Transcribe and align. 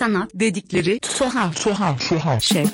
sanat 0.00 0.30
dedikleri 0.34 1.00
tuhaf 1.00 1.64
tuhaf 1.64 2.08
tuhaf 2.08 2.42
şey. 2.42 2.64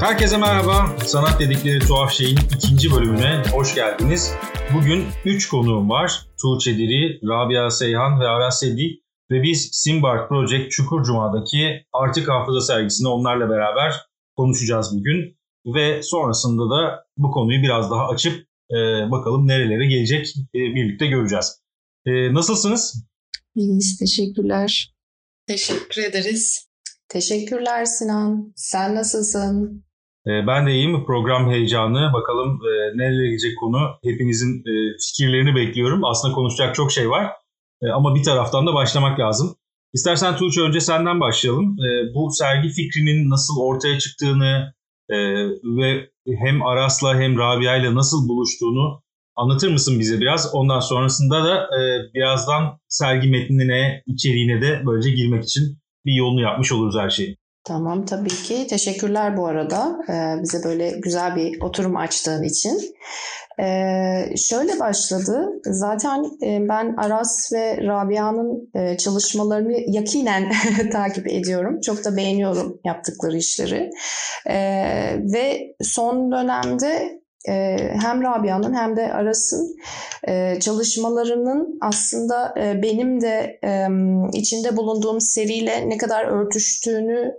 Herkese 0.00 0.36
merhaba. 0.36 0.86
Sanat 1.04 1.40
dedikleri 1.40 1.78
tuhaf 1.78 2.12
şeyin 2.12 2.38
ikinci 2.56 2.92
bölümüne 2.92 3.42
hoş 3.52 3.74
geldiniz. 3.74 4.34
Bugün 4.74 5.04
3 5.24 5.48
konuğum 5.48 5.90
var. 5.90 6.26
Tuğçe 6.42 6.78
Diri, 6.78 7.20
Rabia 7.28 7.70
Seyhan 7.70 8.20
ve 8.20 8.28
Aras 8.28 8.60
Sedi. 8.60 9.00
Ve 9.30 9.42
biz 9.42 9.68
Simbark 9.72 10.28
Project 10.28 10.70
Çukurcuma'daki 10.70 11.86
Artık 11.92 12.28
Hafıza 12.28 12.60
sergisini 12.60 13.08
onlarla 13.08 13.50
beraber 13.50 13.94
konuşacağız 14.36 14.98
bugün. 14.98 15.36
Ve 15.66 16.02
sonrasında 16.02 16.70
da 16.70 17.04
bu 17.16 17.30
konuyu 17.30 17.62
biraz 17.62 17.90
daha 17.90 18.08
açıp 18.08 18.46
e, 18.70 18.76
bakalım 19.10 19.48
nerelere 19.48 19.86
gelecek 19.86 20.26
e, 20.54 20.58
birlikte 20.58 21.06
göreceğiz. 21.06 21.61
E, 22.06 22.34
nasılsınız? 22.34 23.04
İyiyiz, 23.54 23.98
teşekkürler. 23.98 24.94
Teşekkür 25.46 26.02
ederiz. 26.02 26.68
Teşekkürler 27.08 27.84
Sinan. 27.84 28.52
Sen 28.56 28.94
nasılsın? 28.94 29.84
E, 30.26 30.30
ben 30.46 30.66
de 30.66 30.72
iyiyim. 30.72 31.04
Program 31.04 31.50
heyecanı. 31.50 32.12
Bakalım 32.12 32.50
e, 32.50 32.98
nerelere 32.98 33.28
gidecek 33.28 33.58
konu. 33.60 33.78
Hepinizin 34.04 34.58
e, 34.58 34.72
fikirlerini 35.00 35.54
bekliyorum. 35.54 36.04
Aslında 36.04 36.34
konuşacak 36.34 36.74
çok 36.74 36.92
şey 36.92 37.10
var. 37.10 37.32
E, 37.82 37.88
ama 37.88 38.14
bir 38.14 38.22
taraftan 38.22 38.66
da 38.66 38.74
başlamak 38.74 39.20
lazım. 39.20 39.56
İstersen 39.92 40.36
Tuğçe 40.36 40.60
önce 40.60 40.80
senden 40.80 41.20
başlayalım. 41.20 41.76
E, 41.80 42.14
bu 42.14 42.30
sergi 42.30 42.68
fikrinin 42.68 43.30
nasıl 43.30 43.60
ortaya 43.60 43.98
çıktığını 43.98 44.74
e, 45.08 45.16
ve 45.64 46.10
hem 46.26 46.62
Aras'la 46.62 47.20
hem 47.20 47.38
Rabia'yla 47.38 47.94
nasıl 47.94 48.28
buluştuğunu 48.28 49.02
anlatır 49.36 49.72
mısın 49.72 50.00
bize 50.00 50.20
biraz? 50.20 50.54
Ondan 50.54 50.80
sonrasında 50.80 51.44
da 51.44 51.54
e, 51.56 51.80
birazdan 52.14 52.78
sergi 52.88 53.28
metnine, 53.28 54.02
içeriğine 54.06 54.62
de 54.62 54.82
böylece 54.86 55.10
girmek 55.10 55.44
için 55.44 55.78
bir 56.06 56.14
yolunu 56.14 56.40
yapmış 56.40 56.72
oluruz 56.72 56.96
her 56.98 57.10
şeyi. 57.10 57.36
Tamam 57.64 58.04
tabii 58.06 58.28
ki. 58.28 58.66
Teşekkürler 58.66 59.36
bu 59.36 59.46
arada 59.46 59.98
ee, 60.08 60.42
bize 60.42 60.64
böyle 60.64 60.90
güzel 60.90 61.36
bir 61.36 61.60
oturum 61.60 61.96
açtığın 61.96 62.42
için. 62.42 62.80
Ee, 63.60 64.36
şöyle 64.36 64.80
başladı. 64.80 65.48
Zaten 65.64 66.24
e, 66.42 66.68
ben 66.68 66.94
Aras 66.96 67.52
ve 67.52 67.76
Rabia'nın 67.76 68.70
e, 68.74 68.96
çalışmalarını 68.96 69.72
yakinen 69.86 70.52
takip 70.92 71.26
ediyorum. 71.26 71.80
Çok 71.80 72.04
da 72.04 72.16
beğeniyorum 72.16 72.80
yaptıkları 72.84 73.36
işleri. 73.36 73.90
Ee, 74.46 75.16
ve 75.32 75.74
son 75.82 76.32
dönemde 76.32 77.21
e, 77.48 77.76
hem 78.02 78.22
Rabia'nın 78.22 78.74
hem 78.74 78.96
de 78.96 79.12
Aras'ın 79.12 79.76
e, 80.28 80.60
çalışmalarının 80.60 81.78
aslında 81.80 82.54
e, 82.58 82.82
benim 82.82 83.20
de 83.20 83.58
e, 83.64 83.86
içinde 84.38 84.76
bulunduğum 84.76 85.20
seriyle 85.20 85.88
ne 85.88 85.96
kadar 85.96 86.24
örtüştüğünü 86.24 87.34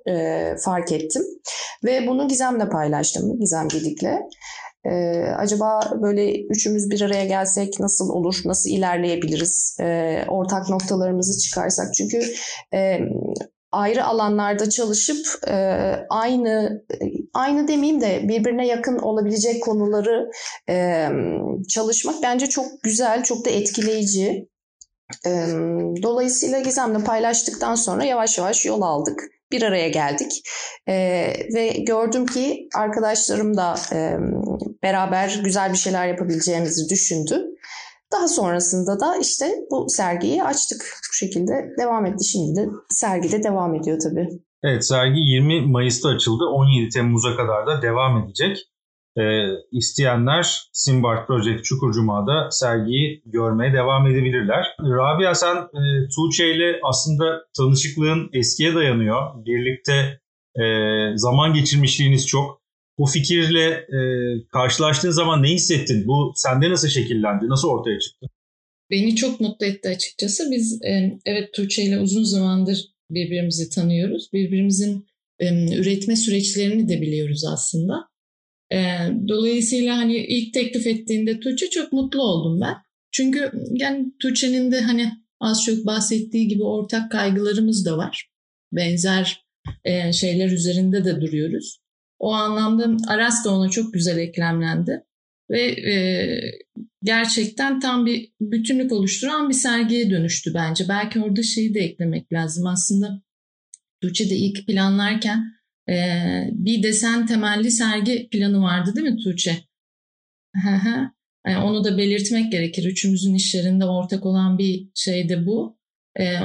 fark 0.59 0.91
ettim. 0.91 1.23
Ve 1.83 2.07
bunu 2.07 2.27
Gizem'le 2.27 2.69
paylaştım, 2.69 3.39
Gizem 3.39 3.67
Gedik'le. 3.67 4.19
Ee, 4.85 5.25
acaba 5.37 5.81
böyle 6.01 6.41
üçümüz 6.41 6.89
bir 6.89 7.01
araya 7.01 7.25
gelsek 7.25 7.79
nasıl 7.79 8.09
olur, 8.09 8.41
nasıl 8.45 8.69
ilerleyebiliriz, 8.69 9.77
ee, 9.81 10.25
ortak 10.27 10.69
noktalarımızı 10.69 11.39
çıkarsak. 11.39 11.93
Çünkü 11.93 12.21
e, 12.73 12.99
ayrı 13.71 14.05
alanlarda 14.05 14.69
çalışıp 14.69 15.25
e, 15.47 15.55
aynı 16.09 16.83
aynı 17.33 17.67
demeyeyim 17.67 18.01
de 18.01 18.27
birbirine 18.27 18.67
yakın 18.67 18.97
olabilecek 18.97 19.63
konuları 19.63 20.31
e, 20.69 21.07
çalışmak 21.69 22.15
bence 22.23 22.47
çok 22.47 22.65
güzel, 22.83 23.23
çok 23.23 23.45
da 23.45 23.49
etkileyici. 23.49 24.49
E, 25.25 25.47
dolayısıyla 26.03 26.59
Gizem'le 26.59 27.03
paylaştıktan 27.03 27.75
sonra 27.75 28.03
yavaş 28.03 28.37
yavaş 28.37 28.65
yol 28.65 28.81
aldık. 28.81 29.21
Bir 29.51 29.61
araya 29.61 29.89
geldik 29.89 30.41
e, 30.87 30.93
ve 31.53 31.69
gördüm 31.69 32.25
ki 32.25 32.67
arkadaşlarım 32.75 33.57
da 33.57 33.75
e, 33.93 34.17
beraber 34.83 35.41
güzel 35.43 35.71
bir 35.71 35.77
şeyler 35.77 36.07
yapabileceğimizi 36.07 36.89
düşündü. 36.89 37.45
Daha 38.11 38.27
sonrasında 38.27 38.99
da 38.99 39.17
işte 39.17 39.55
bu 39.71 39.89
sergiyi 39.89 40.43
açtık. 40.43 40.99
Bu 41.09 41.13
şekilde 41.13 41.69
devam 41.79 42.05
etti. 42.05 42.25
Şimdi 42.25 42.61
de 42.61 42.69
sergide 42.89 43.43
devam 43.43 43.75
ediyor 43.75 43.99
tabii. 43.99 44.29
Evet 44.63 44.85
sergi 44.87 45.19
20 45.19 45.61
Mayıs'ta 45.61 46.09
açıldı. 46.09 46.43
17 46.45 46.89
Temmuz'a 46.89 47.35
kadar 47.35 47.67
da 47.67 47.81
devam 47.81 48.23
edecek. 48.23 48.57
Ee, 49.17 49.21
isteyenler 49.71 50.61
Simbark 50.73 51.27
Project 51.27 51.63
Çukurcuma'da 51.63 52.51
sergiyi 52.51 53.23
görmeye 53.25 53.73
devam 53.73 54.07
edebilirler. 54.07 54.65
Rabia 54.79 55.35
sen 55.35 55.55
e, 55.55 55.81
Tuğçe 56.15 56.55
ile 56.55 56.79
aslında 56.83 57.41
tanışıklığın 57.57 58.29
eskiye 58.33 58.75
dayanıyor. 58.75 59.45
Birlikte 59.45 60.19
e, 60.55 60.63
zaman 61.15 61.53
geçirmişliğiniz 61.53 62.27
çok. 62.27 62.63
Bu 62.97 63.05
fikirle 63.05 63.69
e, 63.69 63.99
karşılaştığın 64.51 65.11
zaman 65.11 65.43
ne 65.43 65.47
hissettin? 65.47 66.07
Bu 66.07 66.31
sende 66.35 66.69
nasıl 66.69 66.87
şekillendi? 66.87 67.49
Nasıl 67.49 67.69
ortaya 67.69 67.99
çıktı? 67.99 68.27
Beni 68.91 69.15
çok 69.15 69.39
mutlu 69.41 69.65
etti 69.65 69.89
açıkçası. 69.89 70.51
Biz 70.51 70.81
e, 70.83 71.19
evet 71.25 71.53
Tuğçe 71.53 71.83
ile 71.83 71.99
uzun 71.99 72.23
zamandır 72.23 72.92
birbirimizi 73.13 73.69
tanıyoruz. 73.69 74.33
Birbirimizin 74.33 75.05
üretme 75.71 76.15
süreçlerini 76.15 76.89
de 76.89 77.01
biliyoruz 77.01 77.45
aslında. 77.45 77.93
Dolayısıyla 79.27 79.97
hani 79.97 80.15
ilk 80.15 80.53
teklif 80.53 80.87
ettiğinde 80.87 81.39
Tuğçe 81.39 81.69
çok 81.69 81.93
mutlu 81.93 82.21
oldum 82.21 82.61
ben. 82.61 82.75
Çünkü 83.11 83.51
yani 83.71 84.05
Tuğçe'nin 84.19 84.71
de 84.71 84.81
hani 84.81 85.11
az 85.39 85.63
çok 85.65 85.85
bahsettiği 85.85 86.47
gibi 86.47 86.63
ortak 86.63 87.11
kaygılarımız 87.11 87.85
da 87.85 87.97
var. 87.97 88.29
Benzer 88.71 89.45
şeyler 90.13 90.51
üzerinde 90.51 91.05
de 91.05 91.21
duruyoruz. 91.21 91.77
O 92.19 92.31
anlamda 92.31 93.11
Aras 93.11 93.45
da 93.45 93.51
ona 93.51 93.69
çok 93.69 93.93
güzel 93.93 94.17
eklemlendi. 94.17 95.03
Ve 95.49 95.61
e, 95.91 95.95
gerçekten 97.03 97.79
tam 97.79 98.05
bir 98.05 98.31
bütünlük 98.41 98.91
oluşturan 98.91 99.49
bir 99.49 99.53
sergiye 99.53 100.09
dönüştü 100.09 100.53
bence. 100.53 100.85
Belki 100.89 101.19
orada 101.19 101.43
şeyi 101.43 101.73
de 101.73 101.79
eklemek 101.79 102.33
lazım. 102.33 102.67
Aslında 102.67 103.21
Tuğçe 104.01 104.29
de 104.29 104.35
ilk 104.35 104.67
planlarken 104.67 105.43
e, 105.89 105.95
bir 106.51 106.83
desen 106.83 107.25
temelli 107.25 107.71
sergi 107.71 108.29
planı 108.31 108.61
vardı 108.61 108.95
değil 108.95 109.07
mi 109.07 109.17
Tuğçe? 109.23 109.57
yani 111.47 111.63
onu 111.63 111.83
da 111.83 111.97
belirtmek 111.97 112.51
gerekir. 112.51 112.85
Üçümüzün 112.85 113.33
işlerinde 113.33 113.85
ortak 113.85 114.25
olan 114.25 114.57
bir 114.57 114.87
şey 114.95 115.29
de 115.29 115.45
bu. 115.45 115.77
E, 116.19 116.37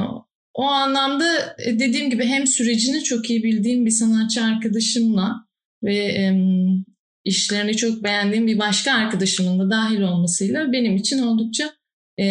o 0.54 0.62
anlamda 0.62 1.56
dediğim 1.66 2.10
gibi 2.10 2.24
hem 2.24 2.46
sürecini 2.46 3.02
çok 3.02 3.30
iyi 3.30 3.42
bildiğim 3.42 3.86
bir 3.86 3.90
sanatçı 3.90 4.44
arkadaşımla 4.44 5.46
ve 5.82 5.96
e, 5.96 6.32
işlerini 7.24 7.76
çok 7.76 8.04
beğendiğim 8.04 8.46
bir 8.46 8.58
başka 8.58 8.92
arkadaşımın 8.92 9.58
da 9.58 9.70
dahil 9.70 10.02
olmasıyla 10.02 10.72
benim 10.72 10.96
için 10.96 11.22
oldukça 11.22 11.64
e, 12.18 12.26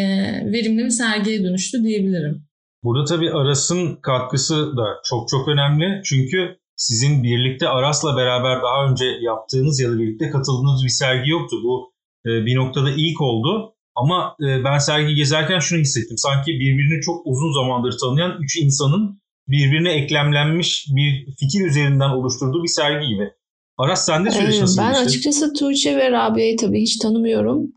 verimli 0.53 0.85
bir 0.85 0.89
sergiye 0.89 1.43
dönüştü 1.43 1.83
diyebilirim. 1.83 2.47
Burada 2.83 3.05
tabii 3.05 3.31
Aras'ın 3.31 3.95
katkısı 3.95 4.77
da 4.77 4.85
çok 5.03 5.29
çok 5.29 5.47
önemli. 5.47 6.01
Çünkü 6.03 6.57
sizin 6.75 7.23
birlikte 7.23 7.69
Aras'la 7.69 8.17
beraber 8.17 8.61
daha 8.61 8.91
önce 8.91 9.05
yaptığınız 9.21 9.79
ya 9.79 9.89
da 9.91 9.99
birlikte 9.99 10.29
katıldığınız 10.29 10.83
bir 10.83 10.89
sergi 10.89 11.29
yoktu. 11.29 11.55
Bu 11.63 11.93
e, 12.25 12.29
bir 12.45 12.55
noktada 12.55 12.91
ilk 12.91 13.21
oldu. 13.21 13.73
Ama 13.95 14.35
e, 14.41 14.63
ben 14.63 14.77
sergi 14.77 15.15
gezerken 15.15 15.59
şunu 15.59 15.79
hissettim. 15.79 16.17
Sanki 16.17 16.51
birbirini 16.51 17.01
çok 17.01 17.21
uzun 17.25 17.53
zamandır 17.53 17.97
tanıyan 18.01 18.37
üç 18.41 18.57
insanın 18.57 19.21
birbirine 19.47 19.91
eklemlenmiş 19.91 20.87
bir 20.95 21.25
fikir 21.39 21.65
üzerinden 21.65 22.09
oluşturduğu 22.09 22.63
bir 22.63 22.67
sergi 22.67 23.07
gibi. 23.07 23.31
Aras 23.77 24.05
sen 24.05 24.25
de 24.25 24.31
süreç 24.31 24.61
nasıl 24.61 24.81
Ben 24.81 24.93
açıkçası 24.93 25.53
Tuğçe 25.53 25.97
ve 25.97 26.11
Rabia'yı 26.11 26.57
tabii 26.57 26.81
hiç 26.81 26.97
tanımıyorum. 26.97 27.71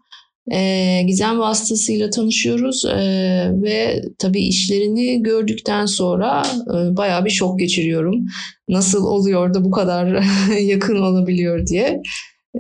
Ee, 0.52 1.02
Gizem 1.06 1.38
vasıtasıyla 1.38 2.10
tanışıyoruz 2.10 2.84
ee, 2.84 3.50
ve 3.52 4.02
tabii 4.18 4.40
işlerini 4.40 5.22
gördükten 5.22 5.86
sonra 5.86 6.42
e, 6.66 6.96
bayağı 6.96 7.24
bir 7.24 7.30
şok 7.30 7.58
geçiriyorum. 7.58 8.26
Nasıl 8.68 9.04
oluyor 9.04 9.54
da 9.54 9.64
bu 9.64 9.70
kadar 9.70 10.24
yakın 10.60 10.96
olabiliyor 10.96 11.66
diye. 11.66 12.02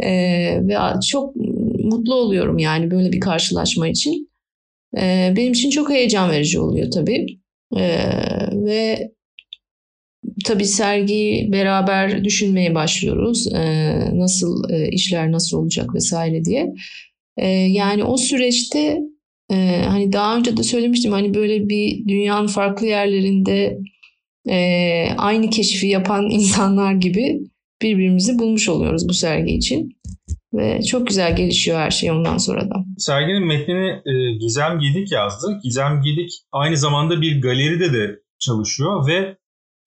Ee, 0.00 0.58
ve 0.62 0.76
çok 1.10 1.36
mutlu 1.84 2.14
oluyorum 2.14 2.58
yani 2.58 2.90
böyle 2.90 3.12
bir 3.12 3.20
karşılaşma 3.20 3.88
için. 3.88 4.30
Ee, 4.96 5.34
benim 5.36 5.52
için 5.52 5.70
çok 5.70 5.90
heyecan 5.90 6.30
verici 6.30 6.60
oluyor 6.60 6.90
tabii. 6.90 7.26
Ee, 7.76 8.10
ve 8.52 9.10
tabii 10.44 10.64
sergiyi 10.64 11.52
beraber 11.52 12.24
düşünmeye 12.24 12.74
başlıyoruz. 12.74 13.46
Ee, 13.54 14.18
nasıl 14.18 14.70
e, 14.70 14.88
işler 14.88 15.32
nasıl 15.32 15.58
olacak 15.58 15.94
vesaire 15.94 16.44
diye. 16.44 16.74
Ee, 17.36 17.48
yani 17.48 18.04
o 18.04 18.16
süreçte 18.16 18.98
e, 19.50 19.82
hani 19.86 20.12
daha 20.12 20.36
önce 20.36 20.56
de 20.56 20.62
söylemiştim 20.62 21.12
hani 21.12 21.34
böyle 21.34 21.68
bir 21.68 22.08
dünyanın 22.08 22.46
farklı 22.46 22.86
yerlerinde 22.86 23.78
e, 24.48 24.56
aynı 25.18 25.50
keşfi 25.50 25.86
yapan 25.86 26.30
insanlar 26.30 26.92
gibi 26.92 27.40
birbirimizi 27.82 28.38
bulmuş 28.38 28.68
oluyoruz 28.68 29.08
bu 29.08 29.12
sergi 29.12 29.54
için. 29.54 30.00
Ve 30.54 30.82
çok 30.82 31.06
güzel 31.06 31.36
gelişiyor 31.36 31.78
her 31.78 31.90
şey 31.90 32.10
ondan 32.10 32.38
sonra 32.38 32.60
da. 32.60 32.74
Serginin 32.98 33.46
metnini 33.46 33.90
e, 33.90 34.38
Gizem 34.40 34.78
Gedik 34.78 35.12
yazdı. 35.12 35.60
Gizem 35.64 36.02
Gedik 36.02 36.30
aynı 36.52 36.76
zamanda 36.76 37.20
bir 37.20 37.42
galeride 37.42 37.92
de 37.92 38.20
çalışıyor 38.38 39.06
ve 39.06 39.36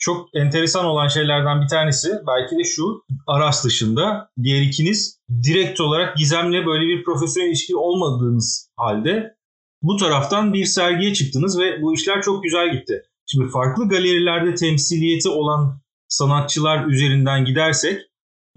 çok 0.03 0.29
enteresan 0.33 0.85
olan 0.85 1.07
şeylerden 1.07 1.61
bir 1.61 1.67
tanesi 1.67 2.09
belki 2.27 2.57
de 2.57 2.63
şu 2.63 3.03
Aras 3.27 3.65
dışında 3.65 4.29
diğer 4.43 4.61
ikiniz 4.61 5.19
direkt 5.43 5.81
olarak 5.81 6.17
Gizem'le 6.17 6.65
böyle 6.65 6.87
bir 6.87 7.03
profesyonel 7.03 7.47
ilişki 7.47 7.75
olmadığınız 7.75 8.69
halde 8.77 9.35
bu 9.81 9.97
taraftan 9.97 10.53
bir 10.53 10.65
sergiye 10.65 11.13
çıktınız 11.13 11.59
ve 11.59 11.81
bu 11.81 11.93
işler 11.93 12.21
çok 12.21 12.43
güzel 12.43 12.71
gitti. 12.71 13.01
Şimdi 13.25 13.51
farklı 13.51 13.89
galerilerde 13.89 14.55
temsiliyeti 14.55 15.29
olan 15.29 15.81
sanatçılar 16.07 16.85
üzerinden 16.85 17.45
gidersek 17.45 18.01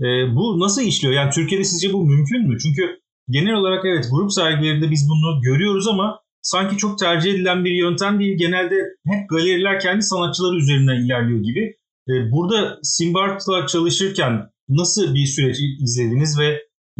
e, 0.00 0.06
bu 0.36 0.60
nasıl 0.60 0.82
işliyor? 0.82 1.14
Yani 1.14 1.30
Türkiye'de 1.30 1.64
sizce 1.64 1.92
bu 1.92 2.04
mümkün 2.04 2.48
mü? 2.48 2.58
Çünkü 2.62 3.00
genel 3.28 3.54
olarak 3.54 3.84
evet 3.84 4.08
grup 4.10 4.32
sergilerinde 4.32 4.90
biz 4.90 5.08
bunu 5.08 5.42
görüyoruz 5.42 5.88
ama 5.88 6.20
sanki 6.46 6.76
çok 6.76 6.98
tercih 6.98 7.30
edilen 7.30 7.64
bir 7.64 7.70
yöntem 7.70 8.20
değil. 8.20 8.38
Genelde 8.38 8.74
hep 9.06 9.28
galeriler 9.28 9.80
kendi 9.80 10.02
sanatçıları 10.02 10.56
üzerinden 10.56 11.04
ilerliyor 11.04 11.40
gibi. 11.40 11.76
E, 12.08 12.12
burada 12.32 12.78
Simbart'la 12.82 13.66
çalışırken 13.66 14.32
nasıl 14.68 15.14
bir 15.14 15.26
süreç 15.26 15.56
izlediniz 15.82 16.38
ve 16.38 16.48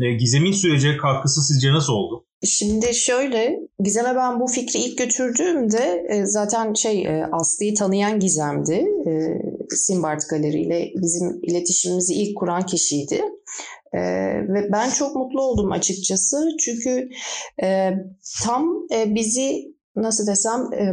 e, 0.05 0.13
Gizem'in 0.13 0.53
sürece 0.53 0.97
katkısı 0.97 1.43
sizce 1.43 1.73
nasıl 1.73 1.93
oldu? 1.93 2.25
Şimdi 2.45 2.95
şöyle, 2.95 3.59
Gizem'e 3.85 4.17
ben 4.17 4.41
bu 4.41 4.47
fikri 4.47 4.79
ilk 4.79 4.99
götürdüğümde 4.99 6.07
e, 6.09 6.27
zaten 6.27 6.75
şey 6.75 7.07
e, 7.07 7.27
Aslı'yı 7.33 7.75
tanıyan 7.75 8.21
Gizem'di. 8.21 8.85
Simbart 9.71 10.29
Galeri 10.31 10.61
ile 10.61 10.93
bizim 10.97 11.41
iletişimimizi 11.43 12.15
ilk 12.15 12.37
kuran 12.37 12.67
kişiydi. 12.67 13.21
E, 13.97 14.01
ve 14.49 14.73
ben 14.73 14.91
çok 14.91 15.17
mutlu 15.17 15.43
oldum 15.43 15.73
açıkçası. 15.73 16.49
Çünkü 16.61 17.09
e, 17.63 17.91
tam 18.45 18.87
e, 18.95 19.15
bizi 19.15 19.77
nasıl 19.97 20.27
desem 20.27 20.73
e, 20.73 20.85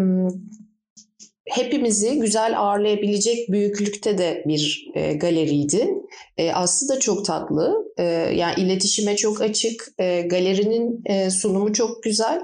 hepimizi 1.45 2.19
güzel 2.19 2.59
ağırlayabilecek 2.59 3.51
büyüklükte 3.51 4.17
de 4.17 4.44
bir 4.47 4.88
e, 4.95 5.13
galeriydi. 5.13 5.89
E, 6.38 6.51
Aslı 6.51 6.95
da 6.95 7.00
çok 7.00 7.25
tatlı. 7.25 7.94
E, 7.97 8.03
yani 8.35 8.53
iletişime 8.61 9.15
çok 9.15 9.41
açık. 9.41 9.88
E, 10.00 10.21
galerinin 10.21 11.01
e, 11.05 11.29
sunumu 11.29 11.73
çok 11.73 12.03
güzel. 12.03 12.41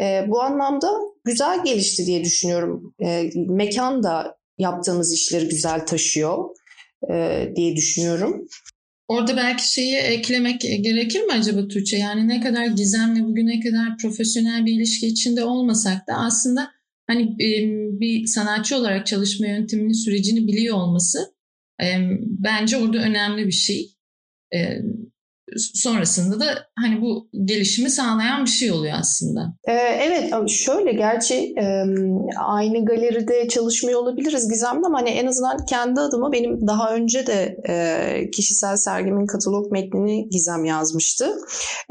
E, 0.00 0.24
bu 0.28 0.42
anlamda 0.42 0.90
güzel 1.24 1.64
gelişti 1.64 2.06
diye 2.06 2.24
düşünüyorum. 2.24 2.94
E, 3.04 3.30
mekan 3.34 4.02
da 4.02 4.36
yaptığımız 4.58 5.12
işleri 5.12 5.48
güzel 5.48 5.86
taşıyor 5.86 6.44
e, 7.10 7.48
diye 7.56 7.76
düşünüyorum. 7.76 8.46
Orada 9.08 9.36
belki 9.36 9.72
şeyi 9.72 9.96
eklemek 9.96 10.60
gerekir 10.60 11.20
mi 11.20 11.32
acaba 11.32 11.68
Tuğçe? 11.68 11.96
Yani 11.96 12.28
ne 12.28 12.40
kadar 12.40 12.66
gizemli 12.66 13.24
bugüne 13.24 13.60
kadar 13.60 13.98
profesyonel 13.98 14.66
bir 14.66 14.72
ilişki 14.72 15.06
içinde 15.06 15.44
olmasak 15.44 16.08
da 16.08 16.14
aslında 16.14 16.70
hani 17.06 17.38
bir 18.00 18.26
sanatçı 18.26 18.76
olarak 18.76 19.06
çalışma 19.06 19.46
yönteminin 19.46 20.04
sürecini 20.04 20.48
biliyor 20.48 20.76
olması 20.76 21.34
bence 22.22 22.76
orada 22.76 22.98
önemli 22.98 23.46
bir 23.46 23.52
şey 23.52 23.90
sonrasında 25.58 26.40
da 26.40 26.46
hani 26.78 27.00
bu 27.02 27.28
gelişimi 27.44 27.90
sağlayan 27.90 28.44
bir 28.44 28.50
şey 28.50 28.72
oluyor 28.72 28.94
aslında. 29.00 29.54
Ee, 29.68 29.72
evet 29.72 30.48
şöyle 30.48 30.92
gerçi 30.92 31.54
aynı 32.38 32.84
galeride 32.84 33.48
çalışmıyor 33.48 34.00
olabiliriz 34.00 34.48
Gizem'de 34.48 34.86
ama 34.86 34.98
hani 34.98 35.10
en 35.10 35.26
azından 35.26 35.66
kendi 35.66 36.00
adıma 36.00 36.32
benim 36.32 36.66
daha 36.66 36.94
önce 36.94 37.26
de 37.26 37.56
e, 37.68 38.30
kişisel 38.30 38.76
sergimin 38.76 39.26
katalog 39.26 39.72
metnini 39.72 40.28
Gizem 40.28 40.64
yazmıştı. 40.64 41.36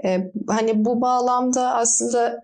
E, 0.05 0.17
hani 0.47 0.85
bu 0.85 1.01
bağlamda 1.01 1.73
aslında 1.73 2.41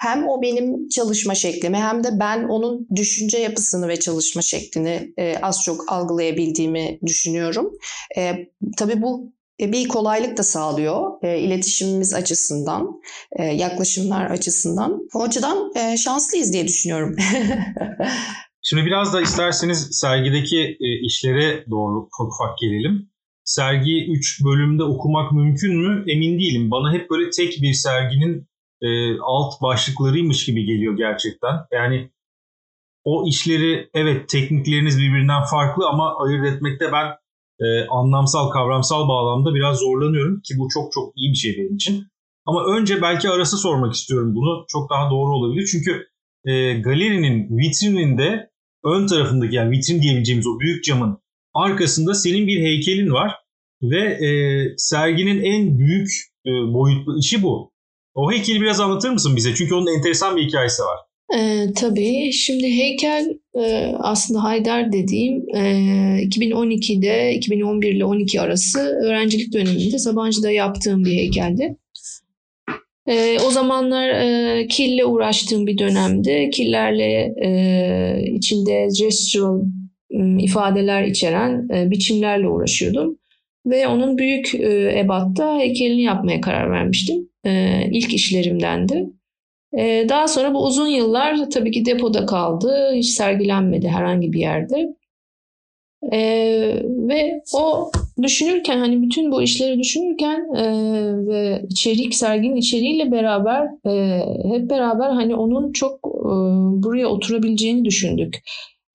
hem 0.00 0.28
o 0.28 0.42
benim 0.42 0.88
çalışma 0.88 1.34
şeklimi 1.34 1.76
hem 1.76 2.04
de 2.04 2.08
ben 2.20 2.44
onun 2.44 2.88
düşünce 2.96 3.38
yapısını 3.38 3.88
ve 3.88 4.00
çalışma 4.00 4.42
şeklini 4.42 5.12
e, 5.16 5.36
az 5.42 5.62
çok 5.62 5.92
algılayabildiğimi 5.92 6.98
düşünüyorum. 7.06 7.72
E, 8.16 8.32
tabii 8.76 9.02
bu 9.02 9.32
bir 9.60 9.88
kolaylık 9.88 10.36
da 10.36 10.42
sağlıyor 10.42 11.12
e, 11.22 11.38
iletişimimiz 11.38 12.14
açısından, 12.14 13.00
e, 13.38 13.44
yaklaşımlar 13.44 14.30
açısından. 14.30 15.08
O 15.14 15.22
açıdan 15.22 15.72
e, 15.76 15.96
şanslıyız 15.96 16.52
diye 16.52 16.68
düşünüyorum. 16.68 17.16
Şimdi 18.62 18.86
biraz 18.86 19.14
da 19.14 19.20
isterseniz 19.20 19.88
sergideki 19.92 20.76
e, 20.80 21.06
işlere 21.06 21.64
doğru 21.70 22.08
ufak 22.20 22.58
gelelim. 22.58 23.10
Sergi 23.44 24.06
3 24.10 24.44
bölümde 24.44 24.84
okumak 24.84 25.32
mümkün 25.32 25.76
mü 25.76 26.04
emin 26.12 26.38
değilim. 26.38 26.70
Bana 26.70 26.92
hep 26.92 27.10
böyle 27.10 27.30
tek 27.30 27.62
bir 27.62 27.72
serginin 27.72 28.48
e, 28.82 29.18
alt 29.20 29.62
başlıklarıymış 29.62 30.44
gibi 30.44 30.64
geliyor 30.64 30.96
gerçekten. 30.96 31.54
Yani 31.72 32.10
o 33.04 33.28
işleri 33.28 33.90
evet 33.94 34.28
teknikleriniz 34.28 34.98
birbirinden 34.98 35.42
farklı 35.44 35.88
ama 35.88 36.16
ayırt 36.24 36.46
etmekte 36.46 36.92
ben 36.92 37.06
e, 37.60 37.86
anlamsal, 37.86 38.50
kavramsal 38.50 39.08
bağlamda 39.08 39.54
biraz 39.54 39.78
zorlanıyorum 39.78 40.40
ki 40.40 40.54
bu 40.58 40.68
çok 40.74 40.92
çok 40.92 41.12
iyi 41.16 41.32
bir 41.32 41.36
şey 41.36 41.56
benim 41.58 41.74
için. 41.74 42.06
Ama 42.46 42.64
önce 42.64 43.02
belki 43.02 43.30
arası 43.30 43.56
sormak 43.56 43.94
istiyorum 43.94 44.34
bunu. 44.34 44.64
Çok 44.68 44.90
daha 44.90 45.10
doğru 45.10 45.34
olabilir. 45.34 45.68
Çünkü 45.72 46.06
e, 46.44 46.80
galerinin 46.80 47.58
vitrininde 47.58 48.50
ön 48.84 49.06
tarafındaki 49.06 49.56
yani 49.56 49.70
vitrin 49.70 50.02
diyebileceğimiz 50.02 50.46
o 50.46 50.60
büyük 50.60 50.84
camın 50.84 51.18
arkasında 51.54 52.14
senin 52.14 52.46
bir 52.46 52.60
heykelin 52.60 53.10
var. 53.10 53.34
Ve 53.82 54.00
e, 54.00 54.30
serginin 54.76 55.42
en 55.42 55.78
büyük 55.78 56.10
e, 56.46 56.50
boyutlu 56.50 57.18
işi 57.18 57.42
bu. 57.42 57.72
O 58.14 58.32
heykeli 58.32 58.60
biraz 58.60 58.80
anlatır 58.80 59.10
mısın 59.10 59.36
bize? 59.36 59.54
Çünkü 59.54 59.74
onun 59.74 59.96
enteresan 59.96 60.36
bir 60.36 60.46
hikayesi 60.46 60.82
var. 60.82 60.98
E, 61.36 61.66
tabii. 61.76 62.32
Şimdi 62.32 62.66
heykel 62.66 63.38
e, 63.54 63.92
aslında 63.98 64.42
Haydar 64.44 64.92
dediğim 64.92 65.44
e, 65.56 65.60
2012'de 66.22 67.34
2011 67.34 67.92
ile 67.94 68.04
12 68.04 68.40
arası 68.40 68.80
öğrencilik 68.80 69.52
döneminde 69.52 69.98
Sabancı'da 69.98 70.50
yaptığım 70.50 71.04
bir 71.04 71.12
heykeldi. 71.12 71.76
E, 73.06 73.38
o 73.46 73.50
zamanlar 73.50 74.08
e, 74.08 74.66
kille 74.66 75.04
uğraştığım 75.04 75.66
bir 75.66 75.78
dönemde 75.78 76.50
killerle 76.50 77.34
e, 77.42 78.32
içinde 78.34 78.88
gestural 78.98 79.62
ifadeler 80.38 81.04
içeren 81.04 81.68
e, 81.74 81.90
biçimlerle 81.90 82.48
uğraşıyordum. 82.48 83.18
Ve 83.66 83.86
onun 83.86 84.18
büyük 84.18 84.54
e, 84.54 84.98
ebatta 84.98 85.58
heykelini 85.58 86.02
yapmaya 86.02 86.40
karar 86.40 86.70
vermiştim. 86.70 87.28
E, 87.46 87.82
ilk 87.90 88.14
işlerimdendi. 88.14 89.06
Ee, 89.78 90.06
daha 90.08 90.28
sonra 90.28 90.54
bu 90.54 90.64
uzun 90.66 90.86
yıllar 90.86 91.50
tabii 91.50 91.70
ki 91.70 91.84
depoda 91.84 92.26
kaldı. 92.26 92.92
Hiç 92.94 93.10
sergilenmedi 93.10 93.88
herhangi 93.88 94.32
bir 94.32 94.40
yerde. 94.40 94.94
Ee, 96.12 96.82
ve 96.84 97.42
o 97.54 97.90
düşünürken 98.22 98.78
hani 98.78 99.02
bütün 99.02 99.32
bu 99.32 99.42
işleri 99.42 99.78
düşünürken 99.78 100.54
e, 100.56 100.64
ve 101.26 101.62
içerik 101.70 102.14
serginin 102.14 102.56
içeriğiyle 102.56 103.12
beraber 103.12 103.66
e, 103.86 104.24
hep 104.52 104.70
beraber 104.70 105.10
hani 105.10 105.34
onun 105.34 105.72
çok 105.72 105.94
e, 105.94 106.32
buraya 106.82 107.08
oturabileceğini 107.08 107.84
düşündük. 107.84 108.38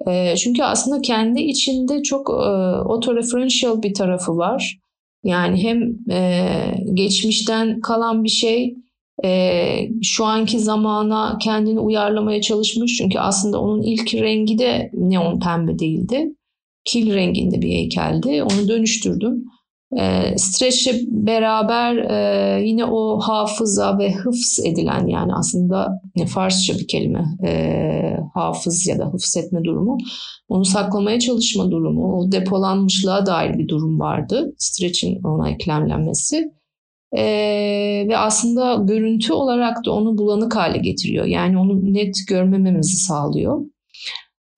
E, 0.08 0.36
çünkü 0.36 0.64
aslında 0.64 1.02
kendi 1.02 1.42
içinde 1.42 2.04
çok 2.04 2.30
e, 2.30 2.34
autoreferential 2.90 3.84
bir 3.84 3.94
tarafı 3.94 4.38
var. 4.38 4.80
Yani 5.24 5.64
hem 5.64 5.96
e, 6.12 6.48
geçmişten 6.94 7.80
kalan 7.80 8.24
bir 8.24 8.30
şey 8.30 8.76
e, 9.24 9.90
şu 10.02 10.26
anki 10.26 10.60
zamana 10.60 11.38
kendini 11.42 11.80
uyarlamaya 11.80 12.42
çalışmış. 12.42 12.98
Çünkü 12.98 13.20
aslında 13.20 13.62
onun 13.62 13.82
ilk 13.82 14.14
rengi 14.14 14.58
de 14.58 14.92
neon 14.94 15.40
pembe 15.40 15.80
değildi. 15.80 16.36
Kil 16.86 17.14
renginde 17.14 17.62
bir 17.62 17.70
heykeldi. 17.70 18.44
Onu 18.44 18.68
dönüştürdüm. 18.68 19.46
E, 20.00 20.38
Stretch'le 20.38 20.94
beraber 21.08 21.96
e, 21.98 22.62
yine 22.66 22.86
o 22.86 23.20
hafıza 23.20 23.98
ve 23.98 24.14
hıfz 24.14 24.60
edilen 24.66 25.08
yani 25.08 25.34
aslında 25.34 26.02
ne 26.16 26.26
Farsça 26.26 26.74
bir 26.74 26.88
kelime 26.88 27.26
e, 27.46 28.18
hafız 28.34 28.88
ya 28.88 29.00
da 29.00 29.06
hıfz 29.06 29.38
etme 29.38 29.64
durumu 29.64 29.98
onu 30.50 30.66
saklamaya 30.66 31.20
çalışma 31.20 31.72
durumu 31.72 32.20
o 32.20 32.32
depolanmışlığa 32.32 33.26
dair 33.26 33.58
bir 33.58 33.68
durum 33.68 34.00
vardı 34.00 34.54
Stretch'in 34.58 35.24
ona 35.24 35.50
eklemlenmesi 35.50 36.52
ee, 37.18 38.06
ve 38.08 38.18
aslında 38.18 38.84
görüntü 38.94 39.34
olarak 39.34 39.86
da 39.86 39.92
onu 39.92 40.18
bulanık 40.18 40.56
hale 40.56 40.78
getiriyor. 40.78 41.26
Yani 41.26 41.58
onu 41.58 41.94
net 41.94 42.16
görmememizi 42.30 42.98
sağlıyor. 42.98 43.62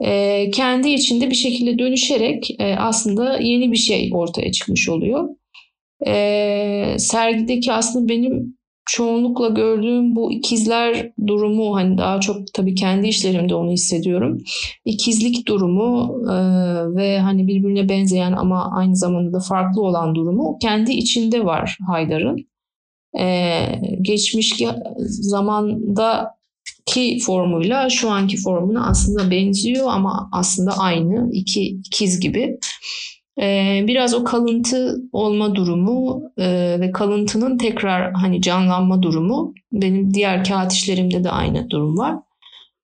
Ee, 0.05 0.51
kendi 0.51 0.89
içinde 0.89 1.29
bir 1.29 1.35
şekilde 1.35 1.79
dönüşerek 1.79 2.55
e, 2.59 2.75
aslında 2.75 3.37
yeni 3.39 3.71
bir 3.71 3.77
şey 3.77 4.09
ortaya 4.13 4.51
çıkmış 4.51 4.89
oluyor. 4.89 5.29
Ee, 6.07 6.95
sergideki 6.99 7.73
aslında 7.73 8.09
benim 8.09 8.56
çoğunlukla 8.87 9.49
gördüğüm 9.49 10.15
bu 10.15 10.31
ikizler 10.31 11.11
durumu 11.27 11.75
hani 11.75 11.97
daha 11.97 12.19
çok 12.19 12.53
tabii 12.53 12.75
kendi 12.75 13.07
işlerimde 13.07 13.55
onu 13.55 13.71
hissediyorum. 13.71 14.37
İkizlik 14.85 15.47
durumu 15.47 16.21
e, 16.31 16.35
ve 16.95 17.19
hani 17.19 17.47
birbirine 17.47 17.89
benzeyen 17.89 18.31
ama 18.31 18.71
aynı 18.75 18.95
zamanda 18.95 19.33
da 19.33 19.39
farklı 19.39 19.81
olan 19.81 20.15
durumu 20.15 20.57
kendi 20.61 20.91
içinde 20.91 21.45
var 21.45 21.77
Haydar'ın. 21.87 22.47
E, 23.19 23.61
geçmiş 24.01 24.63
zamandaki 25.07 26.29
formuyla 27.25 27.89
şu 27.89 28.09
anki 28.09 28.37
formuna 28.37 28.87
aslında 28.89 29.31
benziyor 29.31 29.87
ama 29.89 30.29
aslında 30.31 30.71
aynı 30.77 31.29
iki 31.33 31.65
ikiz 31.65 32.19
gibi. 32.19 32.57
Ee, 33.41 33.83
biraz 33.87 34.13
o 34.13 34.23
kalıntı 34.23 34.95
olma 35.11 35.55
durumu 35.55 36.21
e, 36.37 36.77
ve 36.79 36.91
kalıntının 36.91 37.57
tekrar 37.57 38.13
hani 38.13 38.41
canlanma 38.41 39.01
durumu 39.01 39.53
benim 39.71 40.13
diğer 40.13 40.43
kağıt 40.43 40.71
işlerimde 40.71 41.23
de 41.23 41.31
aynı 41.31 41.69
durum 41.69 41.97
var. 41.97 42.15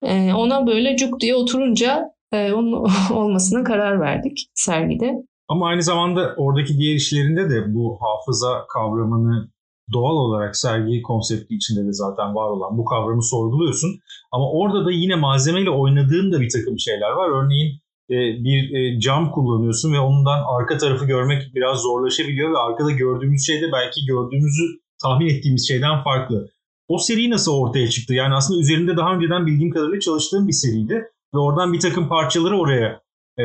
Ee, 0.03 0.33
ona 0.33 0.67
böyle 0.67 0.97
cuk 0.97 1.19
diye 1.19 1.35
oturunca 1.35 2.13
e, 2.31 2.53
onun 2.53 2.85
olmasına 3.13 3.63
karar 3.63 3.99
verdik 3.99 4.47
sergide. 4.53 5.13
Ama 5.47 5.67
aynı 5.67 5.83
zamanda 5.83 6.33
oradaki 6.37 6.77
diğer 6.77 6.95
işlerinde 6.95 7.49
de 7.49 7.73
bu 7.73 7.99
hafıza 8.01 8.67
kavramını 8.73 9.49
doğal 9.93 10.15
olarak 10.15 10.57
sergi 10.57 11.01
konsepti 11.01 11.55
içinde 11.55 11.85
de 11.87 11.93
zaten 11.93 12.35
var 12.35 12.49
olan 12.49 12.77
bu 12.77 12.85
kavramı 12.85 13.23
sorguluyorsun. 13.23 13.89
Ama 14.31 14.51
orada 14.51 14.85
da 14.85 14.91
yine 14.91 15.15
malzemeyle 15.15 15.69
oynadığın 15.69 16.31
da 16.31 16.41
bir 16.41 16.49
takım 16.49 16.79
şeyler 16.79 17.11
var. 17.11 17.29
Örneğin 17.29 17.82
bir 18.09 18.73
e, 18.73 18.99
cam 18.99 19.31
kullanıyorsun 19.31 19.93
ve 19.93 19.99
ondan 19.99 20.43
arka 20.47 20.77
tarafı 20.77 21.05
görmek 21.05 21.55
biraz 21.55 21.79
zorlaşabiliyor 21.79 22.51
ve 22.51 22.57
arkada 22.57 22.91
gördüğümüz 22.91 23.45
şey 23.45 23.61
de 23.61 23.71
belki 23.73 24.05
gördüğümüzü 24.07 24.63
tahmin 25.01 25.27
ettiğimiz 25.27 25.67
şeyden 25.67 26.03
farklı. 26.03 26.49
O 26.87 26.97
seri 26.97 27.29
nasıl 27.29 27.51
ortaya 27.51 27.89
çıktı? 27.89 28.13
Yani 28.13 28.33
aslında 28.33 28.59
üzerinde 28.61 28.97
daha 28.97 29.15
önceden 29.15 29.45
bildiğim 29.47 29.71
kadarıyla 29.71 29.99
çalıştığım 29.99 30.47
bir 30.47 30.53
seriydi 30.53 31.03
ve 31.35 31.39
oradan 31.39 31.73
bir 31.73 31.79
takım 31.79 32.09
parçaları 32.09 32.59
oraya 32.59 33.01
e, 33.39 33.43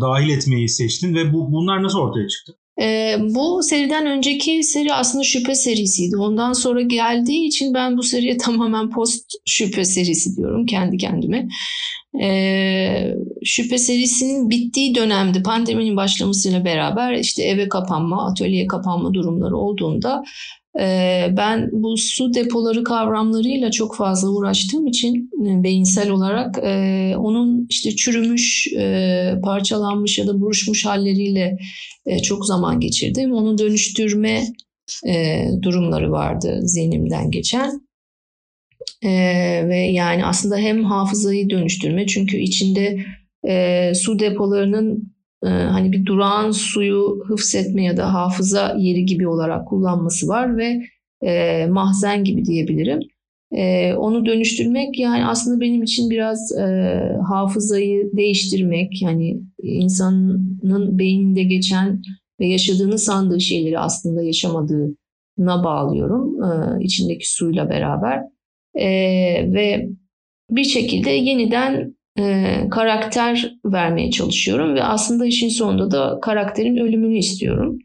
dahil 0.00 0.28
etmeyi 0.28 0.68
seçtin 0.68 1.14
ve 1.14 1.32
bu 1.32 1.52
bunlar 1.52 1.82
nasıl 1.82 1.98
ortaya 1.98 2.28
çıktı? 2.28 2.52
E, 2.82 3.16
bu 3.20 3.62
seriden 3.62 4.06
önceki 4.06 4.62
seri 4.62 4.94
aslında 4.94 5.24
şüphe 5.24 5.54
serisiydi. 5.54 6.16
Ondan 6.16 6.52
sonra 6.52 6.82
geldiği 6.82 7.46
için 7.46 7.74
ben 7.74 7.96
bu 7.96 8.02
seriye 8.02 8.36
tamamen 8.44 8.90
post 8.90 9.24
şüphe 9.46 9.84
serisi 9.84 10.36
diyorum 10.36 10.66
kendi 10.66 10.96
kendime. 10.96 11.48
E, 12.22 12.28
şüphe 13.44 13.78
serisinin 13.78 14.50
bittiği 14.50 14.94
dönemde 14.94 15.42
pandeminin 15.42 15.96
başlamasıyla 15.96 16.64
beraber 16.64 17.12
işte 17.12 17.42
eve 17.42 17.68
kapanma, 17.68 18.26
atölyeye 18.30 18.66
kapanma 18.66 19.14
durumları 19.14 19.56
olduğunda 19.56 20.24
e, 20.80 21.26
ben 21.36 21.68
bu 21.72 21.96
su 21.96 22.34
depoları 22.34 22.84
kavramlarıyla 22.84 23.70
çok 23.70 23.96
fazla 23.96 24.28
uğraştığım 24.28 24.86
için 24.86 25.30
e, 25.46 25.62
beyinsel 25.62 26.10
olarak 26.10 26.58
e, 26.62 27.14
onun 27.16 27.66
işte 27.70 27.96
çürümüş, 27.96 28.68
parçalanmış 29.42 30.18
ya 30.18 30.26
da 30.26 30.40
buruşmuş 30.40 30.86
halleriyle 30.86 31.58
çok 32.22 32.46
zaman 32.46 32.80
geçirdim. 32.80 33.32
Onu 33.32 33.58
dönüştürme 33.58 34.44
durumları 35.62 36.12
vardı 36.12 36.60
zihnimden 36.62 37.30
geçen. 37.30 37.80
Ve 39.68 39.76
yani 39.76 40.24
aslında 40.24 40.56
hem 40.56 40.84
hafızayı 40.84 41.50
dönüştürme 41.50 42.06
çünkü 42.06 42.36
içinde 42.36 43.04
e, 43.48 43.92
su 43.94 44.18
depolarının 44.18 45.14
e, 45.44 45.48
hani 45.48 45.92
bir 45.92 46.06
durağan 46.06 46.50
suyu 46.50 47.24
hıfzetme 47.26 47.84
ya 47.84 47.96
da 47.96 48.14
hafıza 48.14 48.76
yeri 48.78 49.06
gibi 49.06 49.28
olarak 49.28 49.68
kullanması 49.68 50.28
var 50.28 50.56
ve 50.56 50.80
e, 51.22 51.66
mahzen 51.66 52.24
gibi 52.24 52.44
diyebilirim. 52.44 53.00
E, 53.52 53.94
onu 53.94 54.26
dönüştürmek 54.26 54.98
yani 54.98 55.26
aslında 55.26 55.60
benim 55.60 55.82
için 55.82 56.10
biraz 56.10 56.52
e, 56.58 56.98
hafızayı 57.28 58.10
değiştirmek 58.16 59.02
yani 59.02 59.40
insanın 59.62 60.98
beyninde 60.98 61.42
geçen 61.42 62.02
ve 62.40 62.46
yaşadığını 62.46 62.98
sandığı 62.98 63.40
şeyleri 63.40 63.78
aslında 63.78 64.22
yaşamadığına 64.22 65.64
bağlıyorum 65.64 66.42
e, 66.42 66.84
içindeki 66.84 67.32
suyla 67.32 67.70
beraber 67.70 68.22
e, 68.74 68.88
ve 69.52 69.88
bir 70.50 70.64
şekilde 70.64 71.10
yeniden 71.10 71.94
e, 72.18 72.60
karakter 72.70 73.54
vermeye 73.64 74.10
çalışıyorum 74.10 74.74
ve 74.74 74.84
aslında 74.84 75.26
işin 75.26 75.48
sonunda 75.48 75.90
da 75.90 76.18
karakterin 76.22 76.76
ölümünü 76.76 77.18
istiyorum. 77.18 77.78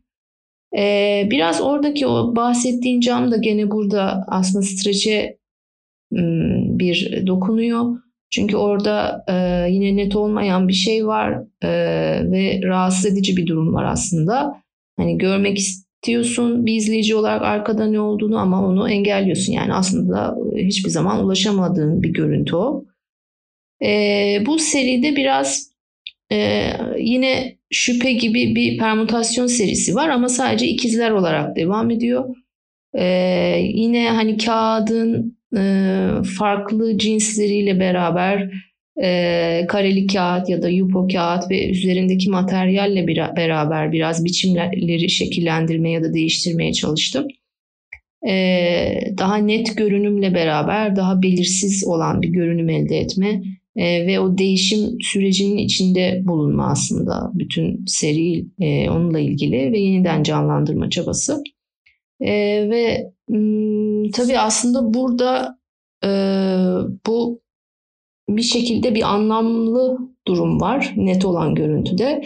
E, 0.77 1.27
biraz 1.31 1.61
oradaki 1.61 2.07
o 2.07 2.35
bahsettiğin 2.35 3.01
cam 3.01 3.31
da 3.31 3.37
gene 3.37 3.71
burada 3.71 4.23
aslında 4.27 4.65
streçe 4.65 5.39
bir 6.11 7.27
dokunuyor. 7.27 7.97
Çünkü 8.29 8.57
orada 8.57 9.25
e, 9.27 9.67
yine 9.71 9.95
net 9.95 10.15
olmayan 10.15 10.67
bir 10.67 10.73
şey 10.73 11.07
var 11.07 11.43
e, 11.61 11.69
ve 12.31 12.61
rahatsız 12.63 13.05
edici 13.05 13.37
bir 13.37 13.47
durum 13.47 13.73
var 13.73 13.85
aslında. 13.85 14.61
Hani 14.97 15.17
görmek 15.17 15.57
istiyorsun 15.57 16.65
bir 16.65 16.75
izleyici 16.75 17.15
olarak 17.15 17.41
arkada 17.41 17.85
ne 17.85 17.99
olduğunu 17.99 18.37
ama 18.37 18.67
onu 18.67 18.89
engelliyorsun. 18.89 19.53
Yani 19.53 19.73
aslında 19.73 20.37
hiçbir 20.55 20.89
zaman 20.89 21.25
ulaşamadığın 21.25 22.03
bir 22.03 22.09
görüntü 22.09 22.55
o. 22.55 22.85
E, 23.83 24.43
bu 24.45 24.59
seride 24.59 25.15
biraz 25.15 25.71
e, 26.31 26.69
yine 26.97 27.55
şüphe 27.71 28.11
gibi 28.11 28.55
bir 28.55 28.77
permütasyon 28.77 29.47
serisi 29.47 29.95
var 29.95 30.09
ama 30.09 30.29
sadece 30.29 30.67
ikizler 30.67 31.11
olarak 31.11 31.55
devam 31.55 31.91
ediyor. 31.91 32.35
E, 32.97 33.05
yine 33.73 34.09
hani 34.09 34.37
kağıdın 34.37 35.37
e, 35.57 35.61
farklı 36.37 36.97
cinsleriyle 36.97 37.79
beraber 37.79 38.51
e, 39.03 39.65
kareli 39.67 40.07
kağıt 40.07 40.49
ya 40.49 40.61
da 40.61 40.69
yupo 40.69 41.07
kağıt 41.07 41.51
ve 41.51 41.69
üzerindeki 41.69 42.29
materyalle 42.29 43.07
bir, 43.07 43.17
beraber 43.17 43.91
biraz 43.91 44.25
biçimleri 44.25 45.09
şekillendirmeye 45.09 45.93
ya 45.93 46.03
da 46.03 46.13
değiştirmeye 46.13 46.73
çalıştım. 46.73 47.27
E, 48.27 49.13
daha 49.17 49.37
net 49.37 49.77
görünümle 49.77 50.33
beraber 50.33 50.95
daha 50.95 51.21
belirsiz 51.21 51.83
olan 51.87 52.21
bir 52.21 52.29
görünüm 52.29 52.69
elde 52.69 52.97
etme 52.97 53.41
e, 53.79 54.07
ve 54.07 54.19
o 54.19 54.37
değişim 54.37 55.01
sürecinin 55.01 55.57
içinde 55.57 56.21
bulunma 56.25 56.67
aslında 56.67 57.31
bütün 57.33 57.85
seri 57.87 58.45
e, 58.59 58.89
onunla 58.89 59.19
ilgili 59.19 59.71
ve 59.71 59.79
yeniden 59.79 60.23
canlandırma 60.23 60.89
çabası. 60.89 61.43
E, 62.21 62.31
ve 62.69 63.11
tabii 64.13 64.39
aslında 64.39 64.93
burada 64.93 65.59
e, 66.03 66.09
bu 67.07 67.41
bir 68.29 68.41
şekilde 68.41 68.95
bir 68.95 69.13
anlamlı 69.13 69.97
durum 70.27 70.61
var 70.61 70.93
net 70.97 71.25
olan 71.25 71.55
görüntüde. 71.55 72.23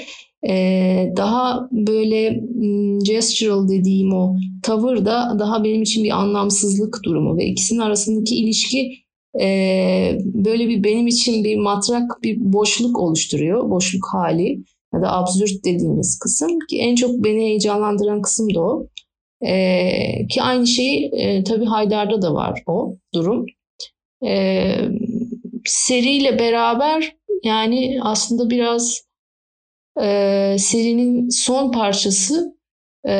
Ee, 0.49 1.13
daha 1.17 1.69
böyle 1.71 2.43
gestural 3.03 3.69
dediğim 3.69 4.13
o 4.13 4.35
tavır 4.63 5.05
da 5.05 5.35
daha 5.39 5.63
benim 5.63 5.81
için 5.81 6.03
bir 6.03 6.11
anlamsızlık 6.11 6.99
durumu 7.05 7.37
ve 7.37 7.45
ikisinin 7.45 7.79
arasındaki 7.79 8.35
ilişki 8.35 9.02
e, 9.41 10.17
böyle 10.23 10.67
bir 10.67 10.83
benim 10.83 11.07
için 11.07 11.43
bir 11.43 11.57
matrak 11.57 12.23
bir 12.23 12.37
boşluk 12.39 12.99
oluşturuyor. 12.99 13.69
Boşluk 13.69 14.07
hali 14.13 14.63
ya 14.93 15.01
da 15.01 15.11
absürt 15.11 15.65
dediğimiz 15.65 16.19
kısım 16.19 16.59
ki 16.69 16.79
en 16.79 16.95
çok 16.95 17.23
beni 17.23 17.41
heyecanlandıran 17.41 18.21
kısım 18.21 18.55
da 18.55 18.61
o. 18.61 18.87
E, 19.45 20.27
ki 20.27 20.41
aynı 20.41 20.67
şey 20.67 21.11
e, 21.13 21.43
tabii 21.43 21.65
Haydar'da 21.65 22.21
da 22.21 22.33
var 22.33 22.63
o 22.67 22.95
durum. 23.13 23.45
E, 24.25 24.75
seriyle 25.65 26.39
beraber 26.39 27.15
yani 27.43 27.99
aslında 28.01 28.49
biraz 28.49 29.01
e, 30.01 30.55
serinin 30.59 31.29
son 31.29 31.71
parçası 31.71 32.57
e, 33.07 33.15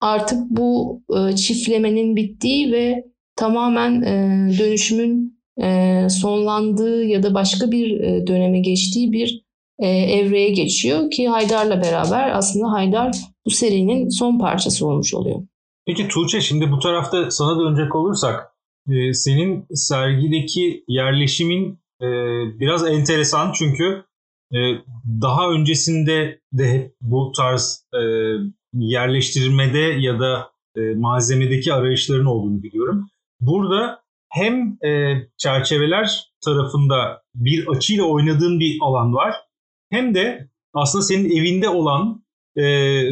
artık 0.00 0.50
bu 0.50 1.02
e, 1.16 1.36
çiftlemenin 1.36 2.16
bittiği 2.16 2.72
ve 2.72 3.11
tamamen 3.42 4.02
e, 4.02 4.14
dönüşümün 4.58 5.38
e, 5.62 6.08
sonlandığı 6.08 7.04
ya 7.04 7.22
da 7.22 7.34
başka 7.34 7.70
bir 7.70 8.00
e, 8.00 8.26
döneme 8.26 8.60
geçtiği 8.60 9.12
bir 9.12 9.44
e, 9.78 9.88
evreye 9.88 10.50
geçiyor 10.50 11.10
ki 11.10 11.28
Haydar'la 11.28 11.82
beraber 11.82 12.30
aslında 12.36 12.72
Haydar 12.72 13.16
bu 13.46 13.50
serinin 13.50 14.08
son 14.08 14.38
parçası 14.38 14.86
olmuş 14.86 15.14
oluyor. 15.14 15.42
Peki 15.86 16.08
Tuğçe 16.08 16.40
şimdi 16.40 16.70
bu 16.70 16.78
tarafta 16.78 17.30
sana 17.30 17.60
dönecek 17.60 17.94
olursak 17.96 18.52
e, 18.90 19.12
senin 19.12 19.66
sergideki 19.74 20.84
yerleşimin 20.88 21.78
e, 22.02 22.08
biraz 22.60 22.88
enteresan 22.88 23.52
çünkü 23.52 24.04
e, 24.52 24.58
daha 25.22 25.50
öncesinde 25.50 26.40
de 26.52 26.92
bu 27.00 27.32
tarz 27.36 27.86
e, 27.94 28.02
yerleştirmede 28.72 29.78
ya 29.78 30.20
da 30.20 30.50
e, 30.76 30.80
malzemedeki 30.94 31.72
arayışların 31.72 32.26
olduğunu 32.26 32.62
biliyorum. 32.62 33.08
Burada 33.42 34.02
hem 34.30 34.78
e, 34.84 35.14
çerçeveler 35.38 36.32
tarafında 36.44 37.22
bir 37.34 37.68
açıyla 37.68 38.04
oynadığın 38.04 38.60
bir 38.60 38.78
alan 38.80 39.14
var 39.14 39.34
hem 39.90 40.14
de 40.14 40.48
aslında 40.74 41.04
senin 41.04 41.30
evinde 41.30 41.68
olan 41.68 42.24
e, 42.56 42.64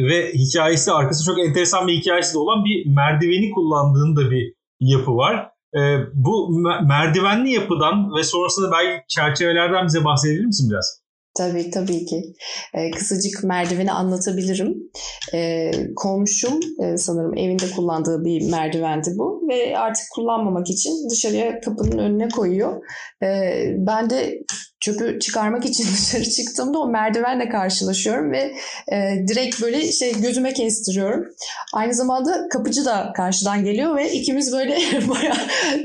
ve 0.09 0.33
hikayesi 0.33 0.91
arkası 0.91 1.25
çok 1.25 1.39
enteresan 1.39 1.87
bir 1.87 1.93
hikayesi 1.93 2.33
de 2.33 2.37
olan 2.37 2.65
bir 2.65 2.85
merdiveni 2.85 3.51
kullandığın 3.51 4.15
da 4.15 4.31
bir 4.31 4.53
yapı 4.79 5.15
var. 5.15 5.49
E, 5.75 5.79
bu 6.13 6.49
merdivenli 6.87 7.51
yapıdan 7.51 8.15
ve 8.15 8.23
sonrasında 8.23 8.71
belki 8.71 9.03
çerçevelerden 9.07 9.85
bize 9.85 10.05
bahsedebilir 10.05 10.45
misin 10.45 10.69
biraz? 10.71 11.00
Tabii 11.41 11.69
tabii 11.69 12.05
ki. 12.05 12.33
Ee, 12.73 12.91
kısacık 12.91 13.43
merdiveni 13.43 13.91
anlatabilirim. 13.91 14.91
Ee, 15.33 15.71
komşum 15.95 16.59
e, 16.83 16.97
sanırım 16.97 17.37
evinde 17.37 17.65
kullandığı 17.75 18.25
bir 18.25 18.51
merdivendi 18.51 19.09
bu 19.17 19.47
ve 19.49 19.77
artık 19.77 20.03
kullanmamak 20.15 20.69
için 20.69 21.09
dışarıya 21.09 21.59
kapının 21.59 21.97
önüne 21.97 22.29
koyuyor. 22.29 22.83
Ee, 23.23 23.65
ben 23.77 24.09
de 24.09 24.43
çöpü 24.81 25.19
çıkarmak 25.19 25.65
için 25.65 25.83
dışarı 25.93 26.29
çıktığımda 26.29 26.79
o 26.79 26.89
merdivenle 26.89 27.49
karşılaşıyorum 27.49 28.31
ve 28.31 28.53
e, 28.91 29.27
direkt 29.27 29.61
böyle 29.61 29.91
şey 29.91 30.21
gözüme 30.21 30.53
kestiriyorum. 30.53 31.25
Aynı 31.73 31.93
zamanda 31.93 32.47
kapıcı 32.49 32.85
da 32.85 33.13
karşıdan 33.15 33.65
geliyor 33.65 33.97
ve 33.97 34.11
ikimiz 34.11 34.53
böyle 34.53 34.77
baya 35.09 35.37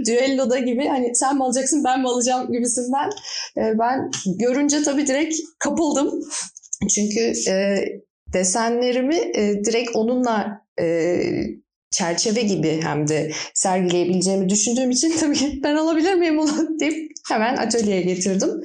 düelloda 0.07 0.59
gibi 0.59 0.89
hani 0.89 1.15
sen 1.15 1.37
mi 1.37 1.45
alacaksın 1.45 1.85
ben 1.85 2.01
mi 2.01 2.09
alacağım 2.09 2.53
gibisinden 2.53 3.11
e, 3.57 3.79
ben 3.79 4.11
görünce 4.39 4.83
tabii 4.83 5.07
direkt 5.07 5.35
kapıldım. 5.59 6.21
Çünkü 6.95 7.33
e, 7.51 7.85
desenlerimi 8.33 9.17
e, 9.17 9.65
direkt 9.65 9.97
onunla 9.97 10.67
e, 10.81 11.19
çerçeve 11.91 12.43
gibi 12.43 12.81
hem 12.83 13.09
de 13.09 13.33
sergileyebileceğimi 13.55 14.49
düşündüğüm 14.49 14.91
için 14.91 15.13
tabii 15.21 15.61
ben 15.63 15.75
alabilir 15.75 16.15
miyim 16.15 16.39
onu 16.39 16.81
deyip 16.81 17.16
hemen 17.29 17.57
atölyeye 17.57 18.03
getirdim. 18.03 18.63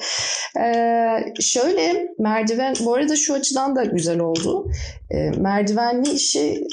Ee, 0.60 1.34
şöyle 1.40 2.08
merdiven, 2.20 2.76
bu 2.86 2.94
arada 2.94 3.16
şu 3.16 3.34
açıdan 3.34 3.76
da 3.76 3.84
güzel 3.84 4.20
oldu. 4.20 4.68
Ee, 5.12 5.30
merdivenli 5.30 6.10
işi 6.10 6.64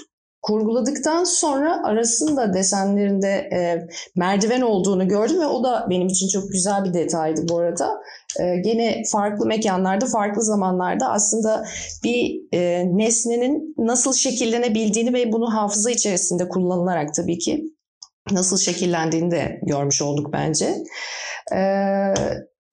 kurguladıktan 0.42 1.24
sonra 1.24 1.82
arasında 1.84 2.54
desenlerinde 2.54 3.28
e, 3.28 3.88
merdiven 4.16 4.60
olduğunu 4.60 5.08
gördüm 5.08 5.40
ve 5.40 5.46
o 5.46 5.64
da 5.64 5.86
benim 5.90 6.06
için 6.06 6.28
çok 6.28 6.52
güzel 6.52 6.84
bir 6.84 6.94
detaydı 6.94 7.48
bu 7.48 7.58
arada. 7.58 8.00
E, 8.40 8.56
gene 8.56 9.02
farklı 9.12 9.46
mekanlarda, 9.46 10.06
farklı 10.06 10.42
zamanlarda 10.42 11.08
aslında 11.10 11.64
bir 12.04 12.40
e, 12.52 12.84
nesnenin 12.98 13.74
nasıl 13.78 14.12
şekillenebildiğini 14.12 15.12
ve 15.12 15.32
bunu 15.32 15.54
hafıza 15.54 15.90
içerisinde 15.90 16.48
kullanılarak 16.48 17.14
tabii 17.14 17.38
ki 17.38 17.64
nasıl 18.32 18.58
şekillendiğini 18.58 19.30
de 19.30 19.60
görmüş 19.62 20.02
olduk 20.02 20.32
bence. 20.32 20.74
E, 21.52 21.60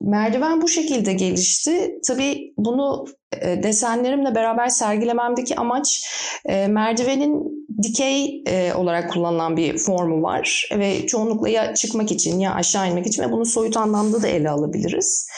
merdiven 0.00 0.62
bu 0.62 0.68
şekilde 0.68 1.12
gelişti. 1.12 1.98
Tabii 2.06 2.54
bunu 2.56 3.04
desenlerimle 3.42 4.34
beraber 4.34 4.68
sergilememdeki 4.68 5.56
amaç 5.56 6.06
e, 6.44 6.66
merdivenin 6.66 7.66
dikey 7.82 8.42
e, 8.46 8.74
olarak 8.74 9.10
kullanılan 9.10 9.56
bir 9.56 9.78
formu 9.78 10.22
var 10.22 10.68
ve 10.78 11.06
çoğunlukla 11.06 11.48
ya 11.48 11.74
çıkmak 11.74 12.12
için 12.12 12.38
ya 12.38 12.54
aşağı 12.54 12.90
inmek 12.90 13.06
için 13.06 13.22
ve 13.22 13.32
bunu 13.32 13.46
soyut 13.46 13.76
anlamda 13.76 14.22
da 14.22 14.28
ele 14.28 14.50
alabiliriz. 14.50 15.28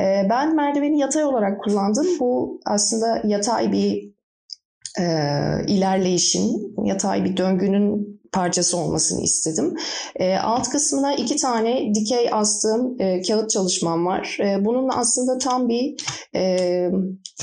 E, 0.00 0.26
ben 0.30 0.56
merdiveni 0.56 0.98
yatay 0.98 1.24
olarak 1.24 1.60
kullandım. 1.64 2.06
Bu 2.20 2.60
aslında 2.66 3.22
yatay 3.24 3.72
bir 3.72 4.12
e, 5.00 5.04
ilerleyişin, 5.66 6.74
yatay 6.84 7.24
bir 7.24 7.36
döngünün 7.36 8.17
parçası 8.32 8.76
olmasını 8.76 9.22
istedim. 9.22 9.76
E, 10.16 10.36
alt 10.36 10.68
kısmına 10.68 11.14
iki 11.14 11.36
tane 11.36 11.94
dikey 11.94 12.28
astığım 12.32 13.00
e, 13.00 13.22
kağıt 13.22 13.50
çalışmam 13.50 14.06
var. 14.06 14.38
E, 14.40 14.64
bunun 14.64 14.88
aslında 14.92 15.38
tam 15.38 15.68
bir 15.68 15.96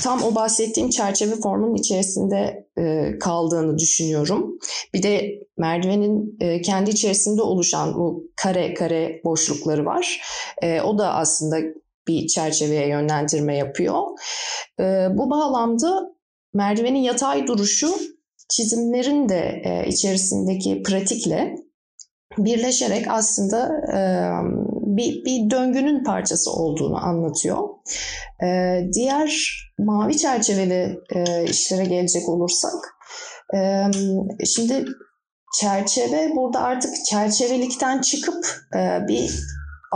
tam 0.02 0.22
o 0.22 0.34
bahsettiğim 0.34 0.90
çerçeve 0.90 1.34
formunun 1.34 1.74
içerisinde 1.74 2.66
kaldığını 3.20 3.78
düşünüyorum. 3.78 4.58
Bir 4.94 5.02
de 5.02 5.40
merdivenin 5.58 6.38
kendi 6.62 6.90
içerisinde 6.90 7.42
oluşan 7.42 7.94
bu 7.94 8.24
kare 8.36 8.74
kare 8.74 9.20
boşlukları 9.24 9.84
var. 9.84 10.20
O 10.84 10.98
da 10.98 11.14
aslında 11.14 11.56
bir 12.08 12.26
çerçeveye 12.26 12.88
yönlendirme 12.88 13.56
yapıyor. 13.56 14.02
Bu 15.10 15.30
bağlamda 15.30 16.10
merdivenin 16.54 16.98
yatay 16.98 17.46
duruşu 17.46 17.94
çizimlerin 18.48 19.28
de 19.28 19.62
e, 19.64 19.88
içerisindeki 19.88 20.82
pratikle 20.82 21.56
birleşerek 22.38 23.06
aslında 23.08 23.68
e, 23.92 24.00
bir, 24.96 25.24
bir 25.24 25.50
döngünün 25.50 26.04
parçası 26.04 26.52
olduğunu 26.52 27.04
anlatıyor. 27.04 27.68
E, 28.42 28.80
diğer 28.92 29.60
mavi 29.78 30.16
çerçeveli 30.16 30.98
e, 31.14 31.44
işlere 31.44 31.84
gelecek 31.84 32.28
olursak, 32.28 32.96
e, 33.54 33.84
şimdi 34.46 34.84
çerçeve 35.60 36.32
burada 36.36 36.60
artık 36.60 37.04
çerçevelikten 37.04 38.00
çıkıp 38.00 38.46
e, 38.76 39.00
bir 39.08 39.40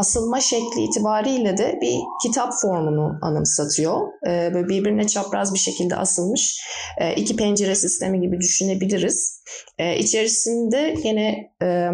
asılma 0.00 0.40
şekli 0.40 0.82
itibariyle 0.82 1.56
de 1.56 1.78
bir 1.82 1.98
kitap 2.22 2.52
formunu 2.62 3.18
anımsatıyor. 3.22 4.00
E, 4.26 4.54
böyle 4.54 4.68
birbirine 4.68 5.06
çapraz 5.06 5.54
bir 5.54 5.58
şekilde 5.58 5.96
asılmış 5.96 6.60
e, 6.98 7.14
iki 7.14 7.36
pencere 7.36 7.74
sistemi 7.74 8.20
gibi 8.20 8.40
düşünebiliriz. 8.40 9.42
E, 9.78 9.98
içerisinde 9.98 10.94
yine 11.04 11.52
e, 11.62 11.90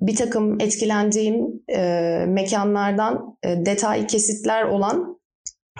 bir 0.00 0.16
takım 0.16 0.60
etkilendiğim 0.60 1.62
e, 1.68 1.80
mekanlardan 2.28 3.36
e, 3.42 3.66
detay 3.66 4.06
kesitler 4.06 4.64
olan 4.64 5.17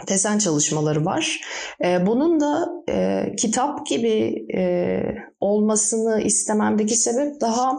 desen 0.09 0.39
çalışmaları 0.39 1.05
var. 1.05 1.41
E, 1.85 2.07
bunun 2.07 2.41
da 2.41 2.69
e, 2.89 3.27
kitap 3.37 3.87
gibi 3.87 4.47
e, 4.55 5.01
olmasını 5.41 6.21
istememdeki 6.21 6.97
sebep 6.97 7.41
daha 7.41 7.73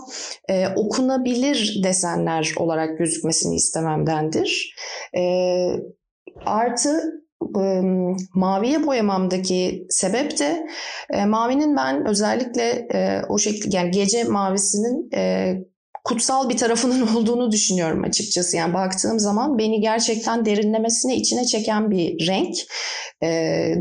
e, 0.49 0.67
okunabilir 0.67 1.82
desenler 1.84 2.53
olarak 2.58 2.97
gözükmesini 2.97 3.55
istememdendir. 3.55 4.75
E, 5.17 5.23
artı 6.45 7.01
e, 7.62 7.82
maviye 8.34 8.88
boyamamdaki 8.88 9.86
sebep 9.89 10.39
de 10.39 10.67
e, 11.13 11.25
mavinin 11.25 11.75
ben 11.75 12.08
özellikle 12.08 12.88
e, 12.93 13.21
o 13.29 13.38
şekilde 13.38 13.77
yani 13.77 13.91
gece 13.91 14.23
mavisinin 14.23 15.10
e, 15.15 15.53
kutsal 16.10 16.50
bir 16.50 16.58
tarafının 16.58 17.08
olduğunu 17.15 17.52
düşünüyorum 17.52 18.04
açıkçası. 18.04 18.58
Yani 18.58 18.74
baktığım 18.74 19.19
zaman 19.19 19.58
beni 19.58 19.82
gerçekten 19.82 20.45
derinlemesine 20.45 21.15
içine 21.15 21.45
çeken 21.45 21.91
bir 21.91 22.28
renk. 22.28 22.56
E, 23.24 23.28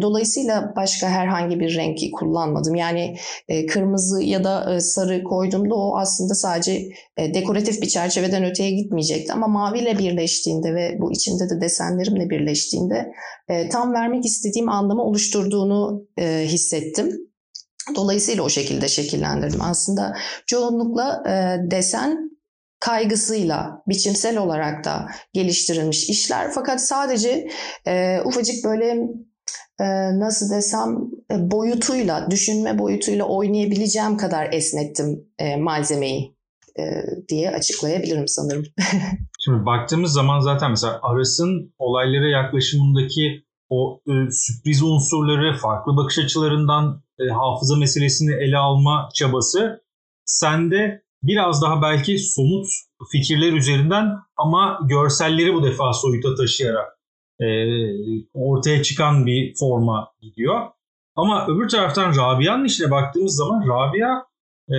dolayısıyla 0.01 0.73
başka 0.77 1.09
herhangi 1.09 1.61
bir 1.61 1.77
renki 1.77 2.11
kullanmadım. 2.11 2.75
Yani 2.75 3.17
e, 3.49 3.67
kırmızı 3.67 4.23
ya 4.23 4.45
da 4.45 4.75
e, 4.75 4.81
sarı 4.81 5.25
koyduğumda 5.25 5.75
o 5.75 5.97
aslında 5.99 6.35
sadece 6.35 6.89
e, 7.17 7.35
dekoratif 7.35 7.83
bir 7.83 7.89
çerçeveden 7.89 8.45
öteye 8.45 8.71
gitmeyecekti. 8.71 9.33
Ama 9.33 9.49
maviyle 9.49 9.99
birleştiğinde 9.99 10.75
ve 10.75 10.97
bu 11.01 11.13
içinde 11.13 11.51
de 11.51 11.61
desenlerimle 11.61 12.31
birleştiğinde 12.31 13.13
e, 13.49 13.69
tam 13.69 13.93
vermek 13.93 14.25
istediğim 14.25 14.69
anlamı 14.69 15.03
oluşturduğunu 15.03 16.07
e, 16.19 16.45
hissettim. 16.45 17.28
Dolayısıyla 17.95 18.43
o 18.43 18.49
şekilde 18.49 18.89
şekillendirdim. 18.89 19.63
Aslında 19.63 20.17
çoğunlukla 20.47 21.23
e, 21.27 21.71
desen 21.71 22.31
kaygısıyla 22.81 23.83
biçimsel 23.89 24.39
olarak 24.39 24.85
da 24.85 25.07
geliştirilmiş 25.33 26.11
işler. 26.11 26.51
Fakat 26.55 26.87
sadece 26.87 27.49
e, 27.87 28.21
ufacık 28.25 28.65
böyle 28.65 28.87
e, 29.81 29.85
nasıl 30.19 30.51
desem 30.51 30.99
e, 31.33 31.51
boyutuyla, 31.51 32.31
düşünme 32.31 32.79
boyutuyla 32.79 33.25
oynayabileceğim 33.25 34.17
kadar 34.17 34.53
esnettim 34.53 35.25
e, 35.39 35.57
malzemeyi 35.57 36.39
diye 37.29 37.51
açıklayabilirim 37.51 38.29
sanırım. 38.29 38.65
Şimdi 39.45 39.67
baktığımız 39.67 40.13
zaman 40.13 40.41
zaten 40.41 40.71
mesela 40.71 41.01
Aras'ın 41.03 41.75
olaylara 41.79 42.29
yaklaşımındaki 42.29 43.48
o 43.71 44.01
e, 44.07 44.13
sürpriz 44.31 44.83
unsurları, 44.83 45.57
farklı 45.57 45.97
bakış 45.97 46.19
açılarından 46.19 47.03
e, 47.19 47.29
hafıza 47.29 47.77
meselesini 47.77 48.35
ele 48.35 48.59
alma 48.59 49.09
çabası 49.15 49.83
sende 50.25 51.03
biraz 51.23 51.63
daha 51.63 51.83
belki 51.83 52.19
somut 52.19 52.67
fikirler 53.13 53.53
üzerinden 53.53 54.17
ama 54.37 54.81
görselleri 54.89 55.55
bu 55.55 55.63
defa 55.63 55.93
soyuta 55.93 56.35
taşıyarak 56.35 56.99
e, 57.41 57.47
ortaya 58.35 58.83
çıkan 58.83 59.27
bir 59.27 59.55
forma 59.55 60.13
gidiyor. 60.21 60.61
Ama 61.17 61.47
öbür 61.47 61.69
taraftan 61.69 62.17
Rabia'nın 62.17 62.65
işine 62.65 62.91
baktığımız 62.91 63.37
zaman 63.37 63.63
Rabia 63.69 64.25
e, 64.71 64.77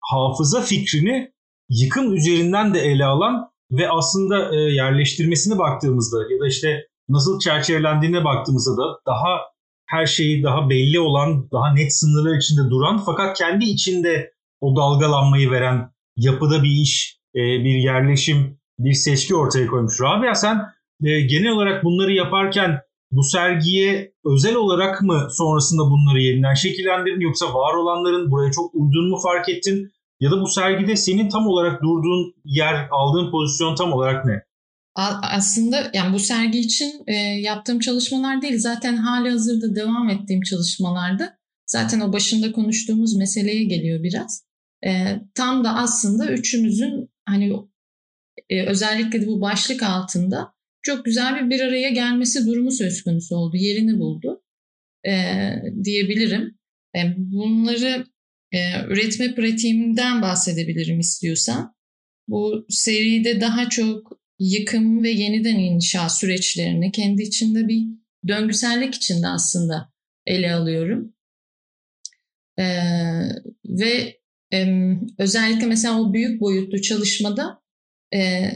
hafıza 0.00 0.60
fikrini 0.60 1.32
yıkım 1.68 2.14
üzerinden 2.14 2.74
de 2.74 2.80
ele 2.80 3.04
alan 3.04 3.50
ve 3.70 3.90
aslında 3.90 4.54
e, 4.54 4.56
yerleştirmesine 4.56 5.58
baktığımızda 5.58 6.32
ya 6.32 6.40
da 6.40 6.46
işte 6.46 6.86
nasıl 7.08 7.38
çerçevelendiğine 7.38 8.24
baktığımızda 8.24 8.82
da 8.82 8.98
daha 9.06 9.40
her 9.86 10.06
şeyi 10.06 10.42
daha 10.42 10.70
belli 10.70 11.00
olan, 11.00 11.50
daha 11.52 11.72
net 11.72 11.94
sınırlar 11.94 12.36
içinde 12.36 12.70
duran 12.70 13.02
fakat 13.06 13.38
kendi 13.38 13.64
içinde 13.64 14.32
o 14.60 14.76
dalgalanmayı 14.76 15.50
veren 15.50 15.90
yapıda 16.16 16.62
bir 16.62 16.70
iş, 16.70 17.18
e, 17.34 17.40
bir 17.40 17.74
yerleşim, 17.74 18.58
bir 18.78 18.92
seçki 18.92 19.34
ortaya 19.34 19.66
koymuş. 19.66 20.00
Rabia 20.00 20.34
sen 20.34 20.56
e, 21.04 21.20
genel 21.20 21.50
olarak 21.50 21.84
bunları 21.84 22.12
yaparken 22.12 22.80
bu 23.10 23.22
sergiye 23.22 24.12
özel 24.24 24.54
olarak 24.54 25.02
mı 25.02 25.28
sonrasında 25.30 25.82
bunları 25.82 26.20
yeniden 26.20 26.54
şekillendirdin 26.54 27.20
yoksa 27.20 27.54
var 27.54 27.74
olanların 27.74 28.30
buraya 28.30 28.52
çok 28.52 28.74
uyduğunu 28.74 29.08
mu 29.08 29.18
fark 29.22 29.48
ettin? 29.48 29.92
Ya 30.20 30.30
da 30.30 30.40
bu 30.40 30.46
sergide 30.46 30.96
senin 30.96 31.28
tam 31.28 31.46
olarak 31.46 31.82
durduğun 31.82 32.34
yer, 32.44 32.88
aldığın 32.90 33.30
pozisyon 33.30 33.74
tam 33.74 33.92
olarak 33.92 34.24
ne? 34.24 34.42
Aslında 34.94 35.90
yani 35.94 36.14
bu 36.14 36.18
sergi 36.18 36.58
için 36.58 37.02
e, 37.06 37.14
yaptığım 37.16 37.78
çalışmalar 37.80 38.42
değil, 38.42 38.58
zaten 38.58 38.96
hali 38.96 39.30
hazırda 39.30 39.76
devam 39.76 40.10
ettiğim 40.10 40.42
çalışmalarda 40.42 41.38
zaten 41.66 42.00
o 42.00 42.12
başında 42.12 42.52
konuştuğumuz 42.52 43.16
meseleye 43.16 43.64
geliyor 43.64 44.02
biraz. 44.02 44.44
E, 44.86 45.20
tam 45.34 45.64
da 45.64 45.74
aslında 45.74 46.32
üçümüzün 46.32 47.10
hani 47.26 47.52
e, 48.48 48.66
özellikle 48.66 49.22
de 49.22 49.26
bu 49.26 49.40
başlık 49.40 49.82
altında 49.82 50.54
çok 50.82 51.04
güzel 51.04 51.36
bir 51.36 51.50
bir 51.50 51.60
araya 51.60 51.90
gelmesi 51.90 52.46
durumu 52.46 52.70
söz 52.70 53.02
konusu 53.02 53.36
oldu. 53.36 53.56
Yerini 53.56 53.98
buldu 53.98 54.42
e, 55.06 55.12
diyebilirim. 55.84 56.58
E, 56.96 57.00
bunları 57.16 58.06
e, 58.52 58.58
üretme 58.88 59.34
pratiğimden 59.34 60.22
bahsedebilirim 60.22 61.00
istiyorsan. 61.00 61.74
Bu 62.28 62.66
seride 62.68 63.40
daha 63.40 63.68
çok 63.68 64.23
yıkım 64.38 65.02
ve 65.02 65.10
yeniden 65.10 65.58
inşa 65.58 66.08
süreçlerini 66.08 66.92
kendi 66.92 67.22
içinde 67.22 67.68
bir 67.68 67.86
döngüsellik 68.28 68.94
içinde 68.94 69.28
aslında 69.28 69.92
ele 70.26 70.54
alıyorum. 70.54 71.14
E, 72.58 72.64
ve 73.64 74.18
e, 74.52 74.88
özellikle 75.18 75.66
mesela 75.66 76.00
o 76.00 76.12
büyük 76.12 76.40
boyutlu 76.40 76.80
çalışmada 76.80 77.62
e, 78.14 78.50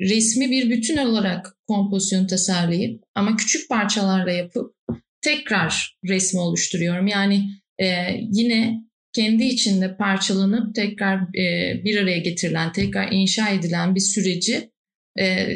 resmi 0.00 0.50
bir 0.50 0.70
bütün 0.70 0.96
olarak 0.96 1.56
kompozisyon 1.66 2.26
tasarlayıp 2.26 3.04
ama 3.14 3.36
küçük 3.36 3.68
parçalarla 3.68 4.32
yapıp 4.32 4.74
tekrar 5.20 5.98
resmi 6.04 6.40
oluşturuyorum. 6.40 7.06
Yani 7.06 7.48
e, 7.78 7.86
yine 8.32 8.82
kendi 9.12 9.44
içinde 9.44 9.96
parçalanıp 9.96 10.74
tekrar 10.74 11.22
e, 11.22 11.84
bir 11.84 12.02
araya 12.02 12.18
getirilen, 12.18 12.72
tekrar 12.72 13.12
inşa 13.12 13.48
edilen 13.48 13.94
bir 13.94 14.00
süreci 14.00 14.71
e, 15.20 15.48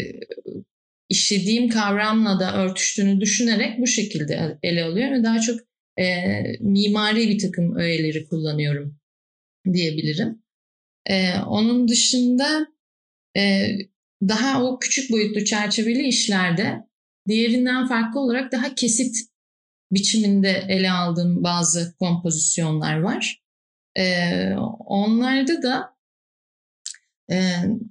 işlediğim 1.09 1.69
kavramla 1.69 2.41
da 2.41 2.57
örtüştüğünü 2.57 3.21
düşünerek 3.21 3.79
bu 3.79 3.87
şekilde 3.87 4.59
ele 4.63 4.85
alıyorum 4.85 5.19
ve 5.19 5.25
daha 5.25 5.41
çok 5.41 5.61
e, 5.99 6.05
mimari 6.61 7.29
bir 7.29 7.39
takım 7.39 7.77
öğeleri 7.77 8.29
kullanıyorum 8.29 8.99
diyebilirim. 9.73 10.43
E, 11.07 11.39
onun 11.39 11.89
dışında 11.89 12.67
e, 13.37 13.69
daha 14.23 14.65
o 14.65 14.79
küçük 14.79 15.11
boyutlu 15.11 15.45
çerçeveli 15.45 16.09
işlerde 16.09 16.87
diğerinden 17.29 17.87
farklı 17.89 18.21
olarak 18.21 18.53
daha 18.53 18.75
kesit 18.75 19.17
biçiminde 19.93 20.65
ele 20.69 20.91
aldığım 20.91 21.45
bazı 21.45 21.95
kompozisyonlar 21.99 23.01
var. 23.01 23.43
Ee, 23.99 24.55
onlarda 24.87 25.63
da 25.63 25.79
e, 25.81 25.96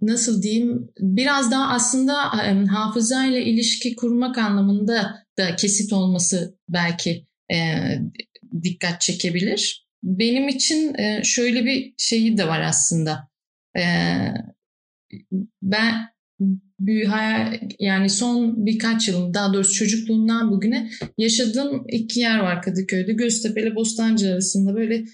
nasıl 0.02 0.42
diyeyim 0.42 0.90
biraz 1.00 1.52
daha 1.52 1.74
aslında 1.74 2.14
hafızayla 2.74 3.40
ilişki 3.40 3.96
kurmak 3.96 4.38
anlamında 4.38 5.26
da 5.38 5.56
kesit 5.56 5.94
olması 5.94 6.58
belki 6.70 7.28
dikkat 8.64 9.02
çekebilir. 9.02 9.86
Benim 10.04 10.48
için 10.48 10.96
şöyle 11.24 11.66
bir 11.66 11.94
şeyi 11.98 12.38
de 12.38 12.48
var 12.48 12.62
aslında. 12.62 13.30
Ben 15.62 15.94
yani 17.80 18.10
son 18.10 18.66
birkaç 18.66 19.08
yılım 19.08 19.34
daha 19.34 19.54
doğrusu 19.54 19.74
çocukluğumdan 19.74 20.52
bugüne 20.52 20.90
yaşadığım 21.18 21.86
iki 21.88 22.20
yer 22.20 22.40
var 22.40 22.62
Kadıköy'de. 22.62 23.14
Göztepe 23.14 23.62
ile 23.62 23.76
Bostancı 23.76 24.34
arasında 24.34 24.76
böyle 24.76 25.06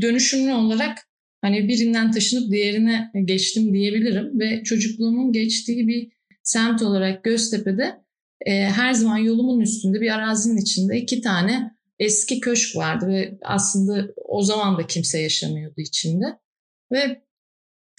dönüşümlü 0.00 0.52
olarak 0.52 0.98
hani 1.40 1.68
birinden 1.68 2.10
taşınıp 2.10 2.50
diğerine 2.50 3.10
geçtim 3.24 3.74
diyebilirim 3.74 4.40
ve 4.40 4.62
çocukluğumun 4.62 5.32
geçtiği 5.32 5.88
bir 5.88 6.12
semt 6.42 6.82
olarak 6.82 7.24
Göztepe'de 7.24 8.00
e, 8.46 8.64
her 8.64 8.92
zaman 8.92 9.18
yolumun 9.18 9.60
üstünde 9.60 10.00
bir 10.00 10.10
arazinin 10.10 10.62
içinde 10.62 10.96
iki 10.96 11.20
tane 11.20 11.70
eski 11.98 12.40
köşk 12.40 12.76
vardı 12.76 13.08
ve 13.08 13.38
aslında 13.42 14.08
o 14.28 14.42
zaman 14.42 14.78
da 14.78 14.86
kimse 14.86 15.18
yaşamıyordu 15.20 15.80
içinde 15.80 16.26
ve 16.92 17.22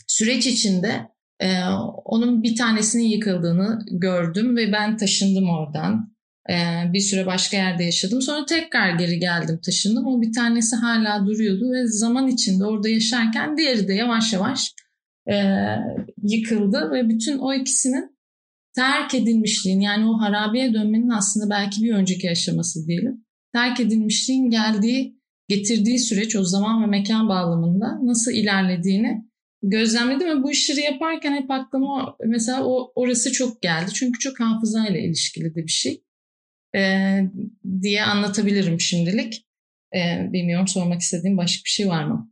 süreç 0.08 0.48
içinde 0.48 1.12
ee, 1.42 1.64
onun 2.06 2.44
bir 2.44 2.56
tanesinin 2.56 3.04
yıkıldığını 3.04 3.80
gördüm 3.92 4.58
ve 4.58 4.72
ben 4.72 4.98
taşındım 4.98 5.50
oradan. 5.50 6.16
Ee, 6.50 6.94
bir 6.94 7.00
süre 7.00 7.26
başka 7.26 7.58
yerde 7.58 7.84
yaşadım. 7.84 8.22
Sonra 8.22 8.46
tekrar 8.46 8.96
geri 8.96 9.20
geldim 9.20 9.60
taşındım. 9.66 10.06
O 10.06 10.22
bir 10.22 10.34
tanesi 10.34 10.76
hala 10.76 11.26
duruyordu 11.26 11.72
ve 11.72 11.88
zaman 11.88 12.28
içinde 12.28 12.66
orada 12.66 12.90
yaşarken 12.90 13.58
diğeri 13.58 13.88
de 13.88 13.94
yavaş 13.94 14.34
yavaş 14.34 14.74
e, 15.32 15.36
yıkıldı 16.24 16.92
ve 16.94 17.10
bütün 17.10 17.38
o 17.38 17.54
ikisinin 17.54 18.18
terk 18.76 19.16
edilmişliğin 19.16 19.80
yani 19.80 20.06
o 20.06 20.22
harabeye 20.22 20.74
dönmenin 20.74 21.10
aslında 21.10 21.50
belki 21.50 21.84
bir 21.84 21.94
önceki 21.94 22.32
aşaması 22.32 22.88
diyelim. 22.88 23.26
Terk 23.54 23.80
edilmişliğin 23.80 24.50
geldiği, 24.50 25.18
getirdiği 25.48 26.00
süreç 26.00 26.36
o 26.36 26.44
zaman 26.44 26.84
ve 26.84 26.88
mekan 26.88 27.30
bağlamında 27.30 28.00
nasıl 28.06 28.32
ilerlediğini 28.32 29.26
gözlemledim 29.64 30.28
ve 30.28 30.44
bu 30.44 30.52
işleri 30.52 30.82
yaparken 30.82 31.34
hep 31.34 31.52
aklıma 31.52 32.16
mesela 32.26 32.66
o 32.66 32.92
orası 32.96 33.32
çok 33.32 33.62
geldi. 33.62 33.92
Çünkü 33.94 34.20
çok 34.20 34.40
hafızayla 34.40 35.00
ilişkili 35.00 35.56
de 35.56 35.64
bir 35.64 35.72
şey 35.72 36.04
ee, 36.76 37.22
diye 37.82 38.04
anlatabilirim 38.04 38.80
şimdilik. 38.80 39.46
Ee, 39.96 40.34
bilmiyorum 40.34 40.68
sormak 40.68 41.02
istediğim 41.02 41.38
başka 41.38 41.64
bir 41.66 41.70
şey 41.70 41.88
var 41.88 42.04
mı? 42.04 42.32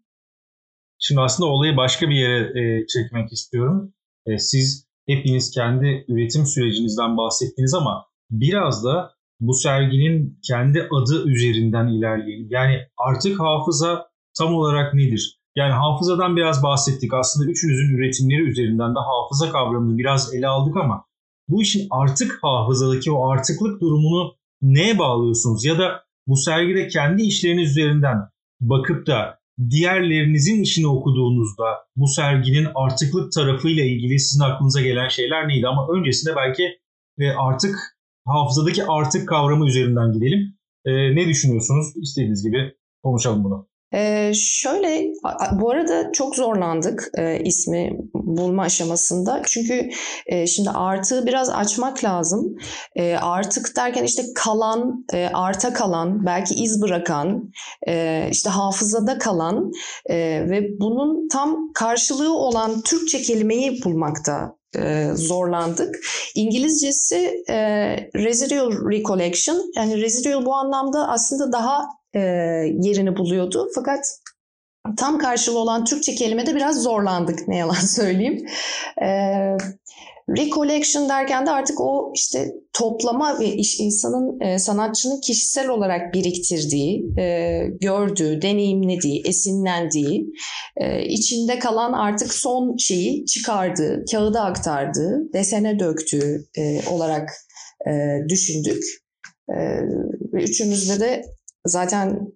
Şimdi 1.00 1.22
aslında 1.22 1.50
olayı 1.50 1.78
başka 1.78 2.10
bir 2.10 2.16
yere 2.16 2.40
e, 2.40 2.88
çekmek 2.88 3.34
istiyorum. 3.34 3.94
E, 4.26 4.38
siz 4.38 4.88
hepiniz 5.08 5.52
kendi 5.52 6.06
üretim 6.08 6.46
sürecinizden 6.46 7.18
bahsettiniz 7.18 7.74
ama 7.74 8.06
biraz 8.32 8.84
da 8.84 9.12
bu 9.40 9.54
serginin 9.54 10.40
kendi 10.48 10.88
adı 10.92 11.30
üzerinden 11.30 11.88
ilerleyelim. 11.88 12.48
Yani 12.50 12.78
artık 12.98 13.40
hafıza 13.40 14.10
tam 14.38 14.56
olarak 14.56 14.94
nedir? 14.94 15.40
Yani 15.56 15.74
hafızadan 15.74 16.36
biraz 16.38 16.64
bahsettik. 16.64 17.14
Aslında 17.14 17.52
üçünüzün 17.52 17.98
üretimleri 17.98 18.42
üzerinden 18.42 18.96
de 18.96 19.00
hafıza 19.00 19.52
kavramını 19.52 19.98
biraz 19.98 20.34
ele 20.34 20.48
aldık 20.48 20.78
ama 20.78 21.06
bu 21.50 21.62
işin 21.62 21.88
artık 21.90 22.40
hafızadaki 22.42 23.12
o 23.12 23.30
artıklık 23.30 23.82
durumunu 23.82 24.36
neye 24.62 25.00
bağlıyorsunuz? 25.00 25.66
Ya 25.66 25.80
da 25.80 26.04
bu 26.28 26.38
sergide 26.38 26.88
kendi 26.88 27.22
işleriniz 27.22 27.70
üzerinden 27.72 28.18
bakıp 28.62 29.08
da 29.08 29.40
diğerlerinizin 29.70 30.64
işini 30.64 30.88
okuduğunuzda 30.88 31.66
bu 31.96 32.08
serginin 32.08 32.68
artıklık 32.76 33.32
tarafıyla 33.32 33.84
ilgili 33.84 34.20
sizin 34.20 34.44
aklınıza 34.44 34.82
gelen 34.82 35.08
şeyler 35.08 35.48
neydi? 35.48 35.68
Ama 35.68 35.88
öncesinde 35.94 36.36
belki 36.36 36.64
e, 37.20 37.32
artık 37.32 37.76
hafızadaki 38.26 38.86
artık 38.86 39.30
kavramı 39.30 39.68
üzerinden 39.68 40.14
gidelim. 40.14 40.58
E, 40.86 40.92
ne 41.16 41.28
düşünüyorsunuz? 41.28 41.88
İstediğiniz 41.96 42.44
gibi 42.44 42.76
konuşalım 43.04 43.44
bunu. 43.44 43.69
Ee, 43.94 44.32
şöyle, 44.36 45.06
bu 45.52 45.72
arada 45.72 46.12
çok 46.12 46.36
zorlandık 46.36 47.12
e, 47.18 47.40
ismi 47.44 47.98
bulma 48.14 48.64
aşamasında. 48.64 49.42
Çünkü 49.46 49.90
e, 50.26 50.48
şimdi 50.48 50.70
artığı 50.70 51.26
biraz 51.26 51.50
açmak 51.50 52.04
lazım. 52.04 52.56
E, 52.96 53.16
artık 53.16 53.76
derken 53.76 54.04
işte 54.04 54.24
kalan, 54.36 55.06
e, 55.14 55.30
arta 55.34 55.74
kalan, 55.74 56.26
belki 56.26 56.56
iz 56.56 56.82
bırakan, 56.82 57.52
e, 57.88 58.28
işte 58.32 58.50
hafızada 58.50 59.18
kalan 59.18 59.72
e, 60.06 60.16
ve 60.50 60.80
bunun 60.80 61.28
tam 61.28 61.74
karşılığı 61.74 62.38
olan 62.38 62.82
Türkçe 62.82 63.22
kelimeyi 63.22 63.84
bulmakta 63.84 64.60
e, 64.78 65.12
zorlandık. 65.16 65.96
İngilizcesi 66.36 67.44
e, 67.50 67.56
residual 68.16 68.72
recollection 68.92 69.72
yani 69.76 70.02
residual 70.02 70.46
bu 70.46 70.54
anlamda 70.54 71.08
aslında 71.08 71.52
daha 71.52 71.99
e, 72.14 72.20
yerini 72.82 73.18
buluyordu. 73.18 73.68
Fakat 73.76 74.06
tam 74.98 75.20
karşılığı 75.20 75.60
olan 75.60 75.86
Türkçe 75.86 76.16
kelimede 76.16 76.56
biraz 76.56 76.84
zorlandık 76.84 77.48
ne 77.48 77.58
yalan 77.58 77.74
söyleyeyim. 77.96 78.46
E, 79.02 79.08
recollection 80.38 81.10
derken 81.10 81.46
de 81.46 81.52
artık 81.52 81.82
o 81.82 82.12
işte 82.16 82.52
toplama 82.74 83.40
ve 83.40 83.54
iş, 83.54 83.80
insanın 83.80 84.40
e, 84.40 84.60
sanatçının 84.60 85.22
kişisel 85.22 85.68
olarak 85.68 86.14
biriktirdiği, 86.14 87.06
e, 87.20 87.64
gördüğü, 87.82 88.42
deneyimlediği, 88.42 89.24
esinlendiği, 89.26 90.26
e, 90.78 91.06
içinde 91.06 91.60
kalan 91.60 91.94
artık 91.94 92.34
son 92.34 92.78
şeyi 92.78 93.26
çıkardığı, 93.26 94.06
kağıda 94.12 94.42
aktardığı, 94.42 95.34
desene 95.34 95.80
döktüğü 95.80 96.46
e, 96.58 96.82
olarak 96.90 97.30
e, 97.88 97.92
düşündük. 98.30 98.84
E, 99.50 99.58
ve 100.34 100.44
üçümüzde 100.44 101.00
de 101.00 101.22
zaten 101.70 102.32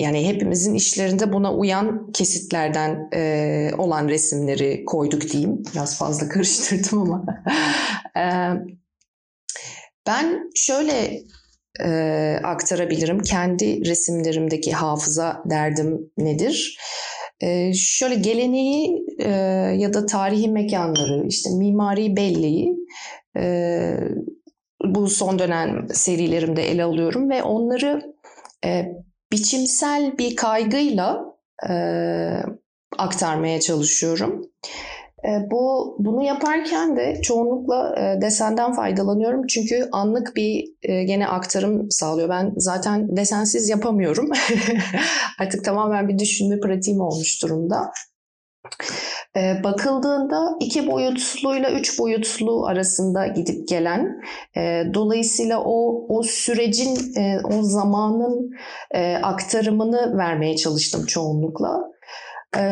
yani 0.00 0.28
hepimizin 0.28 0.74
işlerinde 0.74 1.32
buna 1.32 1.54
uyan 1.54 2.12
kesitlerden 2.12 3.08
e, 3.14 3.70
olan 3.78 4.08
resimleri 4.08 4.84
koyduk 4.84 5.30
diyeyim. 5.32 5.62
Biraz 5.74 5.98
fazla 5.98 6.28
karıştırdım 6.34 7.02
ama. 7.02 7.24
e, 8.16 8.24
Ben 10.06 10.50
şöyle 10.54 11.22
e, 11.84 12.40
aktarabilirim. 12.44 13.18
Kendi 13.20 13.84
resimlerimdeki 13.84 14.72
hafıza 14.72 15.42
derdim 15.50 16.10
nedir? 16.18 16.78
E, 17.40 17.74
şöyle 17.74 18.14
geleneği 18.14 19.06
e, 19.18 19.30
ya 19.78 19.94
da 19.94 20.06
tarihi 20.06 20.48
mekanları, 20.48 21.26
işte 21.28 21.50
mimari 21.50 22.16
belleği 22.16 22.76
e, 23.36 23.94
bu 24.84 25.08
son 25.08 25.38
dönem 25.38 25.86
serilerimde 25.92 26.70
ele 26.70 26.84
alıyorum 26.84 27.30
ve 27.30 27.42
onları 27.42 28.15
e, 28.66 28.92
biçimsel 29.32 30.18
bir 30.18 30.36
kaygıyla 30.36 31.24
e, 31.68 31.72
aktarmaya 32.98 33.60
çalışıyorum. 33.60 34.42
E, 35.24 35.50
bu 35.50 35.96
bunu 35.98 36.22
yaparken 36.22 36.96
de 36.96 37.22
çoğunlukla 37.22 37.94
e, 37.98 38.20
desenden 38.20 38.72
faydalanıyorum 38.72 39.46
çünkü 39.46 39.88
anlık 39.92 40.36
bir 40.36 40.64
e, 40.82 41.04
gene 41.04 41.28
aktarım 41.28 41.90
sağlıyor. 41.90 42.28
Ben 42.28 42.52
zaten 42.56 43.16
desensiz 43.16 43.68
yapamıyorum. 43.68 44.30
Artık 45.40 45.64
tamamen 45.64 46.08
bir 46.08 46.18
düşünme 46.18 46.60
pratiğim 46.60 47.00
olmuş 47.00 47.42
durumda. 47.42 47.92
E, 49.36 49.64
bakıldığında 49.64 50.56
iki 50.60 50.90
boyutluyla 50.90 51.70
üç 51.70 51.98
boyutlu 51.98 52.66
arasında 52.66 53.26
gidip 53.26 53.68
gelen, 53.68 54.22
e, 54.56 54.84
dolayısıyla 54.94 55.62
o 55.64 56.06
o 56.08 56.22
sürecin, 56.22 57.20
e, 57.20 57.38
o 57.44 57.62
zamanın 57.62 58.50
e, 58.94 59.16
aktarımını 59.16 60.18
vermeye 60.18 60.56
çalıştım 60.56 61.06
çoğunlukla. 61.06 61.80
E, 62.56 62.62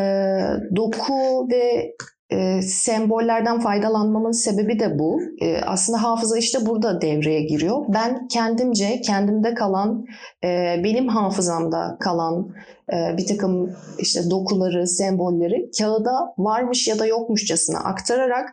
doku 0.75 1.49
ve 1.51 1.95
e, 2.31 2.61
sembollerden 2.61 3.59
faydalanmamın 3.59 4.31
sebebi 4.31 4.79
de 4.79 4.99
bu. 4.99 5.21
E, 5.41 5.57
aslında 5.61 6.03
hafıza 6.03 6.37
işte 6.37 6.65
burada 6.65 7.01
devreye 7.01 7.41
giriyor. 7.41 7.85
Ben 7.87 8.27
kendimce, 8.27 9.01
kendimde 9.01 9.53
kalan, 9.53 10.05
e, 10.43 10.81
benim 10.83 11.07
hafızamda 11.07 11.97
kalan 11.99 12.49
e, 12.93 13.17
bir 13.17 13.25
takım 13.25 13.75
işte 13.99 14.29
dokuları, 14.29 14.87
sembolleri 14.87 15.69
kağıda 15.79 16.33
varmış 16.37 16.87
ya 16.87 16.99
da 16.99 17.05
yokmuşçasına 17.05 17.79
aktararak 17.79 18.49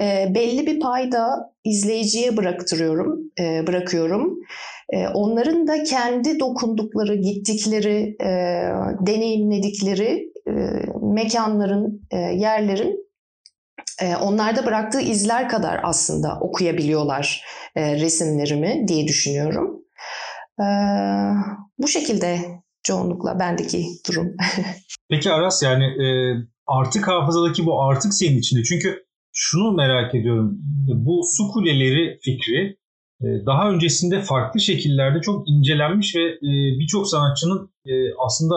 e, 0.00 0.34
belli 0.34 0.66
bir 0.66 0.80
payda 0.80 1.52
izleyiciye 1.64 2.36
bıraktırıyorum, 2.36 3.20
e, 3.40 3.66
bırakıyorum. 3.66 4.38
Onların 5.14 5.66
da 5.66 5.82
kendi 5.82 6.40
dokundukları, 6.40 7.14
gittikleri, 7.14 8.16
deneyimledikleri 9.06 10.32
mekanların, 11.02 12.02
yerlerin 12.12 13.03
onlarda 14.20 14.66
bıraktığı 14.66 15.00
izler 15.00 15.48
kadar 15.48 15.80
aslında 15.82 16.38
okuyabiliyorlar 16.40 17.44
e, 17.76 18.00
resimlerimi 18.00 18.88
diye 18.88 19.08
düşünüyorum. 19.08 19.84
E, 20.60 20.66
bu 21.78 21.88
şekilde 21.88 22.40
çoğunlukla 22.82 23.38
bendeki 23.38 23.86
durum. 24.08 24.36
Peki 25.10 25.32
Aras 25.32 25.62
yani 25.62 25.84
e, 25.84 26.06
artık 26.66 27.08
hafızadaki 27.08 27.66
bu 27.66 27.82
artık 27.82 28.14
senin 28.14 28.38
içinde. 28.38 28.62
Çünkü 28.62 29.04
şunu 29.32 29.72
merak 29.72 30.14
ediyorum. 30.14 30.58
Bu 30.88 31.22
su 31.36 31.52
kuleleri 31.52 32.18
fikri 32.22 32.76
e, 33.20 33.26
daha 33.46 33.70
öncesinde 33.70 34.22
farklı 34.22 34.60
şekillerde 34.60 35.20
çok 35.20 35.48
incelenmiş 35.48 36.16
ve 36.16 36.20
birçok 36.80 37.08
sanatçının 37.08 37.74
aslında 38.26 38.54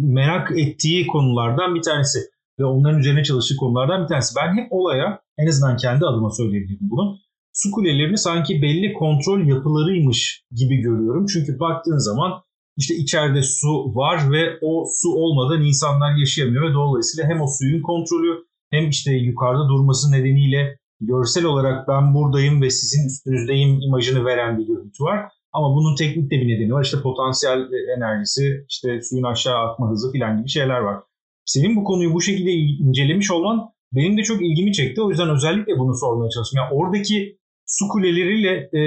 merak 0.00 0.58
ettiği 0.58 1.06
konulardan 1.06 1.74
bir 1.74 1.82
tanesi 1.82 2.18
ve 2.58 2.64
onların 2.64 3.00
üzerine 3.00 3.24
çalıştığı 3.24 3.56
konulardan 3.56 4.02
bir 4.02 4.08
tanesi. 4.08 4.34
Ben 4.36 4.62
hep 4.62 4.72
olaya 4.72 5.20
en 5.38 5.46
azından 5.46 5.76
kendi 5.76 6.04
adıma 6.04 6.30
söyleyebilirim 6.30 6.90
bunu. 6.90 7.16
Su 7.52 7.70
kulelerini 7.70 8.18
sanki 8.18 8.62
belli 8.62 8.92
kontrol 8.92 9.46
yapılarıymış 9.46 10.44
gibi 10.50 10.76
görüyorum. 10.76 11.26
Çünkü 11.26 11.60
baktığın 11.60 11.98
zaman 11.98 12.32
işte 12.76 12.94
içeride 12.94 13.42
su 13.42 13.94
var 13.94 14.32
ve 14.32 14.58
o 14.62 14.84
su 14.94 15.08
olmadan 15.08 15.62
insanlar 15.62 16.16
yaşayamıyor 16.16 16.70
ve 16.70 16.74
dolayısıyla 16.74 17.30
hem 17.30 17.40
o 17.40 17.46
suyun 17.58 17.82
kontrolü 17.82 18.44
hem 18.70 18.88
işte 18.88 19.12
yukarıda 19.12 19.68
durması 19.68 20.12
nedeniyle 20.12 20.78
görsel 21.00 21.44
olarak 21.44 21.88
ben 21.88 22.14
buradayım 22.14 22.62
ve 22.62 22.70
sizin 22.70 23.06
üstünüzdeyim 23.06 23.80
imajını 23.80 24.24
veren 24.24 24.58
bir 24.58 24.66
görüntü 24.66 25.04
var. 25.04 25.28
Ama 25.52 25.76
bunun 25.76 25.96
teknik 25.96 26.30
de 26.30 26.36
bir 26.36 26.48
nedeni 26.48 26.72
var. 26.72 26.84
İşte 26.84 27.02
potansiyel 27.02 27.60
enerjisi, 27.96 28.64
işte 28.68 29.00
suyun 29.02 29.24
aşağı 29.24 29.58
akma 29.58 29.90
hızı 29.90 30.12
falan 30.12 30.38
gibi 30.38 30.48
şeyler 30.48 30.78
var. 30.78 30.96
Senin 31.44 31.76
bu 31.76 31.84
konuyu 31.84 32.14
bu 32.14 32.20
şekilde 32.20 32.52
incelemiş 32.52 33.30
olman 33.30 33.70
benim 33.92 34.18
de 34.18 34.22
çok 34.22 34.42
ilgimi 34.42 34.72
çekti. 34.72 35.02
O 35.02 35.10
yüzden 35.10 35.30
özellikle 35.30 35.78
bunu 35.78 35.94
sormaya 35.94 36.30
çalıştım. 36.30 36.58
Yani 36.58 36.80
oradaki 36.80 37.38
su 37.66 37.88
kuleleriyle 37.88 38.50
e, 38.78 38.82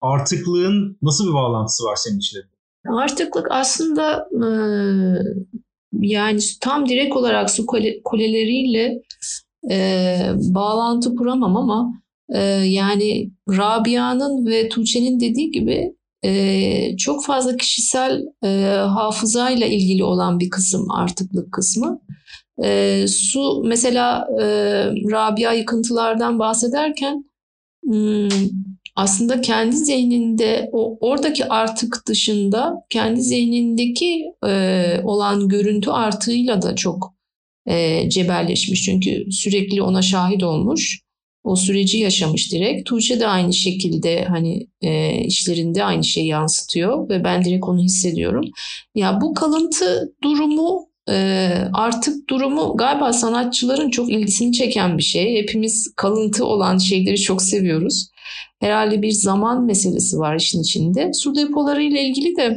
artıklığın 0.00 0.98
nasıl 1.02 1.28
bir 1.28 1.34
bağlantısı 1.34 1.84
var 1.84 1.96
senin 1.96 2.18
için? 2.18 2.40
Artıklık 2.88 3.46
aslında 3.50 4.28
e, 4.32 4.48
yani 5.92 6.38
tam 6.60 6.88
direkt 6.88 7.16
olarak 7.16 7.50
su 7.50 7.66
kuleleriyle 8.04 9.02
e, 9.70 9.76
bağlantı 10.54 11.16
kuramam 11.16 11.56
ama 11.56 11.92
e, 12.34 12.40
yani 12.66 13.30
Rabia'nın 13.48 14.46
ve 14.46 14.68
Tuğçe'nin 14.68 15.20
dediği 15.20 15.50
gibi 15.50 15.94
e, 16.24 16.96
çok 16.96 17.24
fazla 17.24 17.56
kişisel 17.56 18.22
e, 18.44 18.48
hafızayla 18.74 19.66
ilgili 19.66 20.04
olan 20.04 20.40
bir 20.40 20.50
kısım 20.50 20.90
artıklık 20.90 21.52
kısmı. 21.52 22.00
E, 22.64 23.04
su 23.08 23.62
mesela 23.64 24.28
e, 24.40 24.44
Rabia 25.10 25.52
yıkıntılardan 25.52 26.38
bahsederken 26.38 27.24
hmm, 27.84 28.28
aslında 28.96 29.40
kendi 29.40 29.76
zihninde 29.76 30.70
o 30.72 30.98
oradaki 31.00 31.48
artık 31.48 32.02
dışında 32.08 32.74
kendi 32.90 33.22
zihnindeki 33.22 34.24
e, 34.46 35.00
olan 35.04 35.48
görüntü 35.48 35.90
artığıyla 35.90 36.62
da 36.62 36.74
çok 36.74 37.14
e, 37.66 38.08
cebelleşmiş. 38.10 38.82
Çünkü 38.84 39.26
sürekli 39.30 39.82
ona 39.82 40.02
şahit 40.02 40.42
olmuş 40.42 41.03
o 41.44 41.56
süreci 41.56 41.98
yaşamış 41.98 42.52
direkt. 42.52 42.88
Tuğçe 42.88 43.20
de 43.20 43.26
aynı 43.26 43.52
şekilde 43.52 44.24
hani 44.24 44.66
e, 44.82 45.18
işlerinde 45.24 45.84
aynı 45.84 46.04
şeyi 46.04 46.26
yansıtıyor 46.26 47.08
ve 47.08 47.24
ben 47.24 47.44
direkt 47.44 47.64
onu 47.64 47.82
hissediyorum. 47.82 48.44
Ya 48.94 49.18
bu 49.20 49.34
kalıntı 49.34 50.12
durumu 50.22 50.88
e, 51.10 51.48
artık 51.72 52.28
durumu 52.30 52.76
galiba 52.76 53.12
sanatçıların 53.12 53.90
çok 53.90 54.10
ilgisini 54.10 54.52
çeken 54.52 54.98
bir 54.98 55.02
şey. 55.02 55.36
Hepimiz 55.36 55.92
kalıntı 55.96 56.44
olan 56.44 56.78
şeyleri 56.78 57.20
çok 57.20 57.42
seviyoruz. 57.42 58.08
Herhalde 58.60 59.02
bir 59.02 59.10
zaman 59.10 59.64
meselesi 59.64 60.18
var 60.18 60.36
işin 60.36 60.62
içinde. 60.62 61.12
Su 61.12 61.34
depoları 61.34 61.82
ile 61.82 62.02
ilgili 62.02 62.36
de 62.36 62.54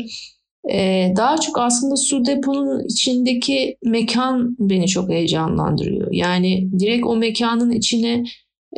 ee, 0.71 1.13
daha 1.17 1.37
çok 1.37 1.59
aslında 1.59 1.95
su 1.95 2.25
deponun 2.25 2.85
içindeki 2.85 3.77
mekan 3.83 4.55
beni 4.59 4.87
çok 4.87 5.09
heyecanlandırıyor. 5.09 6.11
Yani 6.11 6.69
direkt 6.79 7.05
o 7.05 7.15
mekanın 7.15 7.71
içine 7.71 8.23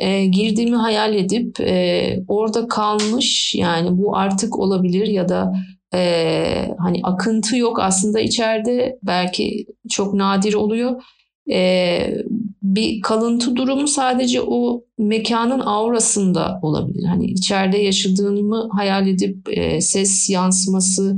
e, 0.00 0.26
girdiğimi 0.26 0.76
hayal 0.76 1.14
edip 1.14 1.60
e, 1.60 2.16
orada 2.28 2.68
kalmış 2.68 3.54
yani 3.54 3.98
bu 3.98 4.16
artık 4.16 4.58
olabilir 4.58 5.06
ya 5.06 5.28
da 5.28 5.52
e, 5.94 6.74
hani 6.78 7.00
akıntı 7.02 7.56
yok 7.56 7.80
aslında 7.80 8.20
içeride 8.20 8.98
belki 9.02 9.66
çok 9.90 10.14
nadir 10.14 10.54
oluyor. 10.54 11.02
E, 11.50 12.14
bir 12.62 13.00
kalıntı 13.00 13.56
durumu 13.56 13.88
sadece 13.88 14.40
o 14.40 14.84
mekanın 14.98 15.60
aurasında 15.60 16.58
olabilir. 16.62 17.04
Hani 17.04 17.26
içeride 17.26 17.78
yaşadığımı 17.78 18.68
hayal 18.72 19.08
edip 19.08 19.48
e, 19.48 19.80
ses 19.80 20.30
yansıması 20.30 21.16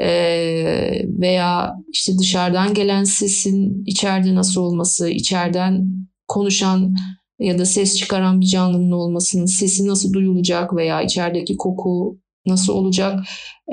e, 0.00 0.08
veya 1.04 1.74
işte 1.92 2.12
dışarıdan 2.18 2.74
gelen 2.74 3.04
sesin 3.04 3.84
içeride 3.86 4.34
nasıl 4.34 4.60
olması, 4.60 5.08
içeriden 5.08 5.86
konuşan 6.28 6.94
ya 7.38 7.58
da 7.58 7.64
ses 7.64 7.96
çıkaran 7.96 8.40
bir 8.40 8.46
canlının 8.46 8.90
olmasının 8.90 9.46
sesi 9.46 9.86
nasıl 9.86 10.12
duyulacak 10.12 10.76
veya 10.76 11.02
içerideki 11.02 11.56
koku 11.56 12.18
nasıl 12.46 12.72
olacak? 12.72 13.20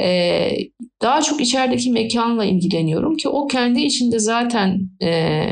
Ee, 0.01 0.57
daha 1.01 1.21
çok 1.21 1.41
içerideki 1.41 1.91
mekanla 1.91 2.45
ilgileniyorum 2.45 3.17
ki 3.17 3.29
o 3.29 3.47
kendi 3.47 3.81
içinde 3.81 4.19
zaten 4.19 4.89
e, 5.01 5.45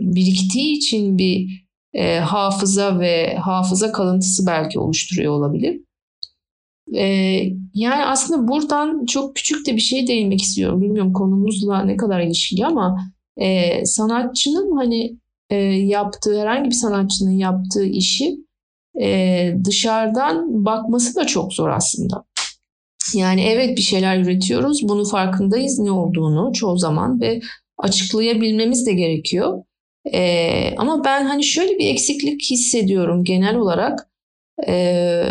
biriktiği 0.00 0.76
için 0.76 1.18
bir 1.18 1.64
e, 1.94 2.18
hafıza 2.18 3.00
ve 3.00 3.36
hafıza 3.36 3.92
kalıntısı 3.92 4.46
belki 4.46 4.78
oluşturuyor 4.78 5.32
olabilir. 5.32 5.80
E, 6.94 7.04
yani 7.74 8.04
aslında 8.04 8.48
buradan 8.48 9.06
çok 9.06 9.36
küçük 9.36 9.66
de 9.66 9.76
bir 9.76 9.80
şey 9.80 10.06
değinmek 10.06 10.42
istiyorum. 10.42 10.82
Bilmiyorum 10.82 11.12
konumuzla 11.12 11.84
ne 11.84 11.96
kadar 11.96 12.20
ilişkili 12.20 12.66
ama 12.66 12.98
e, 13.36 13.84
sanatçının 13.84 14.76
hani 14.76 15.18
e, 15.50 15.56
yaptığı 15.64 16.40
herhangi 16.40 16.70
bir 16.70 16.74
sanatçının 16.74 17.38
yaptığı 17.38 17.84
işi 17.84 18.36
e, 19.00 19.54
dışarıdan 19.64 20.64
bakması 20.64 21.14
da 21.14 21.26
çok 21.26 21.52
zor 21.52 21.68
aslında. 21.68 22.24
Yani 23.14 23.42
evet 23.42 23.76
bir 23.76 23.82
şeyler 23.82 24.18
üretiyoruz, 24.18 24.88
bunu 24.88 25.04
farkındayız 25.04 25.78
ne 25.78 25.90
olduğunu 25.90 26.52
çoğu 26.52 26.78
zaman 26.78 27.20
ve 27.20 27.40
açıklayabilmemiz 27.78 28.86
de 28.86 28.92
gerekiyor. 28.92 29.64
E, 30.12 30.74
ama 30.76 31.04
ben 31.04 31.24
hani 31.24 31.44
şöyle 31.44 31.78
bir 31.78 31.86
eksiklik 31.86 32.50
hissediyorum 32.50 33.24
genel 33.24 33.56
olarak. 33.56 34.10
E, 34.68 35.24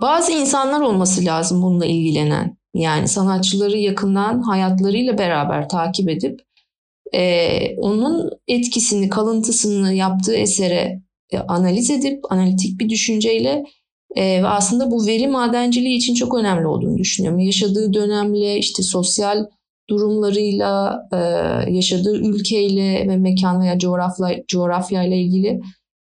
bazı 0.00 0.32
insanlar 0.32 0.80
olması 0.80 1.24
lazım 1.24 1.62
bununla 1.62 1.86
ilgilenen. 1.86 2.56
Yani 2.74 3.08
sanatçıları 3.08 3.78
yakından 3.78 4.42
hayatlarıyla 4.42 5.18
beraber 5.18 5.68
takip 5.68 6.08
edip 6.08 6.40
e, 7.14 7.76
onun 7.76 8.30
etkisini, 8.48 9.08
kalıntısını 9.08 9.94
yaptığı 9.94 10.34
esere 10.34 11.02
e, 11.32 11.38
analiz 11.38 11.90
edip 11.90 12.32
analitik 12.32 12.80
bir 12.80 12.88
düşünceyle 12.88 13.64
e, 14.16 14.42
ve 14.42 14.46
aslında 14.46 14.90
bu 14.90 15.06
veri 15.06 15.28
madenciliği 15.28 15.96
için 15.96 16.14
çok 16.14 16.34
önemli 16.34 16.66
olduğunu 16.66 16.98
düşünüyorum. 16.98 17.40
Yaşadığı 17.40 17.92
dönemle 17.92 18.58
işte 18.58 18.82
sosyal 18.82 19.46
durumlarıyla, 19.90 21.02
e, 21.12 21.16
yaşadığı 21.72 22.16
ülkeyle 22.16 23.08
ve 23.08 23.16
mekan 23.16 23.62
veya 23.62 23.78
coğrafya, 23.78 24.44
coğrafyayla 24.48 25.16
ilgili. 25.16 25.60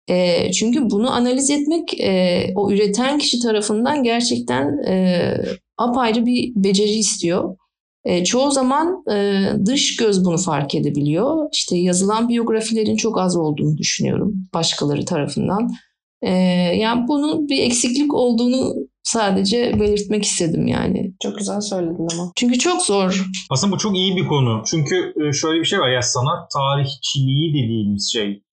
E, 0.09 0.51
çünkü 0.51 0.89
bunu 0.89 1.11
analiz 1.11 1.49
etmek 1.49 2.01
e, 2.01 2.43
o 2.55 2.71
üreten 2.71 3.17
kişi 3.17 3.39
tarafından 3.39 4.03
gerçekten 4.03 4.83
e, 4.87 5.33
apayrı 5.77 6.25
bir 6.25 6.51
beceri 6.55 6.91
istiyor. 6.91 7.55
E, 8.07 8.23
çoğu 8.23 8.51
zaman 8.51 9.03
e, 9.11 9.45
dış 9.65 9.95
göz 9.95 10.25
bunu 10.25 10.37
fark 10.37 10.75
edebiliyor. 10.75 11.49
İşte 11.53 11.77
yazılan 11.77 12.29
biyografilerin 12.29 12.95
çok 12.95 13.19
az 13.19 13.37
olduğunu 13.37 13.77
düşünüyorum 13.77 14.33
başkaları 14.53 15.05
tarafından. 15.05 15.69
E, 16.21 16.31
yani 16.77 17.07
bunun 17.07 17.49
bir 17.49 17.63
eksiklik 17.63 18.13
olduğunu 18.13 18.73
sadece 19.03 19.79
belirtmek 19.79 20.23
istedim 20.23 20.67
yani. 20.67 21.13
Çok 21.23 21.37
güzel 21.37 21.61
söyledin 21.61 22.07
ama. 22.13 22.31
Çünkü 22.35 22.57
çok 22.59 22.81
zor. 22.81 23.25
Aslında 23.49 23.73
bu 23.73 23.77
çok 23.77 23.95
iyi 23.95 24.15
bir 24.15 24.27
konu. 24.27 24.63
Çünkü 24.65 24.95
e, 24.95 25.33
şöyle 25.33 25.59
bir 25.59 25.65
şey 25.65 25.79
var 25.79 25.89
ya 25.89 26.01
sanat 26.01 26.51
tarihçiliği 26.51 27.53
dediğimiz 27.53 28.11
şey 28.13 28.43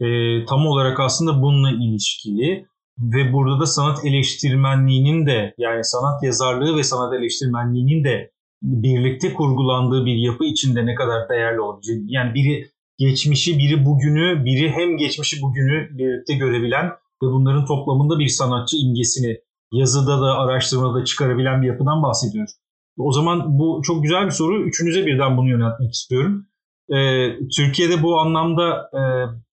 e, 0.00 0.06
tam 0.44 0.66
olarak 0.66 1.00
aslında 1.00 1.42
bununla 1.42 1.70
ilişkili 1.70 2.66
ve 2.98 3.32
burada 3.32 3.60
da 3.60 3.66
sanat 3.66 4.04
eleştirmenliğinin 4.04 5.26
de 5.26 5.54
yani 5.58 5.84
sanat 5.84 6.22
yazarlığı 6.22 6.76
ve 6.76 6.82
sanat 6.82 7.14
eleştirmenliğinin 7.14 8.04
de 8.04 8.35
birlikte 8.62 9.34
kurgulandığı 9.34 10.06
bir 10.06 10.14
yapı 10.14 10.44
içinde 10.44 10.86
ne 10.86 10.94
kadar 10.94 11.28
değerli 11.28 11.60
olabilecek. 11.60 12.02
Yani 12.06 12.34
biri 12.34 12.70
geçmişi, 12.98 13.58
biri 13.58 13.84
bugünü, 13.84 14.44
biri 14.44 14.70
hem 14.70 14.96
geçmişi 14.96 15.42
bugünü 15.42 15.98
birlikte 15.98 16.34
görebilen 16.34 16.86
ve 17.22 17.26
bunların 17.26 17.66
toplamında 17.66 18.18
bir 18.18 18.28
sanatçı 18.28 18.76
imgesini 18.76 19.36
yazıda 19.72 20.20
da 20.20 20.38
araştırmada 20.38 21.00
da 21.00 21.04
çıkarabilen 21.04 21.62
bir 21.62 21.66
yapıdan 21.66 22.02
bahsediyoruz. 22.02 22.52
O 22.98 23.12
zaman 23.12 23.58
bu 23.58 23.80
çok 23.84 24.02
güzel 24.02 24.26
bir 24.26 24.30
soru. 24.30 24.62
Üçünüze 24.62 25.06
birden 25.06 25.36
bunu 25.36 25.48
yöneltmek 25.48 25.92
istiyorum. 25.92 26.46
Ee, 26.88 27.28
Türkiye'de 27.56 28.02
bu 28.02 28.18
anlamda 28.18 28.90
e, 28.94 29.00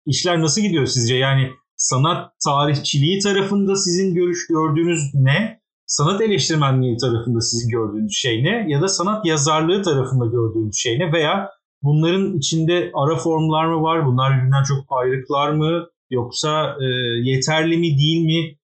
işler 0.07 0.41
nasıl 0.41 0.61
gidiyor 0.61 0.87
sizce? 0.87 1.17
Yani 1.17 1.51
sanat 1.77 2.33
tarihçiliği 2.45 3.19
tarafında 3.21 3.77
sizin 3.77 4.15
görüş 4.15 4.47
gördüğünüz 4.47 5.15
ne? 5.15 5.58
Sanat 5.89 6.21
eleştirmenliği 6.21 6.97
tarafında 6.97 7.41
sizin 7.41 7.71
gördüğünüz 7.71 8.13
şey 8.17 8.45
ne? 8.45 8.67
Ya 8.69 8.83
da 8.83 8.89
sanat 8.89 9.27
yazarlığı 9.27 9.83
tarafında 9.83 10.27
gördüğünüz 10.27 10.77
şey 10.77 10.99
ne? 10.99 11.13
Veya 11.13 11.51
bunların 11.83 12.37
içinde 12.37 12.91
ara 12.95 13.17
formlar 13.17 13.67
mı 13.67 13.83
var? 13.83 14.07
Bunlar 14.07 14.37
birbirinden 14.37 14.63
çok 14.63 14.85
ayrıklar 14.89 15.53
mı? 15.53 15.87
Yoksa 16.11 16.77
e, 16.81 16.85
yeterli 17.31 17.77
mi 17.77 17.99
değil 17.99 18.25
mi? 18.25 18.57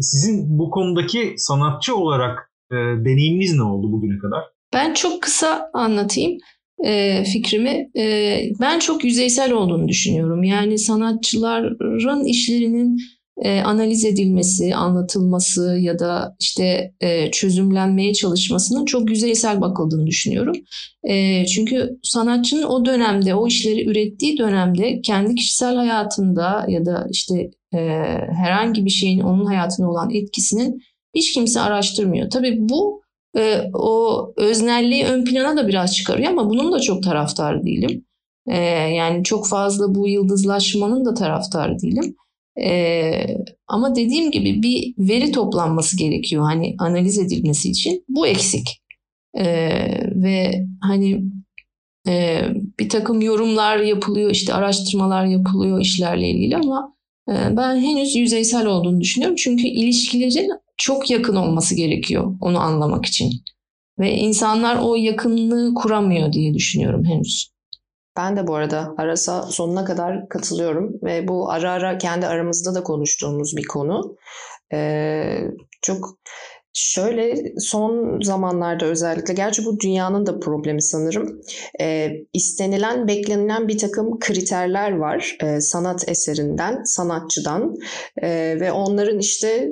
Sizin 0.00 0.58
bu 0.58 0.70
konudaki 0.70 1.34
sanatçı 1.36 1.96
olarak 1.96 2.50
e, 2.70 2.74
deneyiminiz 2.76 3.56
ne 3.56 3.62
oldu 3.62 3.92
bugüne 3.92 4.18
kadar? 4.18 4.44
Ben 4.72 4.94
çok 4.94 5.22
kısa 5.22 5.70
anlatayım 5.74 6.38
e, 6.84 7.24
fikrimi. 7.24 7.90
E, 7.96 8.38
ben 8.60 8.78
çok 8.78 9.04
yüzeysel 9.04 9.52
olduğunu 9.52 9.88
düşünüyorum. 9.88 10.44
Yani 10.44 10.78
sanatçıların 10.78 12.24
işlerinin 12.24 12.98
e, 13.42 13.60
analiz 13.60 14.04
edilmesi, 14.04 14.74
anlatılması 14.74 15.78
ya 15.80 15.98
da 15.98 16.36
işte 16.40 16.94
e, 17.00 17.30
çözümlenmeye 17.30 18.14
çalışmasının 18.14 18.84
çok 18.84 19.10
yüzeysel 19.10 19.60
bakıldığını 19.60 20.06
düşünüyorum. 20.06 20.56
E, 21.08 21.46
çünkü 21.46 21.98
sanatçının 22.02 22.62
o 22.62 22.84
dönemde, 22.84 23.34
o 23.34 23.46
işleri 23.46 23.90
ürettiği 23.90 24.38
dönemde 24.38 25.00
kendi 25.00 25.34
kişisel 25.34 25.76
hayatında 25.76 26.66
ya 26.68 26.84
da 26.84 27.06
işte 27.10 27.50
e, 27.74 27.78
herhangi 28.36 28.84
bir 28.84 28.90
şeyin 28.90 29.20
onun 29.20 29.44
hayatına 29.44 29.90
olan 29.90 30.10
etkisinin 30.10 30.82
hiç 31.14 31.32
kimse 31.32 31.60
araştırmıyor. 31.60 32.30
Tabii 32.30 32.56
bu 32.58 33.02
e, 33.36 33.62
o 33.74 34.32
öznelliği 34.36 35.04
ön 35.04 35.24
plana 35.24 35.56
da 35.56 35.68
biraz 35.68 35.96
çıkarıyor 35.96 36.30
ama 36.30 36.50
bunun 36.50 36.72
da 36.72 36.80
çok 36.80 37.02
taraftar 37.02 37.64
değilim. 37.64 38.04
E, 38.48 38.58
yani 38.94 39.24
çok 39.24 39.48
fazla 39.48 39.94
bu 39.94 40.08
yıldızlaşmanın 40.08 41.04
da 41.04 41.14
taraftar 41.14 41.80
değilim. 41.80 42.16
Ee, 42.64 43.26
ama 43.66 43.94
dediğim 43.94 44.30
gibi 44.30 44.62
bir 44.62 44.94
veri 44.98 45.32
toplanması 45.32 45.98
gerekiyor 45.98 46.44
hani 46.44 46.74
analiz 46.78 47.18
edilmesi 47.18 47.70
için. 47.70 48.04
Bu 48.08 48.26
eksik. 48.26 48.82
Ee, 49.38 49.80
ve 50.14 50.66
hani 50.80 51.22
e, 52.08 52.42
bir 52.80 52.88
takım 52.88 53.20
yorumlar 53.20 53.78
yapılıyor, 53.78 54.30
işte 54.30 54.54
araştırmalar 54.54 55.24
yapılıyor 55.24 55.80
işlerle 55.80 56.28
ilgili 56.28 56.56
ama 56.56 56.94
e, 57.28 57.32
ben 57.56 57.80
henüz 57.80 58.16
yüzeysel 58.16 58.66
olduğunu 58.66 59.00
düşünüyorum. 59.00 59.36
Çünkü 59.36 59.66
ilişkilerin 59.66 60.50
çok 60.76 61.10
yakın 61.10 61.36
olması 61.36 61.74
gerekiyor 61.74 62.36
onu 62.40 62.58
anlamak 62.60 63.06
için. 63.06 63.32
Ve 63.98 64.16
insanlar 64.16 64.78
o 64.82 64.94
yakınlığı 64.94 65.74
kuramıyor 65.74 66.32
diye 66.32 66.54
düşünüyorum 66.54 67.04
henüz. 67.04 67.55
Ben 68.16 68.36
de 68.36 68.46
bu 68.46 68.54
arada 68.54 68.94
Aras'a 68.98 69.42
sonuna 69.42 69.84
kadar 69.84 70.28
katılıyorum 70.28 70.92
ve 71.02 71.28
bu 71.28 71.50
ara 71.50 71.72
ara 71.72 71.98
kendi 71.98 72.26
aramızda 72.26 72.74
da 72.74 72.82
konuştuğumuz 72.82 73.56
bir 73.56 73.66
konu. 73.66 74.16
Ee, 74.72 75.40
çok 75.82 76.18
Şöyle 76.78 77.52
son 77.58 78.20
zamanlarda 78.20 78.86
özellikle, 78.86 79.34
gerçi 79.34 79.64
bu 79.64 79.80
dünyanın 79.80 80.26
da 80.26 80.40
problemi 80.40 80.82
sanırım. 80.82 81.40
E, 81.80 82.10
istenilen, 82.32 83.08
beklenilen 83.08 83.68
bir 83.68 83.78
takım 83.78 84.18
kriterler 84.18 84.96
var 84.96 85.36
e, 85.42 85.60
sanat 85.60 86.08
eserinden, 86.08 86.82
sanatçıdan 86.84 87.74
e, 88.22 88.28
ve 88.60 88.72
onların 88.72 89.18
işte 89.18 89.68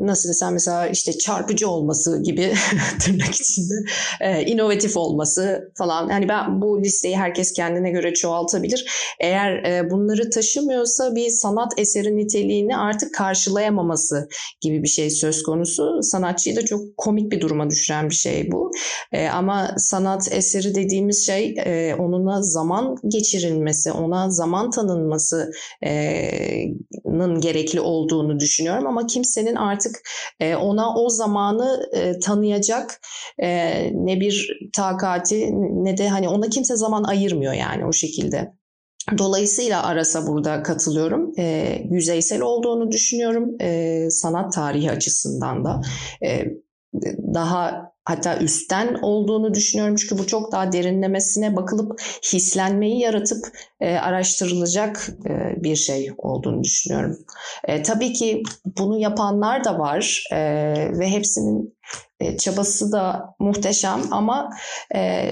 nasıl 0.00 0.28
desem 0.28 0.52
mesela 0.52 0.86
işte 0.86 1.18
çarpıcı 1.18 1.68
olması 1.68 2.22
gibi 2.22 2.52
tırnak 3.00 3.34
içinde, 3.34 3.74
e, 4.20 4.42
inovatif 4.42 4.96
olması 4.96 5.72
falan. 5.78 6.08
Yani 6.10 6.28
ben 6.28 6.62
bu 6.62 6.82
listeyi 6.82 7.16
herkes 7.16 7.52
kendine 7.52 7.90
göre 7.90 8.14
çoğaltabilir. 8.14 8.86
Eğer 9.20 9.64
e, 9.64 9.90
bunları 9.90 10.30
taşımıyorsa 10.30 11.14
bir 11.14 11.28
sanat 11.28 11.72
eseri 11.76 12.16
niteliğini 12.16 12.76
artık 12.76 13.14
karşılayamaması 13.14 14.28
gibi 14.60 14.82
bir 14.82 14.88
şey 14.88 15.10
söz 15.10 15.42
konusu. 15.42 15.98
Sanat 16.02 16.35
sanatçıyı 16.36 16.56
da 16.56 16.64
çok 16.64 16.96
komik 16.96 17.32
bir 17.32 17.40
duruma 17.40 17.70
düşüren 17.70 18.10
bir 18.10 18.14
şey 18.14 18.52
bu. 18.52 18.70
E, 19.12 19.28
ama 19.28 19.74
sanat 19.76 20.32
eseri 20.32 20.74
dediğimiz 20.74 21.26
şey 21.26 21.54
e, 21.58 21.94
onunla 21.94 22.42
zaman 22.42 22.96
geçirilmesi, 23.08 23.92
ona 23.92 24.30
zaman 24.30 24.70
tanınmasının 24.70 25.52
e, 27.36 27.40
gerekli 27.40 27.80
olduğunu 27.80 28.40
düşünüyorum. 28.40 28.86
Ama 28.86 29.06
kimsenin 29.06 29.54
artık 29.54 29.96
e, 30.40 30.56
ona 30.56 30.94
o 30.94 31.10
zamanı 31.10 31.86
e, 31.92 32.18
tanıyacak 32.18 33.00
e, 33.42 33.48
ne 33.94 34.20
bir 34.20 34.58
takati 34.72 35.50
ne 35.84 35.96
de 35.96 36.08
hani 36.08 36.28
ona 36.28 36.48
kimse 36.48 36.76
zaman 36.76 37.04
ayırmıyor 37.04 37.52
yani 37.52 37.86
o 37.86 37.92
şekilde. 37.92 38.52
Dolayısıyla 39.18 39.82
Aras'a 39.82 40.26
burada 40.26 40.62
katılıyorum. 40.62 41.32
E, 41.38 41.78
yüzeysel 41.90 42.40
olduğunu 42.40 42.92
düşünüyorum. 42.92 43.50
E, 43.60 44.10
sanat 44.10 44.52
tarihi 44.52 44.90
açısından 44.90 45.64
da. 45.64 45.80
E, 46.22 46.44
daha 47.34 47.92
hatta 48.04 48.38
üstten 48.38 48.94
olduğunu 49.02 49.54
düşünüyorum. 49.54 49.96
Çünkü 49.96 50.18
bu 50.18 50.26
çok 50.26 50.52
daha 50.52 50.72
derinlemesine 50.72 51.56
bakılıp 51.56 52.00
hislenmeyi 52.32 53.00
yaratıp 53.00 53.46
e, 53.80 53.96
araştırılacak 53.96 55.08
e, 55.28 55.62
bir 55.62 55.76
şey 55.76 56.10
olduğunu 56.18 56.64
düşünüyorum. 56.64 57.18
E, 57.64 57.82
tabii 57.82 58.12
ki 58.12 58.42
bunu 58.78 58.98
yapanlar 58.98 59.64
da 59.64 59.78
var 59.78 60.24
e, 60.32 60.38
ve 60.98 61.08
hepsinin 61.08 61.76
e, 62.20 62.36
çabası 62.36 62.92
da 62.92 63.34
muhteşem 63.38 64.00
ama 64.10 64.50
e, 64.94 65.30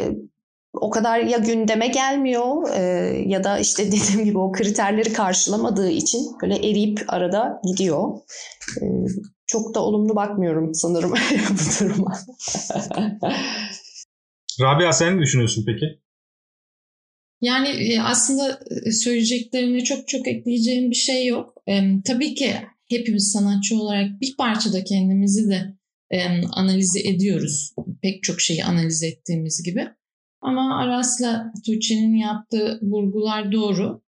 o 0.74 0.90
kadar 0.90 1.18
ya 1.18 1.38
gündeme 1.38 1.86
gelmiyor 1.86 2.76
e, 2.76 2.82
ya 3.26 3.44
da 3.44 3.58
işte 3.58 3.86
dediğim 3.92 4.24
gibi 4.24 4.38
o 4.38 4.52
kriterleri 4.52 5.12
karşılamadığı 5.12 5.90
için 5.90 6.20
böyle 6.42 6.56
eriyip 6.56 7.00
arada 7.08 7.60
gidiyor. 7.64 8.18
E, 8.80 8.84
çok 9.46 9.74
da 9.74 9.80
olumlu 9.80 10.16
bakmıyorum 10.16 10.74
sanırım 10.74 11.10
bu 11.50 11.84
duruma. 11.84 12.18
Rabia 14.60 14.92
sen 14.92 15.16
ne 15.16 15.22
düşünüyorsun 15.22 15.64
peki? 15.66 15.86
Yani 17.40 17.68
e, 17.68 18.00
aslında 18.00 18.60
e, 18.86 18.92
söyleyeceklerine 18.92 19.84
çok 19.84 20.08
çok 20.08 20.28
ekleyeceğim 20.28 20.90
bir 20.90 20.96
şey 20.96 21.26
yok. 21.26 21.54
E, 21.68 21.80
tabii 22.04 22.34
ki 22.34 22.54
hepimiz 22.88 23.32
sanatçı 23.32 23.76
olarak 23.76 24.20
bir 24.20 24.36
parçada 24.36 24.84
kendimizi 24.84 25.48
de 25.48 25.74
e, 26.10 26.46
analiz 26.52 26.96
ediyoruz. 27.04 27.74
Pek 28.02 28.22
çok 28.22 28.40
şeyi 28.40 28.64
analiz 28.64 29.02
ettiğimiz 29.02 29.62
gibi. 29.62 29.88
Ama 30.44 30.78
Aras'la 30.78 31.52
Tuğçe'nin 31.66 32.14
yaptığı 32.14 32.78
vurgular 32.82 33.52
doğru. 33.52 34.02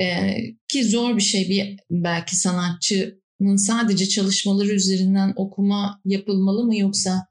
Ee, 0.00 0.36
ki 0.68 0.84
zor 0.84 1.16
bir 1.16 1.22
şey 1.22 1.48
bir 1.48 1.78
belki 1.90 2.36
sanatçı 2.36 3.20
sadece 3.56 4.08
çalışmaları 4.08 4.68
üzerinden 4.68 5.32
okuma 5.36 6.00
yapılmalı 6.04 6.64
mı 6.64 6.76
yoksa 6.76 7.26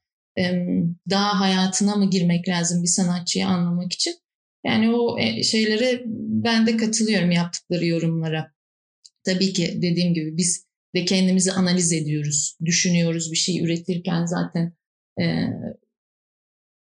daha 1.09 1.39
hayatına 1.39 1.95
mı 1.95 2.09
girmek 2.09 2.47
lazım 2.47 2.83
bir 2.83 2.87
sanatçıyı 2.87 3.47
anlamak 3.47 3.93
için? 3.93 4.13
Yani 4.65 4.95
o 4.95 5.19
e, 5.19 5.43
şeylere 5.43 6.03
ben 6.05 6.67
de 6.67 6.77
katılıyorum 6.77 7.31
yaptıkları 7.31 7.85
yorumlara. 7.85 8.51
Tabii 9.23 9.53
ki 9.53 9.79
dediğim 9.81 10.13
gibi 10.13 10.37
biz 10.37 10.65
de 10.95 11.05
kendimizi 11.05 11.51
analiz 11.51 11.93
ediyoruz, 11.93 12.57
düşünüyoruz 12.65 13.31
bir 13.31 13.37
şey 13.37 13.59
üretirken 13.59 14.25
zaten 14.25 14.73
e, 15.21 15.25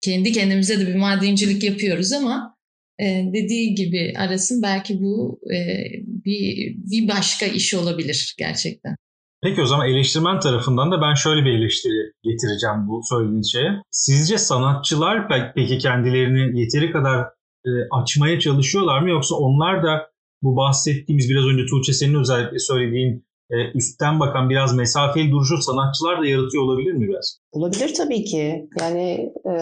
kendi 0.04 0.32
kendimize 0.32 0.80
de 0.80 0.86
bir 0.86 0.94
madencilik 0.94 1.64
yapıyoruz 1.64 2.12
ama 2.12 2.56
e, 2.98 3.04
dediği 3.32 3.74
gibi 3.74 4.12
arasın 4.18 4.62
belki 4.62 5.02
bu 5.02 5.40
e, 5.54 5.58
bir, 6.06 6.76
bir 6.90 7.08
başka 7.08 7.46
iş 7.46 7.74
olabilir 7.74 8.34
gerçekten. 8.38 8.96
Peki 9.42 9.62
o 9.62 9.66
zaman 9.66 9.88
eleştirmen 9.88 10.40
tarafından 10.40 10.92
da 10.92 11.00
ben 11.00 11.14
şöyle 11.14 11.44
bir 11.44 11.50
eleştiri 11.50 12.12
getireceğim 12.22 12.88
bu 12.88 13.00
söylediğiniz 13.10 13.52
şeye. 13.52 13.70
Sizce 13.90 14.38
sanatçılar 14.38 15.28
peki 15.54 15.78
kendilerini 15.78 16.60
yeteri 16.60 16.92
kadar 16.92 17.20
e, 17.66 17.70
açmaya 17.90 18.40
çalışıyorlar 18.40 19.02
mı 19.02 19.10
yoksa 19.10 19.34
onlar 19.34 19.82
da 19.82 20.10
bu 20.42 20.56
bahsettiğimiz 20.56 21.30
biraz 21.30 21.44
önce 21.44 21.66
Tuğçe 21.66 21.92
senin 21.92 22.14
özellikle 22.14 22.58
söylediğin 22.58 23.26
e, 23.50 23.56
üstten 23.74 24.20
bakan 24.20 24.50
biraz 24.50 24.76
mesafeli 24.76 25.30
duruşu 25.30 25.62
sanatçılar 25.62 26.22
da 26.22 26.26
yaratıyor 26.26 26.62
olabilir 26.62 26.92
mi 26.92 27.08
biraz? 27.08 27.38
Olabilir 27.52 27.94
tabii 27.94 28.24
ki. 28.24 28.68
Yani 28.80 29.32
e, 29.46 29.52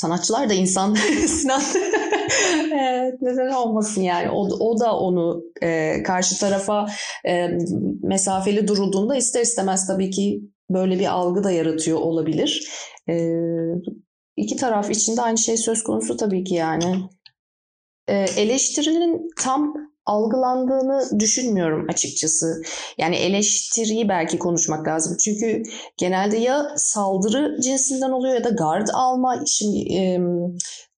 sanatçılar 0.00 0.48
da 0.48 0.54
insan 0.54 0.94
Sinan. 1.26 1.62
evet, 2.72 3.22
neden 3.22 3.50
olmasın 3.52 4.02
yani. 4.02 4.30
O, 4.30 4.42
o 4.42 4.80
da 4.80 4.98
onu 4.98 5.44
e, 5.62 6.02
karşı 6.02 6.38
tarafa 6.38 6.86
e, 7.26 7.48
mesafeli 8.02 8.68
durulduğunda 8.68 9.16
ister 9.16 9.42
istemez 9.42 9.86
tabii 9.86 10.10
ki 10.10 10.40
böyle 10.70 10.98
bir 10.98 11.06
algı 11.06 11.44
da 11.44 11.50
yaratıyor 11.50 11.98
olabilir. 11.98 12.68
E, 13.08 13.36
iki 14.36 14.56
taraf 14.56 14.90
için 14.90 15.16
de 15.16 15.22
aynı 15.22 15.38
şey 15.38 15.56
söz 15.56 15.82
konusu 15.82 16.16
tabii 16.16 16.44
ki 16.44 16.54
yani. 16.54 16.96
E, 18.08 18.14
eleştirinin 18.14 19.28
tam 19.40 19.89
algılandığını 20.10 21.20
düşünmüyorum 21.20 21.86
açıkçası. 21.90 22.62
Yani 22.98 23.16
eleştiriyi 23.16 24.08
belki 24.08 24.38
konuşmak 24.38 24.86
lazım. 24.88 25.16
Çünkü 25.24 25.62
genelde 25.96 26.36
ya 26.36 26.72
saldırı 26.76 27.60
cinsinden 27.60 28.10
oluyor 28.10 28.34
ya 28.34 28.44
da 28.44 28.48
gard 28.48 28.88
alma. 28.94 29.44
Şimdi 29.46 30.20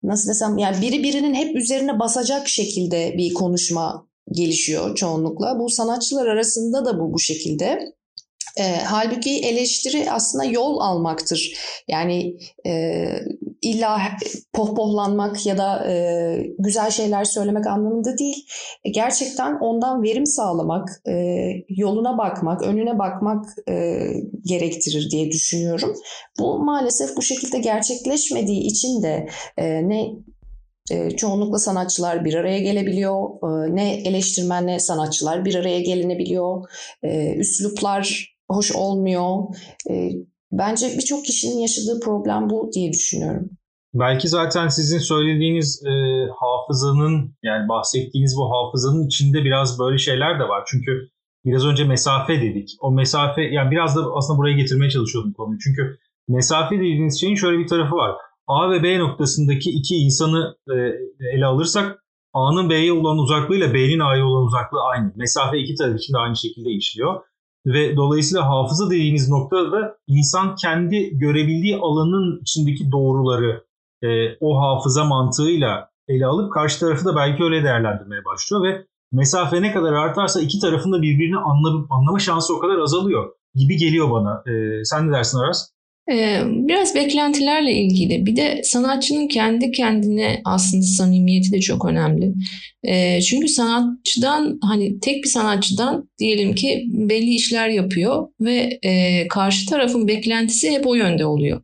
nasıl 0.02 0.28
desem 0.28 0.58
yani 0.58 0.82
biri 0.82 1.02
birinin 1.02 1.34
hep 1.34 1.56
üzerine 1.56 2.00
basacak 2.00 2.48
şekilde 2.48 3.14
bir 3.18 3.34
konuşma 3.34 4.06
gelişiyor 4.32 4.94
çoğunlukla. 4.94 5.58
Bu 5.58 5.70
sanatçılar 5.70 6.26
arasında 6.26 6.84
da 6.84 7.00
bu 7.00 7.12
bu 7.12 7.18
şekilde. 7.18 7.78
E, 8.56 8.76
halbuki 8.84 9.40
eleştiri 9.40 10.10
aslında 10.10 10.44
yol 10.44 10.78
almaktır. 10.80 11.54
Yani 11.88 12.38
e, 12.66 13.04
illa 13.62 13.98
pohpohlanmak 14.52 15.46
ya 15.46 15.58
da 15.58 15.90
e, 15.90 15.94
güzel 16.58 16.90
şeyler 16.90 17.24
söylemek 17.24 17.66
anlamında 17.66 18.18
değil. 18.18 18.46
E, 18.84 18.90
gerçekten 18.90 19.58
ondan 19.60 20.02
verim 20.02 20.26
sağlamak, 20.26 20.88
e, 21.08 21.14
yoluna 21.68 22.18
bakmak, 22.18 22.62
önüne 22.62 22.98
bakmak 22.98 23.44
e, 23.68 24.06
gerektirir 24.44 25.10
diye 25.10 25.30
düşünüyorum. 25.30 25.94
Bu 26.38 26.58
maalesef 26.58 27.16
bu 27.16 27.22
şekilde 27.22 27.58
gerçekleşmediği 27.58 28.60
için 28.60 29.02
de 29.02 29.28
e, 29.56 29.88
ne 29.88 30.10
e, 30.90 31.10
çoğunlukla 31.10 31.58
sanatçılar 31.58 32.24
bir 32.24 32.34
araya 32.34 32.58
gelebiliyor. 32.58 33.28
E, 33.42 33.76
ne 33.76 33.94
eleştirmen 33.94 34.66
ne 34.66 34.80
sanatçılar 34.80 35.44
bir 35.44 35.54
araya 35.54 35.80
gelinebiliyor. 35.80 36.62
Üsluplar 37.36 38.34
hoş 38.48 38.72
olmuyor. 38.72 39.42
Bence 40.53 40.86
birçok 40.98 41.24
kişinin 41.24 41.59
yaşadığı 41.59 42.00
problem 42.00 42.50
bu 42.50 42.70
diye 42.74 42.92
düşünüyorum. 42.92 43.50
Belki 43.94 44.28
zaten 44.28 44.68
sizin 44.68 44.98
söylediğiniz 44.98 45.82
e, 45.86 45.92
hafızanın 46.40 47.34
yani 47.42 47.68
bahsettiğiniz 47.68 48.36
bu 48.36 48.50
hafızanın 48.50 49.07
içinde 49.07 49.44
biraz 49.44 49.78
böyle 49.78 49.98
şeyler 49.98 50.40
de 50.40 50.44
var. 50.44 50.64
Çünkü 50.66 51.09
biraz 51.44 51.66
önce 51.66 51.84
mesafe 51.84 52.40
dedik. 52.40 52.68
O 52.80 52.90
mesafe 52.92 53.42
yani 53.42 53.70
biraz 53.70 53.96
da 53.96 54.00
aslında 54.14 54.38
buraya 54.38 54.57
getirmeye 54.57 54.90
çalışıyordum 54.90 55.32
konuyu. 55.32 55.59
Çünkü 55.59 55.98
mesafe 56.28 56.76
dediğiniz 56.76 57.20
şeyin 57.20 57.34
şöyle 57.34 57.59
bir 57.59 57.66
tarafı 57.66 57.96
var. 57.96 58.16
A 58.46 58.70
ve 58.70 58.82
B 58.82 58.98
noktasındaki 58.98 59.70
iki 59.70 59.96
insanı 59.96 60.57
e, 60.68 60.74
ele 61.36 61.46
alırsak 61.46 62.05
A'nın 62.32 62.70
B'ye 62.70 62.92
olan 62.92 63.18
uzaklığıyla 63.18 63.74
B'nin 63.74 64.00
A'ya 64.00 64.26
olan 64.26 64.46
uzaklığı 64.46 64.82
aynı. 64.82 65.12
Mesafe 65.16 65.59
iki 65.59 65.74
taraf 65.74 65.96
için 65.98 66.14
de 66.14 66.18
aynı 66.18 66.36
şekilde 66.36 66.70
işliyor. 66.70 67.20
Ve 67.66 67.96
dolayısıyla 67.96 68.48
hafıza 68.48 68.90
dediğimiz 68.90 69.28
noktada 69.28 69.72
da 69.72 69.96
insan 70.06 70.56
kendi 70.56 71.18
görebildiği 71.18 71.76
alanın 71.76 72.40
içindeki 72.40 72.92
doğruları 72.92 73.64
e, 74.02 74.36
o 74.40 74.60
hafıza 74.60 75.04
mantığıyla 75.04 75.88
ele 76.08 76.26
alıp 76.26 76.52
karşı 76.52 76.80
tarafı 76.80 77.04
da 77.04 77.16
belki 77.16 77.42
öyle 77.44 77.64
değerlendirmeye 77.64 78.24
başlıyor 78.24 78.64
ve 78.64 78.86
mesafe 79.12 79.62
ne 79.62 79.72
kadar 79.72 79.92
artarsa 79.92 80.40
iki 80.40 80.60
tarafın 80.60 80.92
da 80.92 81.02
birbirini 81.02 81.36
anla, 81.36 81.86
anlama 81.90 82.18
şansı 82.18 82.56
o 82.56 82.58
kadar 82.58 82.78
azalıyor 82.78 83.32
gibi 83.54 83.76
geliyor 83.76 84.10
bana. 84.10 84.42
E, 84.46 84.84
sen 84.84 85.08
ne 85.08 85.12
dersin 85.12 85.38
Aras? 85.38 85.70
Ee, 86.12 86.42
biraz 86.46 86.94
beklentilerle 86.94 87.72
ilgili. 87.72 88.26
Bir 88.26 88.36
de 88.36 88.60
sanatçının 88.64 89.28
kendi 89.28 89.70
kendine 89.70 90.40
aslında 90.44 90.82
samimiyeti 90.82 91.52
de 91.52 91.60
çok 91.60 91.84
önemli. 91.84 92.32
Ee, 92.84 93.20
çünkü 93.20 93.48
sanatçıdan 93.48 94.58
hani 94.62 95.00
tek 95.00 95.24
bir 95.24 95.28
sanatçıdan 95.28 96.08
diyelim 96.18 96.54
ki 96.54 96.84
belli 96.88 97.34
işler 97.34 97.68
yapıyor 97.68 98.28
ve 98.40 98.78
e, 98.82 99.28
karşı 99.28 99.66
tarafın 99.66 100.08
beklentisi 100.08 100.70
hep 100.70 100.86
o 100.86 100.94
yönde 100.94 101.26
oluyor. 101.26 101.62